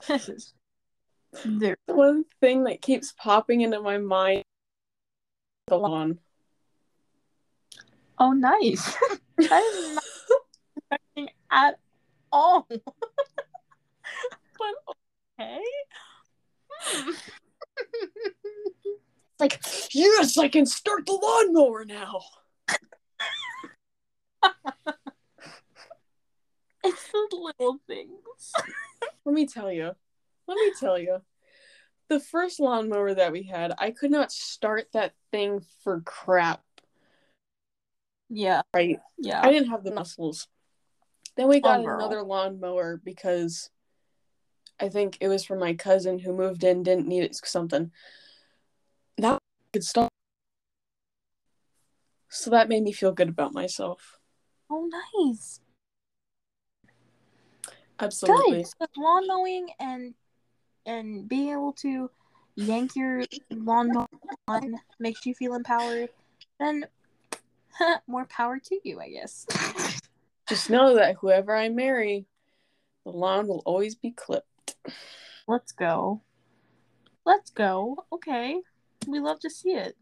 this 0.08 0.28
is 0.28 0.52
The 1.44 1.76
one 1.86 2.24
thing 2.40 2.64
that 2.64 2.82
keeps 2.82 3.12
popping 3.16 3.62
into 3.62 3.80
my 3.80 3.96
mind 3.98 4.44
salon. 5.68 6.18
Oh 8.18 8.32
nice. 8.32 8.94
that 9.38 9.62
is 9.62 9.98
not 11.16 11.30
at 11.50 11.78
all. 12.30 12.68
But 14.60 14.94
okay. 15.40 15.60
Hmm. 16.82 17.10
Like, 19.40 19.60
yes, 19.94 20.36
I 20.36 20.48
can 20.48 20.66
start 20.66 21.06
the 21.06 21.12
lawnmower 21.12 21.86
now. 21.86 22.20
it's 26.84 27.08
the 27.10 27.28
little 27.32 27.80
things. 27.86 28.52
Let 29.24 29.34
me 29.34 29.46
tell 29.46 29.72
you. 29.72 29.92
Let 30.46 30.54
me 30.56 30.72
tell 30.78 30.98
you. 30.98 31.22
The 32.08 32.20
first 32.20 32.60
lawnmower 32.60 33.14
that 33.14 33.32
we 33.32 33.44
had, 33.44 33.72
I 33.78 33.92
could 33.92 34.10
not 34.10 34.30
start 34.30 34.88
that 34.92 35.14
thing 35.30 35.64
for 35.82 36.02
crap. 36.02 36.62
Yeah. 38.28 38.60
Right. 38.74 38.98
Yeah. 39.16 39.40
I 39.42 39.50
didn't 39.50 39.70
have 39.70 39.84
the 39.84 39.94
muscles. 39.94 40.48
Then 41.36 41.48
we 41.48 41.60
got 41.60 41.80
another 41.80 42.22
lawnmower 42.22 43.00
because 43.02 43.70
I 44.80 44.88
think 44.88 45.18
it 45.20 45.28
was 45.28 45.44
from 45.44 45.58
my 45.58 45.74
cousin 45.74 46.18
who 46.18 46.32
moved 46.32 46.64
in, 46.64 46.82
didn't 46.82 47.06
need 47.06 47.22
it, 47.22 47.36
something. 47.36 47.90
That 49.18 49.38
could 49.72 49.84
stop. 49.84 50.08
So 52.30 52.50
that 52.50 52.68
made 52.68 52.82
me 52.82 52.92
feel 52.92 53.12
good 53.12 53.28
about 53.28 53.52
myself. 53.52 54.18
Oh 54.70 54.88
nice. 55.14 55.60
Absolutely. 57.98 58.64
Good. 58.78 58.88
Lawn 58.96 59.26
mowing 59.26 59.68
and 59.78 60.14
and 60.86 61.28
being 61.28 61.50
able 61.50 61.72
to 61.74 62.10
yank 62.54 62.96
your 62.96 63.24
lawnmower 63.50 64.06
on 64.48 64.74
makes 64.98 65.26
you 65.26 65.34
feel 65.34 65.54
empowered, 65.54 66.08
then 66.58 66.86
more 68.06 68.24
power 68.26 68.58
to 68.58 68.78
you, 68.82 69.00
I 69.00 69.10
guess. 69.10 69.46
Just 70.48 70.70
know 70.70 70.94
that 70.94 71.16
whoever 71.20 71.54
I 71.54 71.68
marry, 71.68 72.26
the 73.04 73.10
lawn 73.10 73.46
will 73.46 73.62
always 73.66 73.94
be 73.94 74.12
clipped. 74.12 74.49
Let's 75.46 75.72
go. 75.72 76.22
Let's 77.24 77.50
go. 77.50 78.04
Okay. 78.12 78.60
We 79.06 79.20
love 79.20 79.40
to 79.40 79.50
see 79.50 79.70
it. 79.70 79.96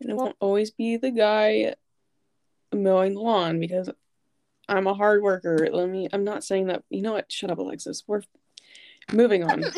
And 0.00 0.10
it 0.10 0.16
won't 0.16 0.36
always 0.40 0.70
be 0.70 0.96
the 0.96 1.10
guy 1.10 1.74
mowing 2.74 3.14
the 3.14 3.20
lawn 3.20 3.60
because 3.60 3.90
I'm 4.68 4.86
a 4.86 4.94
hard 4.94 5.22
worker. 5.22 5.68
Let 5.70 5.88
me 5.88 6.08
I'm 6.12 6.24
not 6.24 6.44
saying 6.44 6.66
that 6.66 6.82
you 6.90 7.02
know 7.02 7.12
what? 7.12 7.30
Shut 7.30 7.50
up, 7.50 7.58
Alexis. 7.58 8.04
We're 8.06 8.22
moving 9.12 9.44
on. 9.44 9.64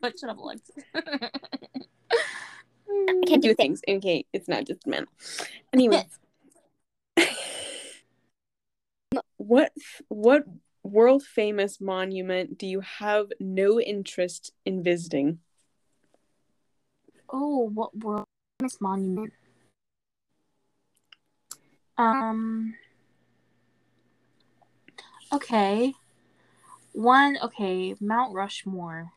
But 0.00 0.16
shut 0.16 0.30
up, 0.30 0.38
Alexis. 0.38 0.76
I 0.94 1.30
can't 3.26 3.42
do 3.42 3.52
things. 3.52 3.82
Okay, 3.88 4.24
it's 4.32 4.46
not 4.46 4.64
just 4.64 4.86
men. 4.86 5.06
Anyways. 5.72 6.20
what 9.36 9.72
what 10.08 10.44
world 10.88 11.22
famous 11.22 11.80
monument 11.80 12.58
do 12.58 12.66
you 12.66 12.80
have 12.80 13.28
no 13.38 13.80
interest 13.80 14.52
in 14.64 14.82
visiting? 14.82 15.38
Oh, 17.30 17.68
what 17.68 17.96
world 17.96 18.26
famous 18.58 18.80
monument? 18.80 19.32
Um. 21.96 22.74
Okay. 25.32 25.94
One. 26.92 27.38
Okay, 27.42 27.94
Mount 28.00 28.34
Rushmore. 28.34 29.12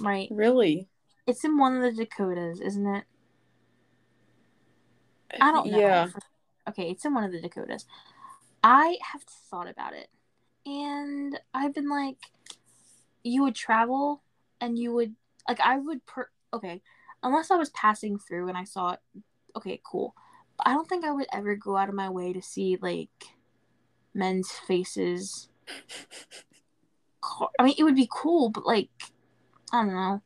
Right. 0.00 0.28
Really? 0.30 0.88
It's 1.26 1.44
in 1.44 1.56
one 1.58 1.76
of 1.76 1.82
the 1.82 2.04
Dakotas, 2.04 2.60
isn't 2.60 2.86
it? 2.86 3.04
I 5.40 5.52
don't 5.52 5.70
know. 5.70 5.78
Yeah. 5.78 6.08
Okay, 6.68 6.90
it's 6.90 7.04
in 7.04 7.14
one 7.14 7.24
of 7.24 7.32
the 7.32 7.40
Dakotas. 7.40 7.86
I 8.62 8.98
have 9.12 9.22
thought 9.22 9.68
about 9.68 9.94
it. 9.94 10.08
And 10.66 11.38
I've 11.52 11.74
been 11.74 11.88
like, 11.88 12.16
you 13.22 13.42
would 13.42 13.54
travel 13.54 14.22
and 14.60 14.78
you 14.78 14.92
would, 14.92 15.14
like, 15.48 15.60
I 15.60 15.78
would, 15.78 16.04
per, 16.06 16.28
okay, 16.52 16.82
unless 17.22 17.50
I 17.50 17.56
was 17.56 17.70
passing 17.70 18.18
through 18.18 18.48
and 18.48 18.56
I 18.56 18.64
saw 18.64 18.92
it, 18.92 19.00
okay, 19.56 19.80
cool. 19.84 20.14
But 20.56 20.68
I 20.68 20.72
don't 20.72 20.88
think 20.88 21.04
I 21.04 21.10
would 21.10 21.26
ever 21.32 21.56
go 21.56 21.76
out 21.76 21.88
of 21.88 21.94
my 21.94 22.08
way 22.08 22.32
to 22.32 22.40
see, 22.40 22.78
like, 22.80 23.08
men's 24.14 24.50
faces. 24.50 25.48
I 27.58 27.62
mean, 27.62 27.74
it 27.78 27.84
would 27.84 27.96
be 27.96 28.08
cool, 28.10 28.50
but, 28.50 28.66
like, 28.66 28.90
I 29.72 29.84
don't 29.84 29.94
know. 29.94 30.22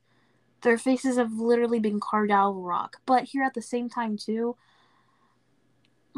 Their 0.62 0.78
faces 0.78 1.16
have 1.16 1.32
literally 1.32 1.78
been 1.78 2.01
carved 2.01 2.30
out 2.30 2.51
of 2.51 2.57
rock. 2.57 3.01
But 3.07 3.24
here 3.24 3.43
at 3.43 3.55
the 3.55 3.62
same 3.62 3.89
time, 3.89 4.16
too, 4.16 4.57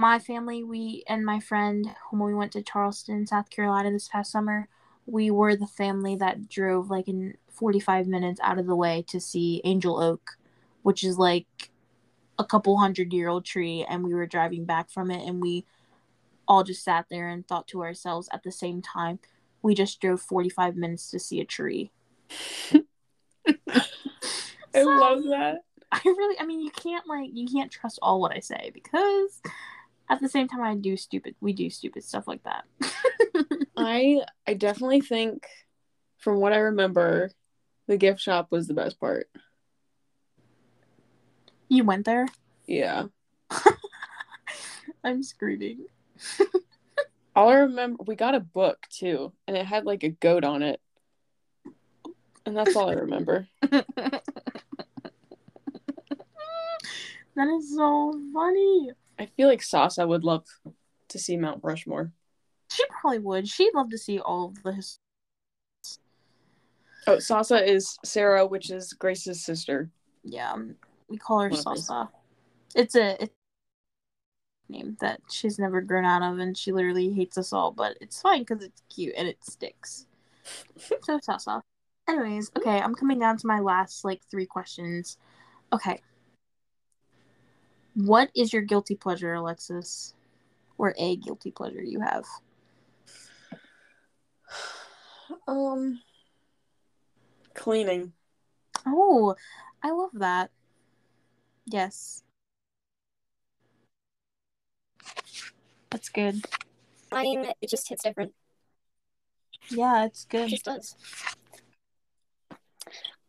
my 0.01 0.19
family, 0.19 0.65
we 0.65 1.05
and 1.07 1.27
my 1.27 1.39
friend, 1.41 1.95
when 2.11 2.23
we 2.23 2.35
went 2.35 2.53
to 2.53 2.63
Charleston, 2.63 3.27
South 3.27 3.51
Carolina 3.51 3.91
this 3.91 4.09
past 4.09 4.33
summer, 4.33 4.67
we 5.05 5.31
were 5.31 5.55
the 5.55 5.67
family 5.67 6.17
that 6.17 6.49
drove 6.49 6.89
like 6.91 7.07
in 7.07 7.35
45 7.51 8.07
minutes 8.07 8.41
out 8.43 8.59
of 8.59 8.67
the 8.67 8.75
way 8.75 9.05
to 9.09 9.21
see 9.21 9.61
Angel 9.63 10.01
Oak, 10.01 10.39
which 10.83 11.05
is 11.05 11.19
like 11.19 11.71
a 12.39 12.45
couple 12.45 12.79
hundred 12.79 13.13
year 13.13 13.29
old 13.29 13.45
tree. 13.45 13.85
And 13.89 14.03
we 14.03 14.15
were 14.15 14.27
driving 14.27 14.65
back 14.65 14.89
from 14.91 15.11
it, 15.11 15.27
and 15.29 15.43
we 15.43 15.67
all 16.49 16.65
just 16.65 16.83
sat 16.83 17.05
there 17.11 17.29
and 17.29 17.47
thought 17.47 17.69
to 17.69 17.83
ourselves 17.83 18.27
at 18.33 18.43
the 18.43 18.51
same 18.53 18.81
time, 18.81 19.19
we 19.63 19.75
just 19.75 20.01
drove 20.01 20.23
45 20.23 20.77
minutes 20.77 21.11
to 21.11 21.19
see 21.19 21.41
a 21.41 21.45
tree. 21.45 21.91
I 23.69 23.83
So- 24.73 24.89
love 24.89 25.25
that. 25.25 25.59
I 25.93 26.01
really, 26.05 26.39
I 26.39 26.47
mean, 26.47 26.61
you 26.61 26.71
can't 26.71 27.05
like, 27.09 27.31
you 27.35 27.49
can't 27.49 27.69
trust 27.71 27.99
all 28.01 28.21
what 28.21 28.31
I 28.31 28.39
say 28.39 28.71
because 28.73 29.43
at 30.11 30.21
the 30.21 30.29
same 30.29 30.49
time, 30.49 30.61
I 30.61 30.75
do 30.75 30.97
stupid, 30.97 31.37
we 31.41 31.53
do 31.53 31.71
stupid 31.71 32.05
stuff 32.05 32.27
like 32.27 32.43
that. 32.43 32.65
I 33.77 34.21
I 34.47 34.55
definitely 34.55 35.01
think 35.01 35.47
from 36.19 36.41
what 36.41 36.53
I 36.53 36.59
remember, 36.59 37.31
the 37.87 37.97
gift 37.97 38.21
shop 38.21 38.49
was 38.51 38.67
the 38.67 38.75
best 38.75 39.01
part. 39.01 39.29
you 41.69 41.85
went 41.85 42.05
there? 42.05 42.27
Yeah. 42.67 43.05
I'm 45.05 45.23
screaming. 45.23 45.87
All 47.37 47.49
I 47.49 47.55
remember 47.55 48.03
we 48.07 48.17
got 48.17 48.35
a 48.35 48.41
book 48.41 48.87
too, 48.91 49.33
and 49.47 49.57
it 49.57 49.65
had 49.65 49.87
like 49.87 50.03
a 50.03 50.09
goat 50.09 50.45
on 50.45 50.63
it. 50.63 50.81
And 52.45 52.57
that's 52.57 52.75
all 52.75 52.91
I 52.91 52.95
remember. 52.95 53.47
that 53.61 54.23
is 57.37 57.75
so 57.75 58.21
funny. 58.33 58.91
I 59.21 59.27
feel 59.27 59.49
like 59.49 59.63
Sasa 59.63 60.07
would 60.07 60.25
love 60.25 60.47
to 61.09 61.19
see 61.19 61.37
Mount 61.37 61.61
Rushmore. 61.63 62.11
She 62.71 62.83
probably 62.87 63.19
would. 63.19 63.47
She'd 63.47 63.75
love 63.75 63.91
to 63.91 63.99
see 63.99 64.19
all 64.19 64.47
of 64.47 64.63
the 64.63 64.73
his- 64.73 64.99
Oh, 67.07 67.19
Sasa 67.19 67.63
is 67.63 67.99
Sarah, 68.03 68.47
which 68.47 68.71
is 68.71 68.95
Grace's 68.95 69.45
sister. 69.45 69.91
yeah, 70.25 70.55
we 71.09 71.19
call 71.19 71.41
her 71.41 71.49
hers. 71.51 71.67
It's 72.75 72.95
a 72.95 73.17
it's 73.21 73.27
a 73.27 73.29
name 74.71 74.97
that 75.01 75.21
she's 75.29 75.59
never 75.59 75.81
grown 75.83 76.05
out 76.05 76.23
of, 76.23 76.39
and 76.39 76.57
she 76.57 76.73
literally 76.73 77.13
hates 77.13 77.37
us 77.37 77.53
all. 77.53 77.73
But 77.73 77.99
it's 78.01 78.23
fine 78.23 78.41
because 78.41 78.65
it's 78.65 78.83
cute 78.89 79.15
and 79.19 79.29
it 79.29 79.45
sticks. 79.45 80.07
so 81.03 81.19
Salsa. 81.19 81.61
Anyways, 82.09 82.51
okay, 82.57 82.81
I'm 82.81 82.95
coming 82.95 83.19
down 83.19 83.37
to 83.37 83.47
my 83.47 83.61
last 83.61 84.05
like 84.05 84.23
three 84.31 84.47
questions. 84.47 85.19
Okay, 85.73 86.01
what 87.95 88.31
is 88.35 88.53
your 88.53 88.63
guilty 88.63 88.95
pleasure, 88.95 89.35
Alexis, 89.35 90.15
or 90.79 90.95
a 90.99 91.17
guilty 91.17 91.51
pleasure 91.51 91.83
you 91.83 92.01
have? 92.01 92.25
Um 95.47 96.01
cleaning. 97.55 98.13
Oh, 98.87 99.35
I 99.83 99.91
love 99.91 100.11
that. 100.15 100.51
Yes. 101.67 102.23
That's 105.91 106.09
good. 106.09 106.45
Mine, 107.13 107.47
it 107.61 107.69
just 107.69 107.89
hits 107.89 108.05
different. 108.05 108.33
Yeah, 109.69 110.05
it's 110.07 110.25
It 110.25 110.29
good. 110.31 110.49
just 110.49 110.65
does. 110.65 110.97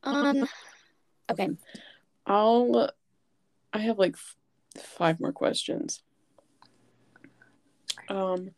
Um. 0.03 0.47
Okay. 1.30 1.49
I'll 2.26 2.89
I 3.74 3.80
have 3.80 3.97
like 3.99 4.14
f- 4.14 4.36
five 4.78 5.19
more 5.19 5.32
questions. 5.32 6.01
Um 8.09 8.51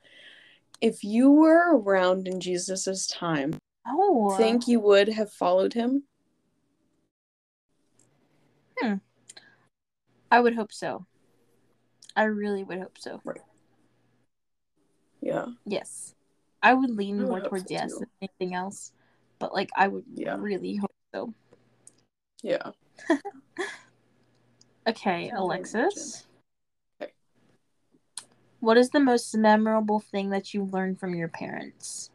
if 0.81 1.03
you 1.03 1.31
were 1.31 1.77
around 1.77 2.27
in 2.27 2.39
Jesus's 2.41 3.07
time, 3.07 3.57
Oh, 3.87 4.35
think 4.37 4.67
you 4.67 4.79
would 4.81 5.07
have 5.09 5.31
followed 5.31 5.73
him? 5.73 6.03
Hmm. 8.79 8.95
I 10.31 10.39
would 10.39 10.55
hope 10.55 10.73
so. 10.73 11.05
I 12.15 12.23
really 12.23 12.63
would 12.63 12.79
hope 12.79 12.97
so. 12.97 13.21
Yeah. 15.21 15.45
Yes. 15.65 16.15
I 16.61 16.73
would 16.73 16.89
lean 16.91 17.19
I 17.19 17.23
would 17.23 17.29
more 17.29 17.41
towards 17.41 17.63
so, 17.63 17.73
yes 17.73 17.93
too. 17.93 17.99
than 17.99 18.09
anything 18.21 18.55
else. 18.55 18.91
But 19.39 19.53
like 19.53 19.69
I 19.75 19.87
would 19.87 20.05
Yeah. 20.13 20.35
really 20.37 20.75
hope 20.75 20.93
so. 21.13 21.33
Yeah. 22.41 22.71
Okay, 24.87 25.31
Alexis. 25.33 26.25
Okay. 27.01 27.11
What 28.59 28.77
is 28.77 28.89
the 28.89 28.99
most 28.99 29.35
memorable 29.37 29.99
thing 29.99 30.29
that 30.29 30.53
you 30.53 30.63
learned 30.63 30.99
from 30.99 31.15
your 31.15 31.27
parents? 31.29 32.09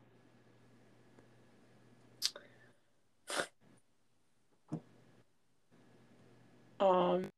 Um 6.81 7.29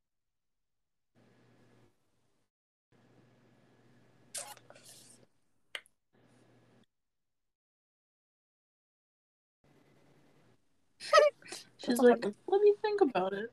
She's 11.78 11.98
like, 11.98 12.24
let 12.46 12.60
me 12.60 12.74
think 12.82 13.00
about 13.00 13.32
it. 13.32 13.52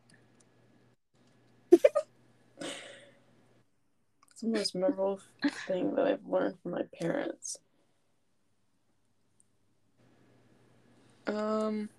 It's 4.32 4.42
the 4.42 4.50
most 4.50 4.76
memorable 4.76 5.20
thing 5.66 5.96
that 5.96 6.06
I've 6.06 6.26
learned 6.26 6.60
from 6.62 6.72
my 6.72 6.84
parents. 7.00 7.58
Um, 11.26 11.90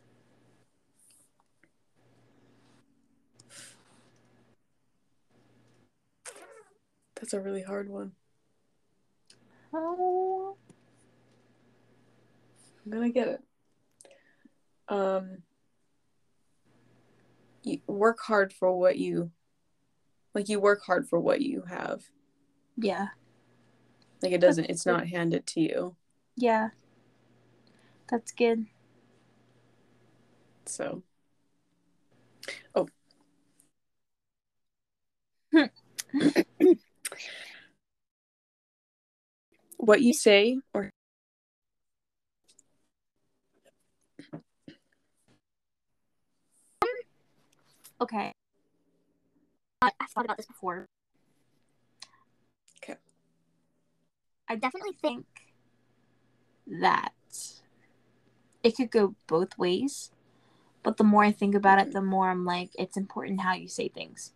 that's 7.16 7.32
a 7.32 7.40
really 7.40 7.62
hard 7.62 7.88
one. 7.88 8.12
Oh, 9.74 10.56
I'm 12.84 12.92
gonna 12.92 13.10
get 13.10 13.28
it. 13.28 13.42
Um, 14.88 15.38
work 17.86 18.20
hard 18.20 18.52
for 18.52 18.78
what 18.78 18.96
you 18.96 19.30
like 20.38 20.48
you 20.48 20.60
work 20.60 20.84
hard 20.84 21.08
for 21.08 21.18
what 21.18 21.42
you 21.42 21.62
have. 21.62 22.04
Yeah. 22.76 23.08
Like 24.22 24.30
it 24.30 24.40
doesn't 24.40 24.66
it's 24.66 24.86
not 24.86 25.08
handed 25.08 25.48
to 25.48 25.60
you. 25.60 25.96
Yeah. 26.36 26.68
That's 28.08 28.30
good. 28.30 28.66
So 30.64 31.02
Oh. 32.72 32.86
what 39.78 40.02
you 40.02 40.12
say 40.12 40.60
or 40.72 40.90
Okay. 48.00 48.37
I've 49.82 49.92
thought 50.10 50.24
about 50.24 50.36
this 50.36 50.46
before. 50.46 50.86
Okay. 52.82 52.96
I 54.48 54.56
definitely 54.56 54.96
think 55.00 55.26
that 56.66 57.12
it 58.62 58.76
could 58.76 58.90
go 58.90 59.14
both 59.26 59.56
ways. 59.58 60.10
But 60.82 60.96
the 60.96 61.04
more 61.04 61.24
I 61.24 61.32
think 61.32 61.54
about 61.54 61.80
it, 61.80 61.92
the 61.92 62.00
more 62.00 62.30
I'm 62.30 62.44
like, 62.44 62.70
it's 62.78 62.96
important 62.96 63.40
how 63.40 63.54
you 63.54 63.68
say 63.68 63.88
things. 63.88 64.32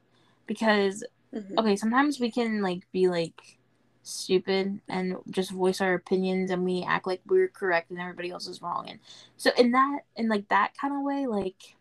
Because, 0.47 1.05
Mhm. 1.33 1.59
okay, 1.59 1.77
sometimes 1.77 2.21
we 2.21 2.31
can, 2.31 2.63
like, 2.63 2.91
be, 2.93 3.09
like, 3.09 3.59
stupid 4.03 4.81
and 4.89 5.17
just 5.31 5.53
voice 5.53 5.81
our 5.81 5.95
opinions 5.95 6.51
and 6.51 6.65
we 6.65 6.83
act 6.83 7.07
like 7.07 7.23
we're 7.27 7.49
correct 7.49 7.91
and 7.91 8.01
everybody 8.01 8.31
else 8.31 8.49
is 8.49 8.61
wrong. 8.61 8.89
And 8.89 8.99
so, 9.37 9.51
in 9.57 9.71
that, 9.73 10.01
in, 10.17 10.29
like, 10.29 10.49
that 10.49 10.77
kind 10.77 10.95
of 10.95 11.03
way, 11.03 11.27
like, 11.27 11.77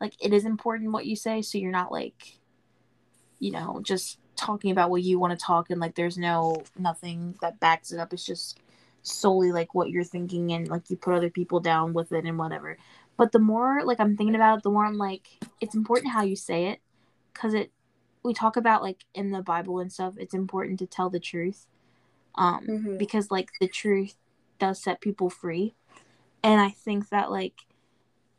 like 0.00 0.14
it 0.20 0.32
is 0.32 0.44
important 0.44 0.92
what 0.92 1.06
you 1.06 1.16
say 1.16 1.40
so 1.40 1.56
you're 1.56 1.70
not 1.70 1.90
like 1.90 2.38
you 3.38 3.50
know 3.50 3.80
just 3.82 4.18
talking 4.36 4.70
about 4.70 4.90
what 4.90 5.02
you 5.02 5.18
want 5.18 5.38
to 5.38 5.44
talk 5.44 5.70
and 5.70 5.80
like 5.80 5.94
there's 5.94 6.18
no 6.18 6.62
nothing 6.78 7.34
that 7.40 7.58
backs 7.60 7.90
it 7.92 7.98
up. 7.98 8.12
It's 8.12 8.24
just 8.26 8.58
solely 9.02 9.52
like 9.52 9.74
what 9.74 9.88
you're 9.90 10.04
thinking 10.04 10.52
and 10.52 10.68
like 10.68 10.90
you 10.90 10.96
put 10.96 11.14
other 11.14 11.30
people 11.30 11.60
down 11.60 11.92
with 11.92 12.12
it 12.12 12.24
and 12.24 12.38
whatever. 12.38 12.76
But 13.16 13.32
the 13.32 13.38
more 13.38 13.82
like 13.84 13.98
i'm 13.98 14.16
thinking 14.16 14.34
about 14.34 14.58
it 14.58 14.62
the 14.62 14.70
more 14.70 14.84
i'm 14.84 14.98
like 14.98 15.28
it's 15.60 15.74
important 15.74 16.12
how 16.12 16.22
you 16.22 16.36
say 16.36 16.66
it 16.66 16.80
because 17.32 17.54
it 17.54 17.70
we 18.22 18.34
talk 18.34 18.56
about 18.58 18.82
like 18.82 19.04
in 19.14 19.30
the 19.30 19.40
bible 19.42 19.78
and 19.78 19.90
stuff 19.92 20.14
it's 20.18 20.34
important 20.34 20.78
to 20.80 20.86
tell 20.86 21.08
the 21.08 21.20
truth 21.20 21.66
um 22.34 22.66
Mhm. 22.66 22.98
because 22.98 23.30
like 23.30 23.50
the 23.60 23.68
truth 23.68 24.16
does 24.58 24.82
set 24.82 25.00
people 25.00 25.30
free. 25.30 25.74
And 26.42 26.60
i 26.60 26.68
think 26.70 27.08
that 27.08 27.30
like 27.30 27.54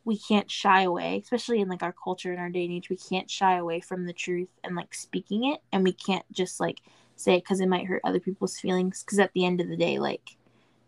we 0.08 0.16
can't 0.16 0.50
shy 0.50 0.84
away 0.84 1.20
especially 1.22 1.60
in 1.60 1.68
like 1.68 1.82
our 1.82 1.92
culture 1.92 2.32
in 2.32 2.38
our 2.38 2.48
day 2.48 2.64
and 2.64 2.72
age 2.72 2.88
we 2.88 2.96
can't 2.96 3.30
shy 3.30 3.56
away 3.58 3.78
from 3.78 4.06
the 4.06 4.12
truth 4.14 4.48
and 4.64 4.74
like 4.74 4.94
speaking 4.94 5.52
it 5.52 5.60
and 5.70 5.84
we 5.84 5.92
can't 5.92 6.24
just 6.32 6.60
like 6.60 6.80
say 7.14 7.34
it 7.34 7.44
because 7.44 7.60
it 7.60 7.68
might 7.68 7.84
hurt 7.84 8.00
other 8.04 8.18
people's 8.18 8.58
feelings 8.58 9.02
because 9.04 9.18
at 9.18 9.30
the 9.34 9.44
end 9.44 9.60
of 9.60 9.68
the 9.68 9.76
day 9.76 9.98
like 9.98 10.38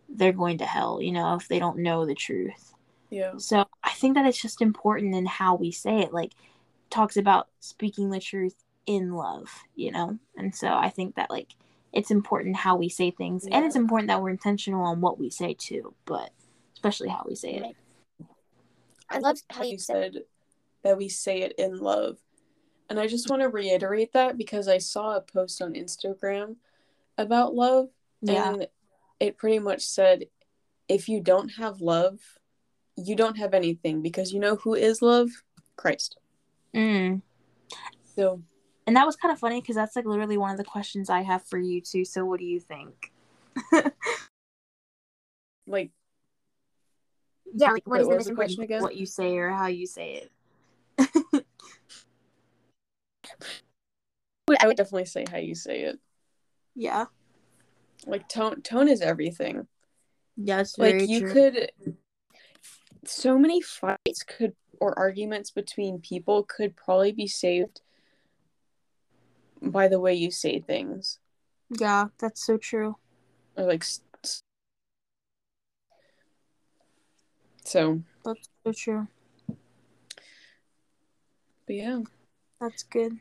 they're 0.08 0.32
going 0.32 0.56
to 0.56 0.64
hell 0.64 1.02
you 1.02 1.12
know 1.12 1.34
if 1.34 1.48
they 1.48 1.58
don't 1.58 1.76
know 1.76 2.06
the 2.06 2.14
truth. 2.14 2.72
Yeah. 3.10 3.32
so 3.36 3.66
i 3.84 3.90
think 3.90 4.14
that 4.14 4.24
it's 4.24 4.40
just 4.40 4.62
important 4.62 5.14
in 5.14 5.26
how 5.26 5.54
we 5.54 5.70
say 5.70 5.98
it 5.98 6.14
like 6.14 6.32
talks 6.88 7.18
about 7.18 7.48
speaking 7.58 8.08
the 8.08 8.20
truth 8.20 8.54
in 8.86 9.12
love 9.12 9.50
you 9.74 9.92
know? 9.92 10.18
And 10.36 10.54
so 10.54 10.68
i 10.68 10.88
think 10.88 11.16
that 11.16 11.28
like 11.28 11.48
it's 11.92 12.10
important 12.10 12.56
how 12.56 12.76
we 12.76 12.88
say 12.88 13.10
things 13.10 13.46
and 13.46 13.66
it's 13.66 13.76
important 13.76 14.08
that 14.08 14.22
we're 14.22 14.30
intentional 14.30 14.86
on 14.86 15.02
what 15.02 15.18
we 15.18 15.28
say 15.28 15.54
too 15.58 15.92
but 16.06 16.30
especially 16.72 17.08
how 17.10 17.26
we 17.28 17.34
say 17.34 17.56
it 17.56 17.76
I 19.10 19.18
love 19.18 19.38
how 19.50 19.64
you 19.64 19.78
said 19.78 20.14
said 20.14 20.22
that 20.82 20.96
we 20.96 21.08
say 21.08 21.42
it 21.42 21.54
in 21.58 21.78
love. 21.78 22.18
And 22.88 22.98
I 22.98 23.06
just 23.06 23.28
want 23.30 23.42
to 23.42 23.48
reiterate 23.48 24.12
that 24.14 24.36
because 24.36 24.66
I 24.68 24.78
saw 24.78 25.16
a 25.16 25.20
post 25.20 25.62
on 25.62 25.74
Instagram 25.74 26.56
about 27.18 27.54
love 27.54 27.88
yeah 28.22 28.52
and 28.52 28.66
it 29.20 29.36
pretty 29.36 29.58
much 29.58 29.82
said 29.82 30.24
if 30.88 31.08
you 31.08 31.20
don't 31.20 31.50
have 31.50 31.80
love, 31.80 32.18
you 32.96 33.14
don't 33.14 33.38
have 33.38 33.54
anything 33.54 34.02
because 34.02 34.32
you 34.32 34.40
know 34.40 34.56
who 34.56 34.74
is 34.74 35.02
love? 35.02 35.28
Christ. 35.76 36.18
mm. 36.74 37.22
So, 38.16 38.42
and 38.86 38.96
that 38.96 39.06
was 39.06 39.16
kind 39.16 39.32
of 39.32 39.38
funny 39.38 39.60
because 39.60 39.76
that's 39.76 39.94
like 39.94 40.04
literally 40.04 40.36
one 40.36 40.50
of 40.50 40.58
the 40.58 40.64
questions 40.64 41.08
i 41.08 41.22
have 41.22 41.46
for 41.46 41.58
you 41.58 41.80
too 41.80 42.04
so 42.04 42.24
what 42.24 42.40
do 42.40 42.44
you 42.44 42.58
think 42.58 43.12
like, 45.66 45.90
yeah, 47.54 47.72
like 47.72 47.86
what 47.86 47.96
Wait, 47.96 48.02
is 48.02 48.06
what 48.06 48.12
the 48.12 48.16
was 48.16 48.26
the 48.26 48.32
most 48.32 48.36
question 48.36 48.62
again? 48.64 48.82
what 48.82 48.96
you 48.96 49.06
say 49.06 49.36
or 49.36 49.50
how 49.50 49.66
you 49.66 49.86
say 49.86 50.14
it 50.14 50.30
I 54.60 54.66
would 54.66 54.76
definitely 54.76 55.04
say 55.06 55.24
how 55.30 55.38
you 55.38 55.54
say 55.54 55.82
it. 55.82 55.98
yeah 56.74 57.06
Like 58.06 58.28
tone 58.28 58.62
tone 58.62 58.88
is 58.88 59.00
everything. 59.00 59.66
yes 60.36 60.76
like 60.78 61.08
you 61.08 61.20
could 61.22 61.70
so 63.04 63.38
many 63.38 63.60
fights 63.60 64.22
could 64.26 64.54
or 64.80 64.98
arguments 64.98 65.50
between 65.50 66.00
people 66.00 66.42
could 66.42 66.74
probably 66.76 67.12
be 67.12 67.26
saved 67.26 67.80
by 69.62 69.88
the 69.88 70.00
way 70.00 70.14
you 70.14 70.30
say 70.30 70.58
things 70.60 71.18
yeah 71.78 72.06
that's 72.18 72.44
so 72.44 72.56
true 72.56 72.96
or 73.56 73.64
like 73.64 73.84
so 77.70 78.02
that's 78.24 78.48
so 78.64 78.72
true. 78.72 79.06
but 79.46 79.56
yeah. 81.68 82.00
That's 82.60 82.82
good. 82.82 83.20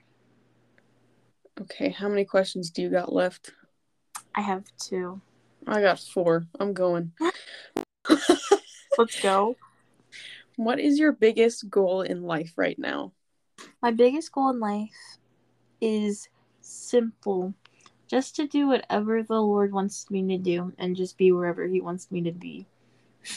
Okay 1.62 1.90
how 1.90 2.10
many 2.10 2.26
questions 2.26 2.72
do 2.72 2.82
you 2.82 2.90
got 2.90 3.14
left? 3.14 3.54
I 4.34 4.42
have 4.42 4.64
two. 4.80 5.22
I 5.68 5.82
got 5.82 6.00
four. 6.00 6.48
I'm 6.60 6.74
going. 6.74 7.12
Let's 8.98 9.22
go. 9.22 9.56
What 10.56 10.80
is 10.80 10.98
your 10.98 11.12
biggest 11.12 11.70
goal 11.70 12.02
in 12.02 12.24
life 12.24 12.54
right 12.56 12.80
now? 12.80 13.12
My 13.84 13.92
biggest 13.92 14.32
goal 14.32 14.50
in 14.50 14.60
life 14.60 15.20
is 15.80 16.28
simple. 16.62 17.54
Just 18.08 18.36
to 18.38 18.48
do 18.48 18.68
whatever 18.68 19.22
the 19.22 19.40
lord 19.40 19.72
wants 19.72 20.10
me 20.10 20.28
to 20.30 20.40
do 20.40 20.74
and 20.80 20.96
just 20.96 21.20
be 21.20 21.32
wherever 21.32 21.68
he 21.68 21.82
wants 21.82 22.10
me 22.10 22.24
to 22.24 22.32
be 22.32 22.66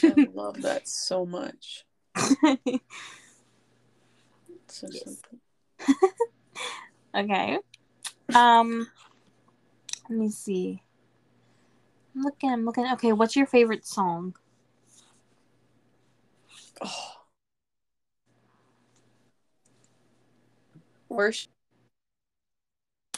i 0.01 0.27
love 0.33 0.61
that 0.61 0.87
so 0.87 1.25
much. 1.25 1.85
So 4.67 4.87
simple. 4.89 5.39
Okay. 7.15 7.59
Um 8.33 8.87
let 10.09 10.17
me 10.17 10.29
see. 10.29 10.81
I'm 12.15 12.23
looking 12.23 12.49
i'm 12.49 12.65
looking. 12.65 12.87
Okay 12.93 13.13
what's 13.13 13.35
your 13.35 13.45
favorite 13.45 13.85
song? 13.85 14.35
Oh. 16.81 17.13
worship. 21.07 21.51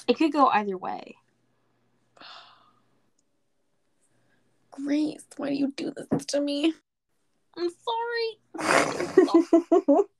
It 0.07 0.17
could 0.17 0.33
go 0.33 0.47
either 0.47 0.77
way 0.77 1.15
Grace, 4.75 5.25
why 5.37 5.49
do 5.49 5.55
you 5.55 5.73
do 5.75 5.93
this 6.09 6.25
to 6.25 6.41
me? 6.41 6.73
i'm 7.57 7.69
sorry 7.69 8.37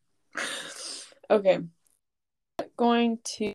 okay. 1.29 1.59
Going 2.77 3.19
to. 3.23 3.53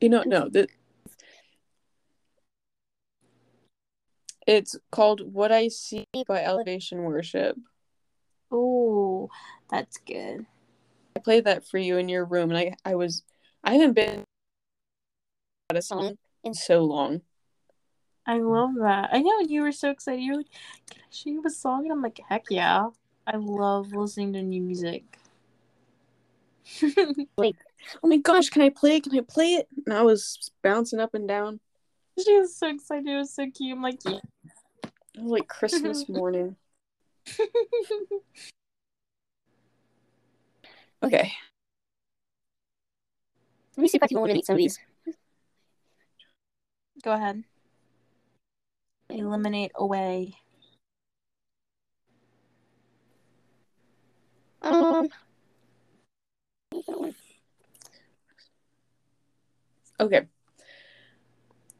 You 0.00 0.08
know, 0.08 0.22
no. 0.26 0.48
The... 0.48 0.68
It's 4.46 4.76
called 4.90 5.32
What 5.32 5.52
I 5.52 5.68
See 5.68 6.04
by 6.26 6.42
Elevation 6.42 7.02
Worship. 7.02 7.56
oh 8.50 9.30
that's 9.70 9.98
good 9.98 10.46
I 11.16 11.20
played 11.20 11.44
that 11.44 11.66
for 11.66 11.78
you 11.78 11.96
in 11.96 12.08
your 12.08 12.24
room, 12.24 12.50
and 12.50 12.58
I, 12.58 12.74
I 12.84 12.96
was. 12.96 13.22
I 13.62 13.74
haven't 13.74 13.92
been 13.92 14.24
a 15.70 15.80
song 15.80 16.18
in 16.44 16.54
so 16.54 16.84
long. 16.84 17.22
i 18.26 18.38
love 18.38 18.70
that 18.80 19.08
i 19.12 19.20
know 19.20 19.40
you 19.40 19.62
were 19.62 19.72
so 19.72 19.90
excited 19.90 20.20
you 20.20 20.32
were 20.32 20.38
like 20.38 20.50
can 20.90 21.00
i 21.00 21.06
show 21.10 21.30
you 21.30 21.42
a 21.46 21.50
song 21.50 21.84
and 21.84 21.92
i'm 21.92 22.02
like 22.02 22.20
heck 22.28 22.44
yeah 22.50 22.88
i 23.26 23.36
love 23.36 23.92
listening 23.92 24.32
to 24.32 24.42
new 24.42 24.62
music 24.62 25.18
like, 27.36 27.56
Oh 28.02 28.08
my 28.08 28.16
gosh, 28.16 28.48
can 28.48 28.62
I 28.62 28.70
play 28.70 28.96
it? 28.96 29.04
Can 29.04 29.18
I 29.18 29.20
play 29.20 29.56
it? 29.56 29.68
And 29.84 29.94
I 29.94 30.00
was 30.00 30.50
bouncing 30.62 31.00
up 31.00 31.12
and 31.12 31.28
down. 31.28 31.60
she 32.18 32.38
was 32.38 32.56
so 32.56 32.68
excited 32.68 33.06
it 33.06 33.16
was 33.16 33.34
so 33.34 33.44
cute 33.50 33.76
i'm 33.76 33.82
like 33.82 33.98
yeah. 34.06 34.20
It 35.14 35.22
was 35.22 35.30
like 35.30 35.48
Christmas 35.48 36.08
morning. 36.08 36.56
Okay. 41.02 41.32
Let 43.76 43.82
me 43.82 43.88
see 43.88 43.96
if 43.98 44.02
I 44.02 44.06
can 44.06 44.16
eliminate 44.16 44.46
some 44.46 44.54
of 44.54 44.58
these. 44.58 44.78
Go 47.04 47.12
ahead. 47.12 47.44
Eliminate 49.10 49.72
away. 49.74 50.38
Um. 54.62 55.08
Okay. 60.00 60.26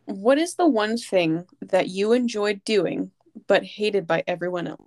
What 0.05 0.37
is 0.37 0.57
the 0.57 0.69
one 0.69 0.99
thing 0.99 1.47
that 1.63 1.89
you 1.89 2.13
enjoyed 2.13 2.63
doing 2.65 3.11
but 3.47 3.65
hated 3.65 4.07
by 4.07 4.25
everyone 4.27 4.67
else? 4.67 4.87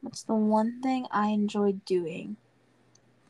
What's 0.00 0.22
the 0.22 0.34
one 0.34 0.80
thing 0.80 1.06
I 1.10 1.28
enjoyed 1.28 1.84
doing, 1.84 2.38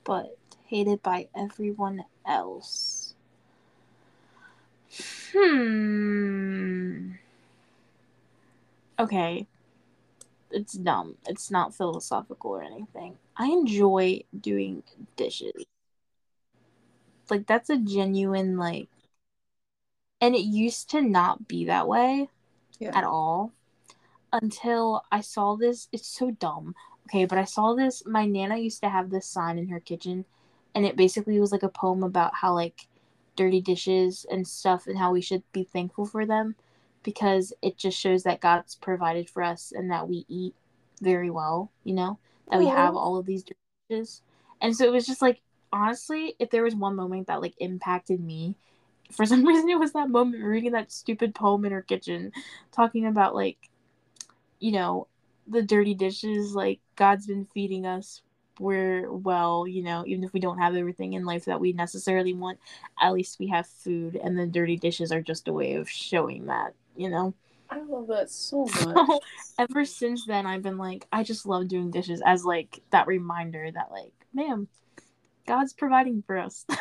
but 0.05 0.37
hated 0.67 1.03
by 1.03 1.29
everyone 1.35 2.05
else? 2.25 3.06
Hmm. 5.37 7.13
Okay. 8.99 9.47
It's 10.51 10.73
dumb. 10.73 11.17
It's 11.29 11.51
not 11.51 11.75
philosophical 11.75 12.51
or 12.53 12.63
anything. 12.63 13.19
I 13.37 13.47
enjoy 13.47 14.23
doing 14.39 14.83
dishes. 15.17 15.53
Like, 17.31 17.47
that's 17.47 17.71
a 17.71 17.77
genuine, 17.77 18.57
like, 18.57 18.89
and 20.21 20.35
it 20.35 20.41
used 20.45 20.91
to 20.91 21.03
not 21.03 21.47
be 21.49 21.65
that 21.67 21.89
way 21.89 22.29
Yeah. 22.79 22.93
at 22.95 23.05
all 23.05 23.53
until 24.33 25.05
I 25.13 25.21
saw 25.23 25.57
this. 25.57 25.89
It's 25.93 26.09
so 26.09 26.31
dumb. 26.33 26.75
Okay, 27.09 27.27
but 27.27 27.39
I 27.39 27.45
saw 27.45 27.75
this. 27.75 28.05
My 28.07 28.27
nana 28.27 28.57
used 28.59 28.81
to 28.83 28.89
have 28.91 29.11
this 29.11 29.27
sign 29.29 29.59
in 29.59 29.69
her 29.69 29.81
kitchen, 29.81 30.25
and 30.75 30.85
it 30.87 30.97
basically 30.97 31.41
was 31.41 31.53
like 31.53 31.63
a 31.65 31.69
poem 31.71 32.03
about 32.05 32.35
how 32.37 32.55
like 32.55 32.89
dirty 33.37 33.61
dishes 33.61 34.27
and 34.31 34.47
stuff 34.47 34.87
and 34.87 34.99
how 34.99 35.13
we 35.13 35.21
should 35.21 35.43
be 35.53 35.65
thankful 35.65 36.07
for 36.07 36.27
them 36.27 36.55
because 37.03 37.53
it 37.63 37.77
just 37.77 37.99
shows 37.99 38.25
that 38.25 38.41
God's 38.41 38.75
provided 38.75 39.31
for 39.31 39.43
us 39.43 39.73
and 39.75 39.91
that 39.91 40.09
we 40.09 40.25
eat 40.29 40.55
very 41.01 41.31
well, 41.31 41.71
you 41.85 41.95
know, 41.95 42.19
that 42.51 42.59
we 42.59 42.67
have 42.67 42.89
mm-hmm. 42.89 42.97
all 42.97 43.17
of 43.17 43.27
these 43.27 43.45
dirty 43.45 43.59
dishes. 43.89 44.23
And 44.61 44.75
so 44.77 44.85
it 44.85 44.93
was 44.93 45.07
just 45.07 45.23
like 45.23 45.41
honestly, 45.73 46.35
if 46.39 46.51
there 46.51 46.65
was 46.65 46.75
one 46.75 46.97
moment 46.97 47.29
that 47.29 47.43
like 47.43 47.55
impacted 47.59 48.21
me, 48.21 48.57
for 49.13 49.27
some 49.27 49.45
reason 49.47 49.69
it 49.69 49.79
was 49.79 49.93
that 49.93 50.11
moment 50.11 50.43
reading 50.43 50.73
that 50.73 50.93
stupid 50.93 51.35
poem 51.35 51.65
in 51.65 51.73
her 51.73 51.83
kitchen 51.83 52.33
talking 52.73 53.07
about 53.07 53.35
like 53.35 53.59
you 54.59 54.73
know 54.73 55.07
the 55.47 55.63
dirty 55.63 55.95
dishes 55.95 56.55
like 56.55 56.81
god's 56.97 57.27
been 57.27 57.47
feeding 57.55 57.87
us 57.87 58.23
we're 58.59 59.11
well 59.11 59.67
you 59.67 59.83
know 59.83 60.05
even 60.07 60.25
if 60.25 60.33
we 60.33 60.41
don't 60.41 60.59
have 60.59 60.75
everything 60.75 61.13
in 61.13 61.25
life 61.25 61.45
that 61.45 61.61
we 61.61 61.73
necessarily 61.73 62.35
want 62.35 62.59
at 63.01 63.13
least 63.13 63.39
we 63.39 63.47
have 63.47 63.67
food 63.67 64.17
and 64.17 64.39
the 64.39 64.47
dirty 64.47 64.77
dishes 64.77 65.13
are 65.13 65.23
just 65.23 65.49
a 65.49 65.53
way 65.53 65.75
of 65.75 65.89
showing 65.89 66.47
that 66.47 66.75
you 66.97 67.09
know 67.11 67.35
I 67.69 67.83
love 67.83 68.07
that 68.09 68.31
so 68.31 68.65
much. 68.65 68.77
so 68.79 69.21
ever 69.59 69.85
since 69.85 70.25
then 70.27 70.47
i've 70.47 70.63
been 70.63 70.79
like 70.79 71.07
i 71.13 71.23
just 71.23 71.47
love 71.47 71.69
doing 71.69 71.91
dishes 71.91 72.23
as 72.25 72.45
like 72.45 72.81
that 72.91 73.07
reminder 73.07 73.71
that 73.71 73.91
like 73.91 74.13
man 74.33 74.69
god's 75.47 75.73
providing 75.73 76.23
for 76.27 76.39
us 76.39 76.65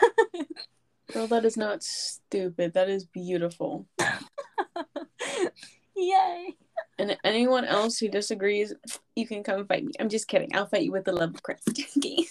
Girl, 1.13 1.28
that 1.28 1.45
is 1.45 1.55
not 1.55 1.84
stupid. 1.84 2.73
That 2.73 2.89
is 2.89 3.05
beautiful. 3.05 3.86
yay 5.95 6.55
And 6.97 7.17
anyone 7.23 7.65
else 7.65 7.97
who 7.97 8.07
disagrees, 8.07 8.73
you 9.15 9.27
can 9.27 9.43
come 9.43 9.65
fight 9.67 9.83
me. 9.83 9.91
I'm 9.99 10.09
just 10.09 10.27
kidding. 10.27 10.55
I'll 10.55 10.67
fight 10.67 10.83
you 10.83 10.91
with 10.91 11.05
the 11.05 11.11
love 11.11 11.35
of 11.35 11.43
Christ. 11.43 11.69
Okay. 11.97 12.25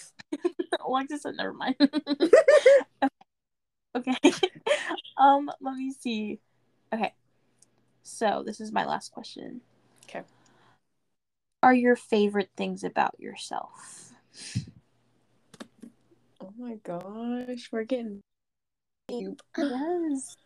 Alexis 0.85 1.21
said 1.23 1.35
never 1.35 1.53
mind. 1.53 1.75
okay. 3.95 4.15
um, 5.17 5.51
let 5.61 5.75
me 5.75 5.91
see. 5.91 6.39
Okay. 6.93 7.13
So 8.03 8.43
this 8.45 8.59
is 8.59 8.71
my 8.71 8.85
last 8.85 9.11
question. 9.11 9.61
Okay. 10.05 10.21
Are 11.61 11.73
your 11.73 11.95
favorite 11.95 12.49
things 12.55 12.83
about 12.83 13.19
yourself? 13.19 14.13
Oh 16.41 16.53
my 16.57 16.75
gosh, 16.83 17.69
we're 17.71 17.85
getting 17.85 18.21
deep. 19.07 19.41
Yes. 19.57 20.37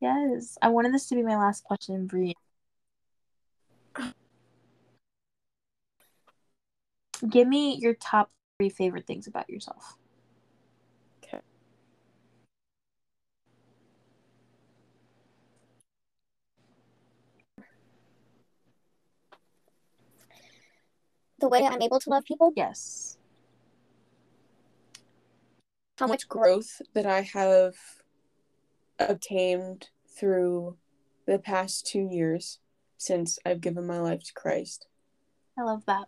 Yes. 0.00 0.58
I 0.62 0.68
wanted 0.68 0.94
this 0.94 1.08
to 1.08 1.14
be 1.14 1.22
my 1.22 1.36
last 1.36 1.64
question, 1.64 2.06
Brie. 2.06 2.34
Give 7.28 7.48
me 7.48 7.76
your 7.76 7.94
top 7.94 8.30
three 8.58 8.68
favorite 8.68 9.06
things 9.06 9.26
about 9.26 9.48
yourself. 9.48 9.96
Okay. 11.24 11.40
The 21.38 21.48
way 21.48 21.64
I'm 21.64 21.82
able 21.82 22.00
to 22.00 22.10
love 22.10 22.24
people. 22.24 22.52
Yes. 22.56 23.18
How 25.98 26.06
much 26.06 26.28
growth. 26.28 26.78
growth 26.78 26.88
that 26.94 27.06
I 27.06 27.20
have 27.20 27.74
obtained 28.98 29.88
through 30.08 30.76
the 31.26 31.38
past 31.38 31.86
two 31.86 32.08
years 32.10 32.58
since 32.96 33.38
I've 33.46 33.60
given 33.60 33.86
my 33.86 33.98
life 33.98 34.22
to 34.24 34.32
Christ. 34.32 34.86
I 35.58 35.62
love 35.62 35.84
that. 35.86 36.06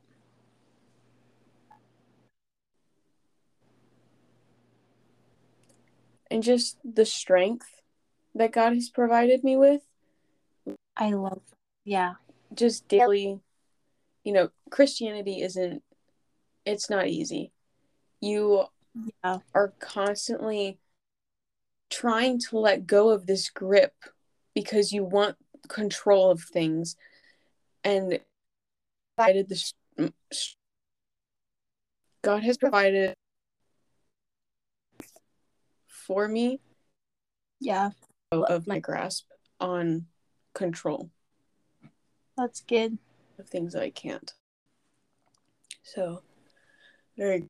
And 6.30 6.42
just 6.42 6.78
the 6.84 7.06
strength 7.06 7.82
that 8.34 8.52
God 8.52 8.74
has 8.74 8.90
provided 8.90 9.44
me 9.44 9.56
with, 9.56 9.82
I 10.96 11.10
love 11.10 11.42
yeah. 11.84 12.14
just 12.54 12.88
daily. 12.88 13.40
You 14.24 14.32
know, 14.32 14.50
Christianity 14.70 15.40
isn't, 15.42 15.82
it's 16.64 16.90
not 16.90 17.06
easy. 17.06 17.52
You 18.20 18.64
Yeah. 19.22 19.38
are 19.54 19.72
constantly 19.78 20.78
trying 21.90 22.40
to 22.40 22.58
let 22.58 22.86
go 22.86 23.10
of 23.10 23.26
this 23.26 23.50
grip 23.50 23.94
because 24.54 24.92
you 24.92 25.04
want 25.04 25.36
control 25.68 26.30
of 26.30 26.42
things 26.42 26.96
and 27.84 28.18
provided 29.16 29.48
this 29.48 29.72
God 32.22 32.42
has 32.42 32.58
provided 32.58 33.14
for 36.06 36.28
me 36.28 36.60
Yeah. 37.60 37.90
of 38.30 38.66
my 38.68 38.78
grasp 38.78 39.26
on 39.58 40.06
control 40.54 41.10
That's 42.36 42.60
good. 42.60 42.98
of 43.38 43.48
things 43.48 43.74
I 43.74 43.90
can't. 43.90 44.32
So 45.82 46.22
very 47.16 47.46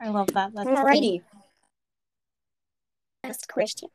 I 0.00 0.08
love 0.08 0.28
that. 0.34 0.52
That's 0.54 0.68
Alrighty. 0.68 1.22
Best 3.22 3.48
Christian. 3.48 3.90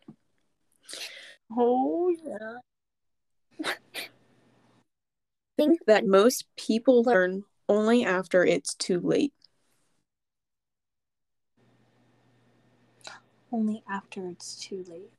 Oh 1.51 2.09
yeah. 2.23 3.73
think 5.57 5.79
that 5.87 6.05
most 6.05 6.45
people 6.57 7.03
learn 7.03 7.43
only 7.69 8.05
after 8.05 8.45
it's 8.45 8.73
too 8.75 8.99
late. 8.99 9.33
Only 13.53 13.83
after 13.87 14.27
it's 14.27 14.55
too 14.55 14.83
late. 14.89 15.11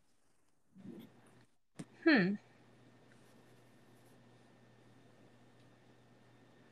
Hmm. 2.03 2.35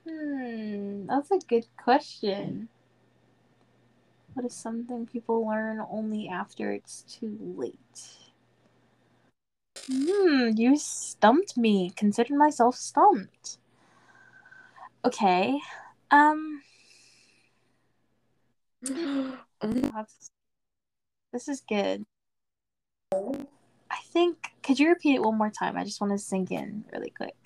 Hmm. 0.06 1.06
That's 1.06 1.30
a 1.30 1.38
good 1.38 1.68
question. 1.76 2.68
What 4.34 4.44
is 4.44 4.54
something 4.54 5.06
people 5.06 5.46
learn 5.46 5.80
only 5.88 6.28
after 6.28 6.72
it's 6.72 7.02
too 7.02 7.38
late? 7.56 8.32
Hmm, 9.86 10.50
you 10.56 10.76
stumped 10.76 11.56
me. 11.56 11.92
Consider 11.94 12.34
myself 12.36 12.74
stumped. 12.74 13.58
Okay. 15.04 15.60
Um, 16.10 16.62
that's, 19.60 20.32
this 21.32 21.48
is 21.48 21.62
good. 21.68 22.04
I 23.14 23.98
think. 24.06 24.52
Could 24.62 24.78
you 24.78 24.88
repeat 24.88 25.16
it 25.16 25.22
one 25.22 25.36
more 25.36 25.50
time? 25.50 25.76
I 25.76 25.84
just 25.84 26.00
want 26.00 26.12
to 26.12 26.18
sink 26.18 26.50
in 26.50 26.84
really 26.92 27.10
quick. 27.10 27.42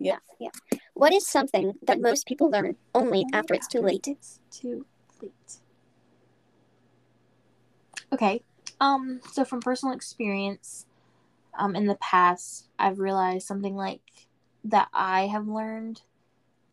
yeah. 0.00 0.18
Yeah. 0.38 0.48
What 0.94 1.12
is 1.12 1.28
something 1.28 1.74
that 1.82 2.00
most 2.00 2.26
people 2.26 2.50
learn 2.50 2.76
only 2.94 3.26
after 3.32 3.54
it's 3.54 3.68
too 3.68 3.80
late? 3.80 4.08
It's 4.08 4.40
too 4.50 4.86
late. 5.22 5.60
Okay. 8.12 8.42
Um. 8.80 9.20
So 9.30 9.44
from 9.44 9.60
personal 9.60 9.94
experience, 9.94 10.86
um, 11.58 11.76
in 11.76 11.86
the 11.86 11.96
past, 11.96 12.68
I've 12.78 12.98
realized 12.98 13.46
something 13.46 13.76
like 13.76 14.00
that 14.64 14.88
I 14.92 15.26
have 15.26 15.46
learned 15.46 16.00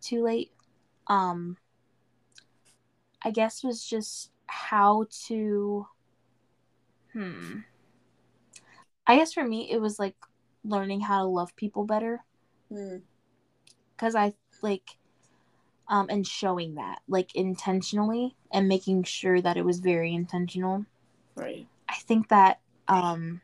too 0.01 0.23
late. 0.23 0.51
Um. 1.07 1.57
I 3.22 3.32
guess 3.32 3.63
was 3.63 3.84
just 3.86 4.32
how 4.47 5.05
to. 5.28 5.88
Hmm. 7.13 7.59
I 9.05 9.15
guess 9.18 9.34
for 9.34 9.43
me 9.43 9.72
it 9.72 9.80
was 9.82 9.99
like 9.99 10.15
learning 10.63 11.01
how 11.01 11.24
to 11.24 11.28
love 11.28 11.55
people 11.55 11.86
better 11.86 12.24
Mm, 12.72 13.01
because 13.95 14.15
I 14.15 14.34
like 14.61 14.97
um 15.88 16.07
and 16.09 16.26
showing 16.28 16.76
that 16.76 17.01
like 17.07 17.36
intentionally 17.36 18.36
and 18.51 18.68
making 18.68 19.03
sure 19.03 19.41
that 19.41 19.57
it 19.57 19.65
was 19.65 19.80
very 19.80 20.13
intentional. 20.13 20.86
right. 21.36 21.68
I 21.89 21.95
think 21.95 22.30
that 22.30 22.59
um 22.88 23.41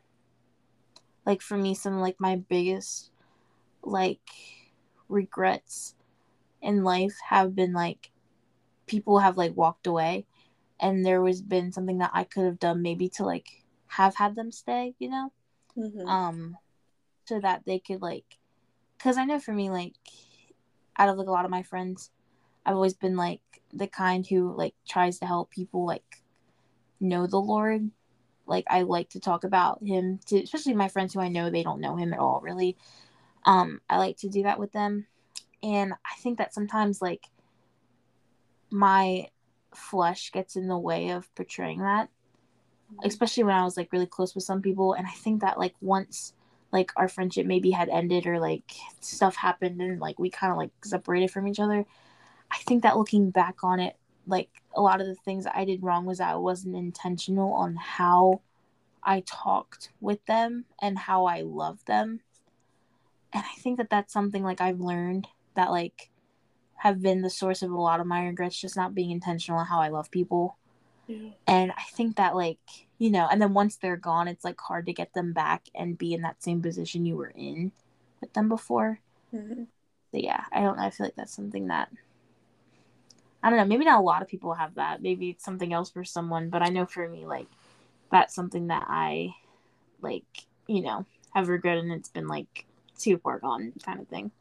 like 1.26 1.42
for 1.42 1.58
me 1.58 1.74
some 1.74 2.00
like 2.00 2.20
my 2.20 2.36
biggest 2.36 3.12
like 3.84 4.22
regrets 5.10 5.96
in 6.62 6.84
life 6.84 7.16
have 7.30 7.56
been 7.56 7.74
like 7.74 8.12
people 8.88 9.20
have 9.20 9.38
like 9.38 9.56
walked 9.56 9.88
away 9.88 10.26
and 10.80 11.06
there 11.06 11.22
was 11.22 11.42
been 11.42 11.72
something 11.72 12.00
that 12.00 12.12
I 12.14 12.24
could 12.24 12.46
have 12.46 12.60
done 12.60 12.82
maybe 12.82 13.10
to 13.10 13.24
like 13.26 13.64
have 13.88 14.16
had 14.16 14.36
them 14.36 14.52
stay, 14.52 14.96
you 15.00 15.10
know? 15.10 15.32
Mhm. 15.78 16.08
um 16.08 16.58
so 17.26 17.40
that 17.40 17.64
they 17.66 17.80
could 17.80 18.02
like 18.02 18.38
because 18.98 19.18
i 19.18 19.26
know 19.26 19.40
for 19.40 19.54
me 19.54 19.70
like 19.70 19.94
out 20.98 21.10
of 21.10 21.18
like 21.18 21.28
a 21.28 21.32
lot 21.32 21.46
of 21.46 21.52
my 21.52 21.64
friends 21.64 22.12
i've 22.66 22.76
always 22.76 22.94
been 22.94 23.16
like 23.16 23.42
the 23.74 23.88
kind 23.88 24.28
who 24.28 24.56
like 24.56 24.76
tries 24.88 25.20
to 25.20 25.26
help 25.26 25.50
people 25.50 25.86
like 25.86 26.22
know 27.00 27.26
the 27.26 27.40
lord 27.40 27.90
like 28.46 28.66
i 28.70 28.82
like 28.84 29.10
to 29.10 29.20
talk 29.20 29.44
about 29.44 29.82
him 29.84 30.20
to 30.26 30.42
especially 30.44 30.74
my 30.74 30.88
friends 30.90 31.14
who 31.14 31.20
i 31.20 31.28
know 31.28 31.50
they 31.50 31.64
don't 31.64 31.82
know 31.82 31.96
him 31.96 32.14
at 32.14 32.20
all 32.20 32.40
really 32.42 32.78
um 33.46 33.82
i 33.90 33.98
like 33.98 34.18
to 34.18 34.30
do 34.30 34.44
that 34.44 34.60
with 34.60 34.72
them 34.74 35.08
and 35.64 35.94
i 36.06 36.16
think 36.20 36.38
that 36.38 36.54
sometimes 36.54 37.02
like 37.02 37.26
my 38.74 39.28
flesh 39.74 40.32
gets 40.32 40.56
in 40.56 40.68
the 40.68 40.78
way 40.78 41.10
of 41.10 41.34
portraying 41.36 41.80
that 41.80 42.10
mm-hmm. 42.94 43.08
especially 43.08 43.44
when 43.44 43.56
I 43.56 43.64
was 43.64 43.78
like 43.78 43.92
really 43.92 44.08
close 44.08 44.36
with 44.36 44.44
some 44.44 44.62
people. 44.62 44.94
And 44.94 45.08
I 45.08 45.12
think 45.12 45.42
that 45.42 45.60
like 45.60 45.76
once 45.82 46.34
like 46.72 46.92
our 46.96 47.08
friendship 47.08 47.46
maybe 47.46 47.72
had 47.72 47.90
ended 47.90 48.26
or 48.26 48.40
like 48.40 48.72
stuff 49.00 49.36
happened 49.36 49.80
and 49.82 50.00
like 50.00 50.18
we 50.18 50.30
kind 50.30 50.52
of 50.52 50.58
like 50.58 50.72
separated 50.84 51.32
from 51.32 51.48
each 51.48 51.60
other, 51.60 51.86
I 52.52 52.58
think 52.60 52.84
that 52.84 52.98
looking 52.98 53.30
back 53.30 53.64
on 53.64 53.80
it, 53.80 53.96
like 54.26 54.50
a 54.76 54.82
lot 54.82 55.02
of 55.02 55.08
the 55.08 55.16
things 55.16 55.46
I 55.46 55.66
did 55.66 55.84
wrong 55.84 56.06
was 56.06 56.20
I 56.20 56.36
wasn't 56.36 56.76
intentional 56.76 57.54
on 57.54 57.76
how 57.76 58.42
I 59.04 59.22
talked 59.26 59.92
with 60.02 60.26
them 60.26 60.66
and 60.82 60.98
how 60.98 61.26
I 61.26 61.42
loved 61.42 61.86
them. 61.88 62.22
And 63.34 63.44
I 63.44 63.60
think 63.60 63.78
that 63.78 63.90
that's 63.90 64.14
something 64.14 64.44
like 64.44 64.62
I've 64.62 64.80
learned 64.80 65.28
that 65.56 65.72
like 65.72 66.10
have 66.76 67.02
been 67.02 67.22
the 67.22 67.30
source 67.30 67.62
of 67.62 67.72
a 67.72 67.80
lot 67.82 68.00
of 68.00 68.08
my 68.08 68.26
regrets 68.26 68.60
just 68.60 68.76
not 68.76 68.94
being 68.96 69.12
intentional 69.12 69.60
on 69.60 69.66
how 69.68 69.80
I 69.80 69.90
love 69.90 70.12
people. 70.12 70.58
Yeah. 71.06 71.32
and 71.48 71.72
i 71.74 71.84
think 71.98 72.16
that 72.16 72.34
like 72.34 72.60
you 72.98 73.12
know 73.12 73.28
and 73.30 73.42
then 73.42 73.54
once 73.54 73.76
they're 73.76 73.98
gone 73.98 74.30
it's 74.30 74.46
like 74.46 74.58
hard 74.62 74.86
to 74.86 74.94
get 74.94 75.14
them 75.14 75.34
back 75.34 75.64
and 75.76 75.98
be 75.98 76.14
in 76.14 76.22
that 76.22 76.42
same 76.42 76.62
position 76.62 77.06
you 77.06 77.18
were 77.18 77.34
in 77.36 77.74
with 78.22 78.32
them 78.32 78.48
before. 78.48 79.02
Mhm. 79.36 79.68
so 80.12 80.18
yeah 80.18 80.46
i 80.54 80.62
don't 80.62 80.78
know. 80.78 80.84
I 80.84 80.92
feel 80.92 81.06
like 81.08 81.18
that's 81.18 81.36
something 81.36 81.68
that 81.68 81.90
i 83.44 83.50
don't 83.50 83.60
know. 83.60 83.66
Maybe 83.66 83.84
not 83.84 84.00
a 84.00 84.04
lot 84.04 84.22
of 84.22 84.30
people 84.30 84.54
have 84.54 84.76
that. 84.76 85.02
Maybe 85.02 85.30
it's 85.32 85.44
something 85.44 85.74
else 85.74 85.90
for 85.92 86.06
someone. 86.06 86.50
But 86.50 86.62
i 86.62 86.70
know 86.70 86.86
for 86.86 87.08
me 87.10 87.26
like 87.26 87.48
that's 88.10 88.34
something 88.34 88.68
that 88.68 88.86
i 88.88 89.36
like 90.02 90.24
you 90.68 90.82
know 90.82 91.06
have 91.36 91.50
regretted 91.50 91.84
and 91.84 91.92
it's 91.94 92.10
been 92.10 92.28
like 92.30 92.66
too 92.98 93.18
far 93.18 93.40
gone 93.40 93.74
kind 93.84 94.00
of 94.00 94.08
thing. 94.08 94.32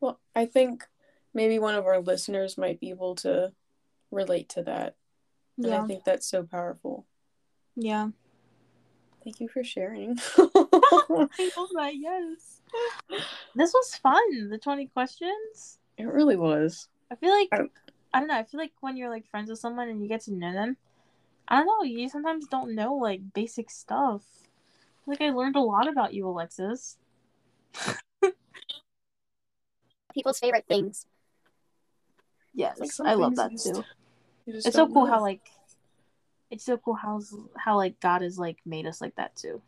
Well, 0.00 0.18
I 0.34 0.46
think 0.46 0.88
maybe 1.34 1.58
one 1.58 1.74
of 1.74 1.86
our 1.86 2.00
listeners 2.00 2.56
might 2.58 2.80
be 2.80 2.90
able 2.90 3.14
to 3.16 3.52
relate 4.10 4.48
to 4.50 4.62
that. 4.64 4.96
And 5.56 5.66
yeah 5.66 5.82
I 5.82 5.86
think 5.86 6.04
that's 6.04 6.26
so 6.26 6.42
powerful. 6.44 7.06
yeah 7.76 8.08
Thank 9.24 9.38
you 9.40 9.46
for 9.48 9.62
sharing. 9.62 10.18
i 10.36 11.50
love 11.56 11.68
that 11.76 11.92
yes 11.94 12.60
this 13.54 13.72
was 13.72 13.94
fun 14.02 14.48
the 14.50 14.58
20 14.58 14.86
questions 14.88 15.78
it 15.96 16.04
really 16.04 16.36
was. 16.36 16.88
I 17.10 17.14
feel 17.16 17.30
like 17.30 17.48
I- 17.52 17.68
I 18.14 18.18
don't 18.18 18.28
know. 18.28 18.36
I 18.36 18.44
feel 18.44 18.60
like 18.60 18.72
when 18.80 18.96
you're 18.98 19.08
like 19.08 19.26
friends 19.30 19.48
with 19.48 19.58
someone 19.58 19.88
and 19.88 20.02
you 20.02 20.06
get 20.08 20.20
to 20.22 20.34
know 20.34 20.52
them, 20.52 20.76
I 21.48 21.56
don't 21.56 21.66
know. 21.66 21.82
You 21.82 22.10
sometimes 22.10 22.46
don't 22.46 22.74
know 22.74 22.92
like 22.94 23.20
basic 23.32 23.70
stuff. 23.70 24.22
Like 25.06 25.22
I 25.22 25.30
learned 25.30 25.56
a 25.56 25.60
lot 25.60 25.88
about 25.88 26.12
you, 26.12 26.28
Alexis. 26.28 26.98
people's 30.14 30.38
favorite 30.38 30.66
things. 30.68 31.06
Yes, 32.54 32.78
Like, 32.78 32.90
I 33.04 33.14
love 33.14 33.36
that 33.36 33.52
just- 33.52 33.66
too. 33.74 33.84
It's 34.46 34.72
so 34.74 34.86
cool 34.88 35.06
know. 35.06 35.12
how 35.12 35.20
like 35.20 35.40
it's 36.50 36.64
so 36.64 36.76
cool 36.76 36.94
how 36.94 37.20
how 37.56 37.76
like 37.76 38.00
God 38.00 38.22
has 38.22 38.38
like 38.38 38.58
made 38.66 38.86
us 38.86 39.00
like 39.00 39.14
that 39.14 39.36
too. 39.36 39.62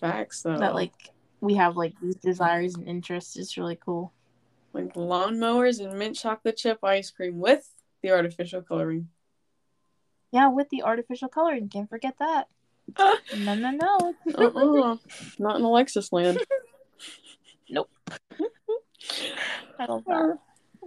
facts 0.00 0.42
though. 0.42 0.56
That 0.56 0.74
like 0.74 0.94
we 1.40 1.54
have 1.54 1.76
like 1.76 1.92
these 2.00 2.16
desires 2.16 2.74
and 2.76 2.88
interests. 2.88 3.36
It's 3.36 3.56
really 3.58 3.76
cool. 3.76 4.12
like 4.72 4.94
lawnmowers 4.94 5.84
and 5.84 5.98
mint 5.98 6.16
chocolate 6.16 6.56
chip 6.56 6.78
ice 6.82 7.10
cream 7.10 7.38
with 7.38 7.68
the 8.02 8.10
artificial 8.10 8.62
coloring. 8.62 9.08
Yeah, 10.32 10.48
with 10.48 10.68
the 10.70 10.82
artificial 10.82 11.28
coloring, 11.28 11.68
can't 11.68 11.88
forget 11.88 12.14
that. 12.18 12.48
No, 13.38 13.54
no, 13.54 13.70
no. 13.70 14.14
uh-uh. 14.34 14.96
Not 15.38 15.56
in 15.56 15.62
Alexis 15.62 16.10
land. 16.12 16.38
Nope. 17.70 17.90
I 19.78 19.86
love 19.86 20.04
that. 20.06 20.12
Uh, 20.12 20.34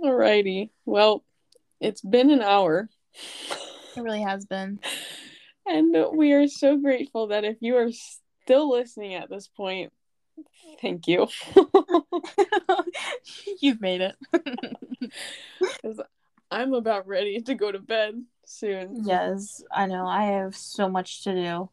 Alrighty. 0.03 0.69
Well, 0.85 1.23
it's 1.79 2.01
been 2.01 2.31
an 2.31 2.41
hour. 2.41 2.89
It 3.95 4.01
really 4.01 4.21
has 4.21 4.45
been. 4.45 4.79
And 5.65 5.95
we 6.13 6.33
are 6.33 6.47
so 6.47 6.77
grateful 6.77 7.27
that 7.27 7.43
if 7.43 7.57
you 7.61 7.77
are 7.77 7.89
still 8.43 8.71
listening 8.71 9.15
at 9.15 9.29
this 9.29 9.47
point, 9.47 9.91
thank 10.81 11.07
you. 11.07 11.27
You've 13.61 13.81
made 13.81 14.01
it. 14.01 14.15
I'm 16.51 16.73
about 16.73 17.07
ready 17.07 17.41
to 17.41 17.55
go 17.55 17.71
to 17.71 17.79
bed 17.79 18.23
soon. 18.45 19.03
Yes, 19.03 19.63
I 19.71 19.87
know. 19.87 20.07
I 20.07 20.25
have 20.25 20.55
so 20.55 20.87
much 20.87 21.23
to 21.23 21.33
do. 21.33 21.69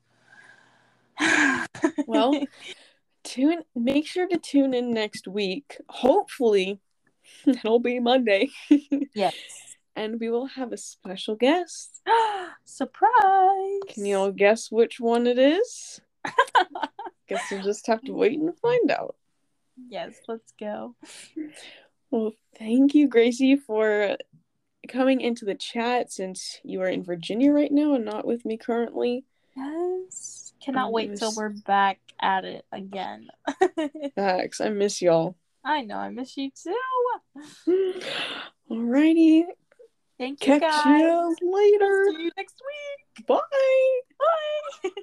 Well, 2.07 2.41
tune 3.25 3.63
make 3.75 4.07
sure 4.07 4.27
to 4.27 4.39
tune 4.39 4.75
in 4.75 4.93
next 4.93 5.29
week. 5.29 5.79
Hopefully, 5.89 6.81
it'll 7.47 7.79
be 7.81 8.01
Monday. 8.01 8.51
yes. 9.15 9.35
and 9.97 10.19
we 10.21 10.29
will 10.31 10.47
have 10.47 10.73
a 10.73 10.77
special 10.77 11.35
guest. 11.37 12.01
Surprise! 12.65 13.81
Can 13.89 14.07
you 14.07 14.17
all 14.17 14.33
guess 14.33 14.71
which 14.71 14.99
one 15.01 15.27
it 15.27 15.39
is? 15.39 16.01
Guess 17.29 17.51
you'll 17.51 17.63
just 17.63 17.87
have 17.87 18.03
to 18.03 18.13
wait 18.13 18.39
and 18.39 18.55
find 18.59 18.91
out. 18.91 19.17
Yes, 19.89 20.15
let's 20.29 20.53
go. 20.61 20.95
Well, 22.11 22.33
thank 22.59 22.95
you, 22.95 23.09
Gracie, 23.09 23.57
for 23.57 24.17
coming 24.89 25.23
into 25.23 25.47
the 25.47 25.55
chat 25.55 26.13
since 26.13 26.61
you 26.63 26.83
are 26.83 26.89
in 26.89 27.03
Virginia 27.03 27.51
right 27.51 27.73
now 27.73 27.95
and 27.95 28.05
not 28.05 28.27
with 28.27 28.45
me 28.45 28.59
currently. 28.59 29.25
Yes. 29.57 30.53
Cannot 30.63 30.89
Um, 30.89 30.93
wait 30.93 31.11
it 31.13 31.19
till 31.19 31.33
we're 31.35 31.49
back 31.49 31.99
at 32.21 32.45
it 32.45 32.65
again. 32.73 33.29
Facts, 34.15 34.61
I 34.61 34.69
miss 34.69 35.01
y'all. 35.01 35.35
I 35.65 35.83
know, 35.83 35.97
I 35.97 36.11
miss 36.11 36.37
you 36.37 36.51
too. 36.51 36.75
Alrighty, 38.71 39.45
Thank 40.19 40.47
you 40.47 40.61
catch 40.61 40.61
guys. 40.61 40.85
you 41.01 41.37
later. 41.43 42.05
See 42.11 42.23
you 42.25 42.31
next 42.37 42.61
week. 43.17 43.27
Bye. 43.27 43.41
Bye. 44.19 44.91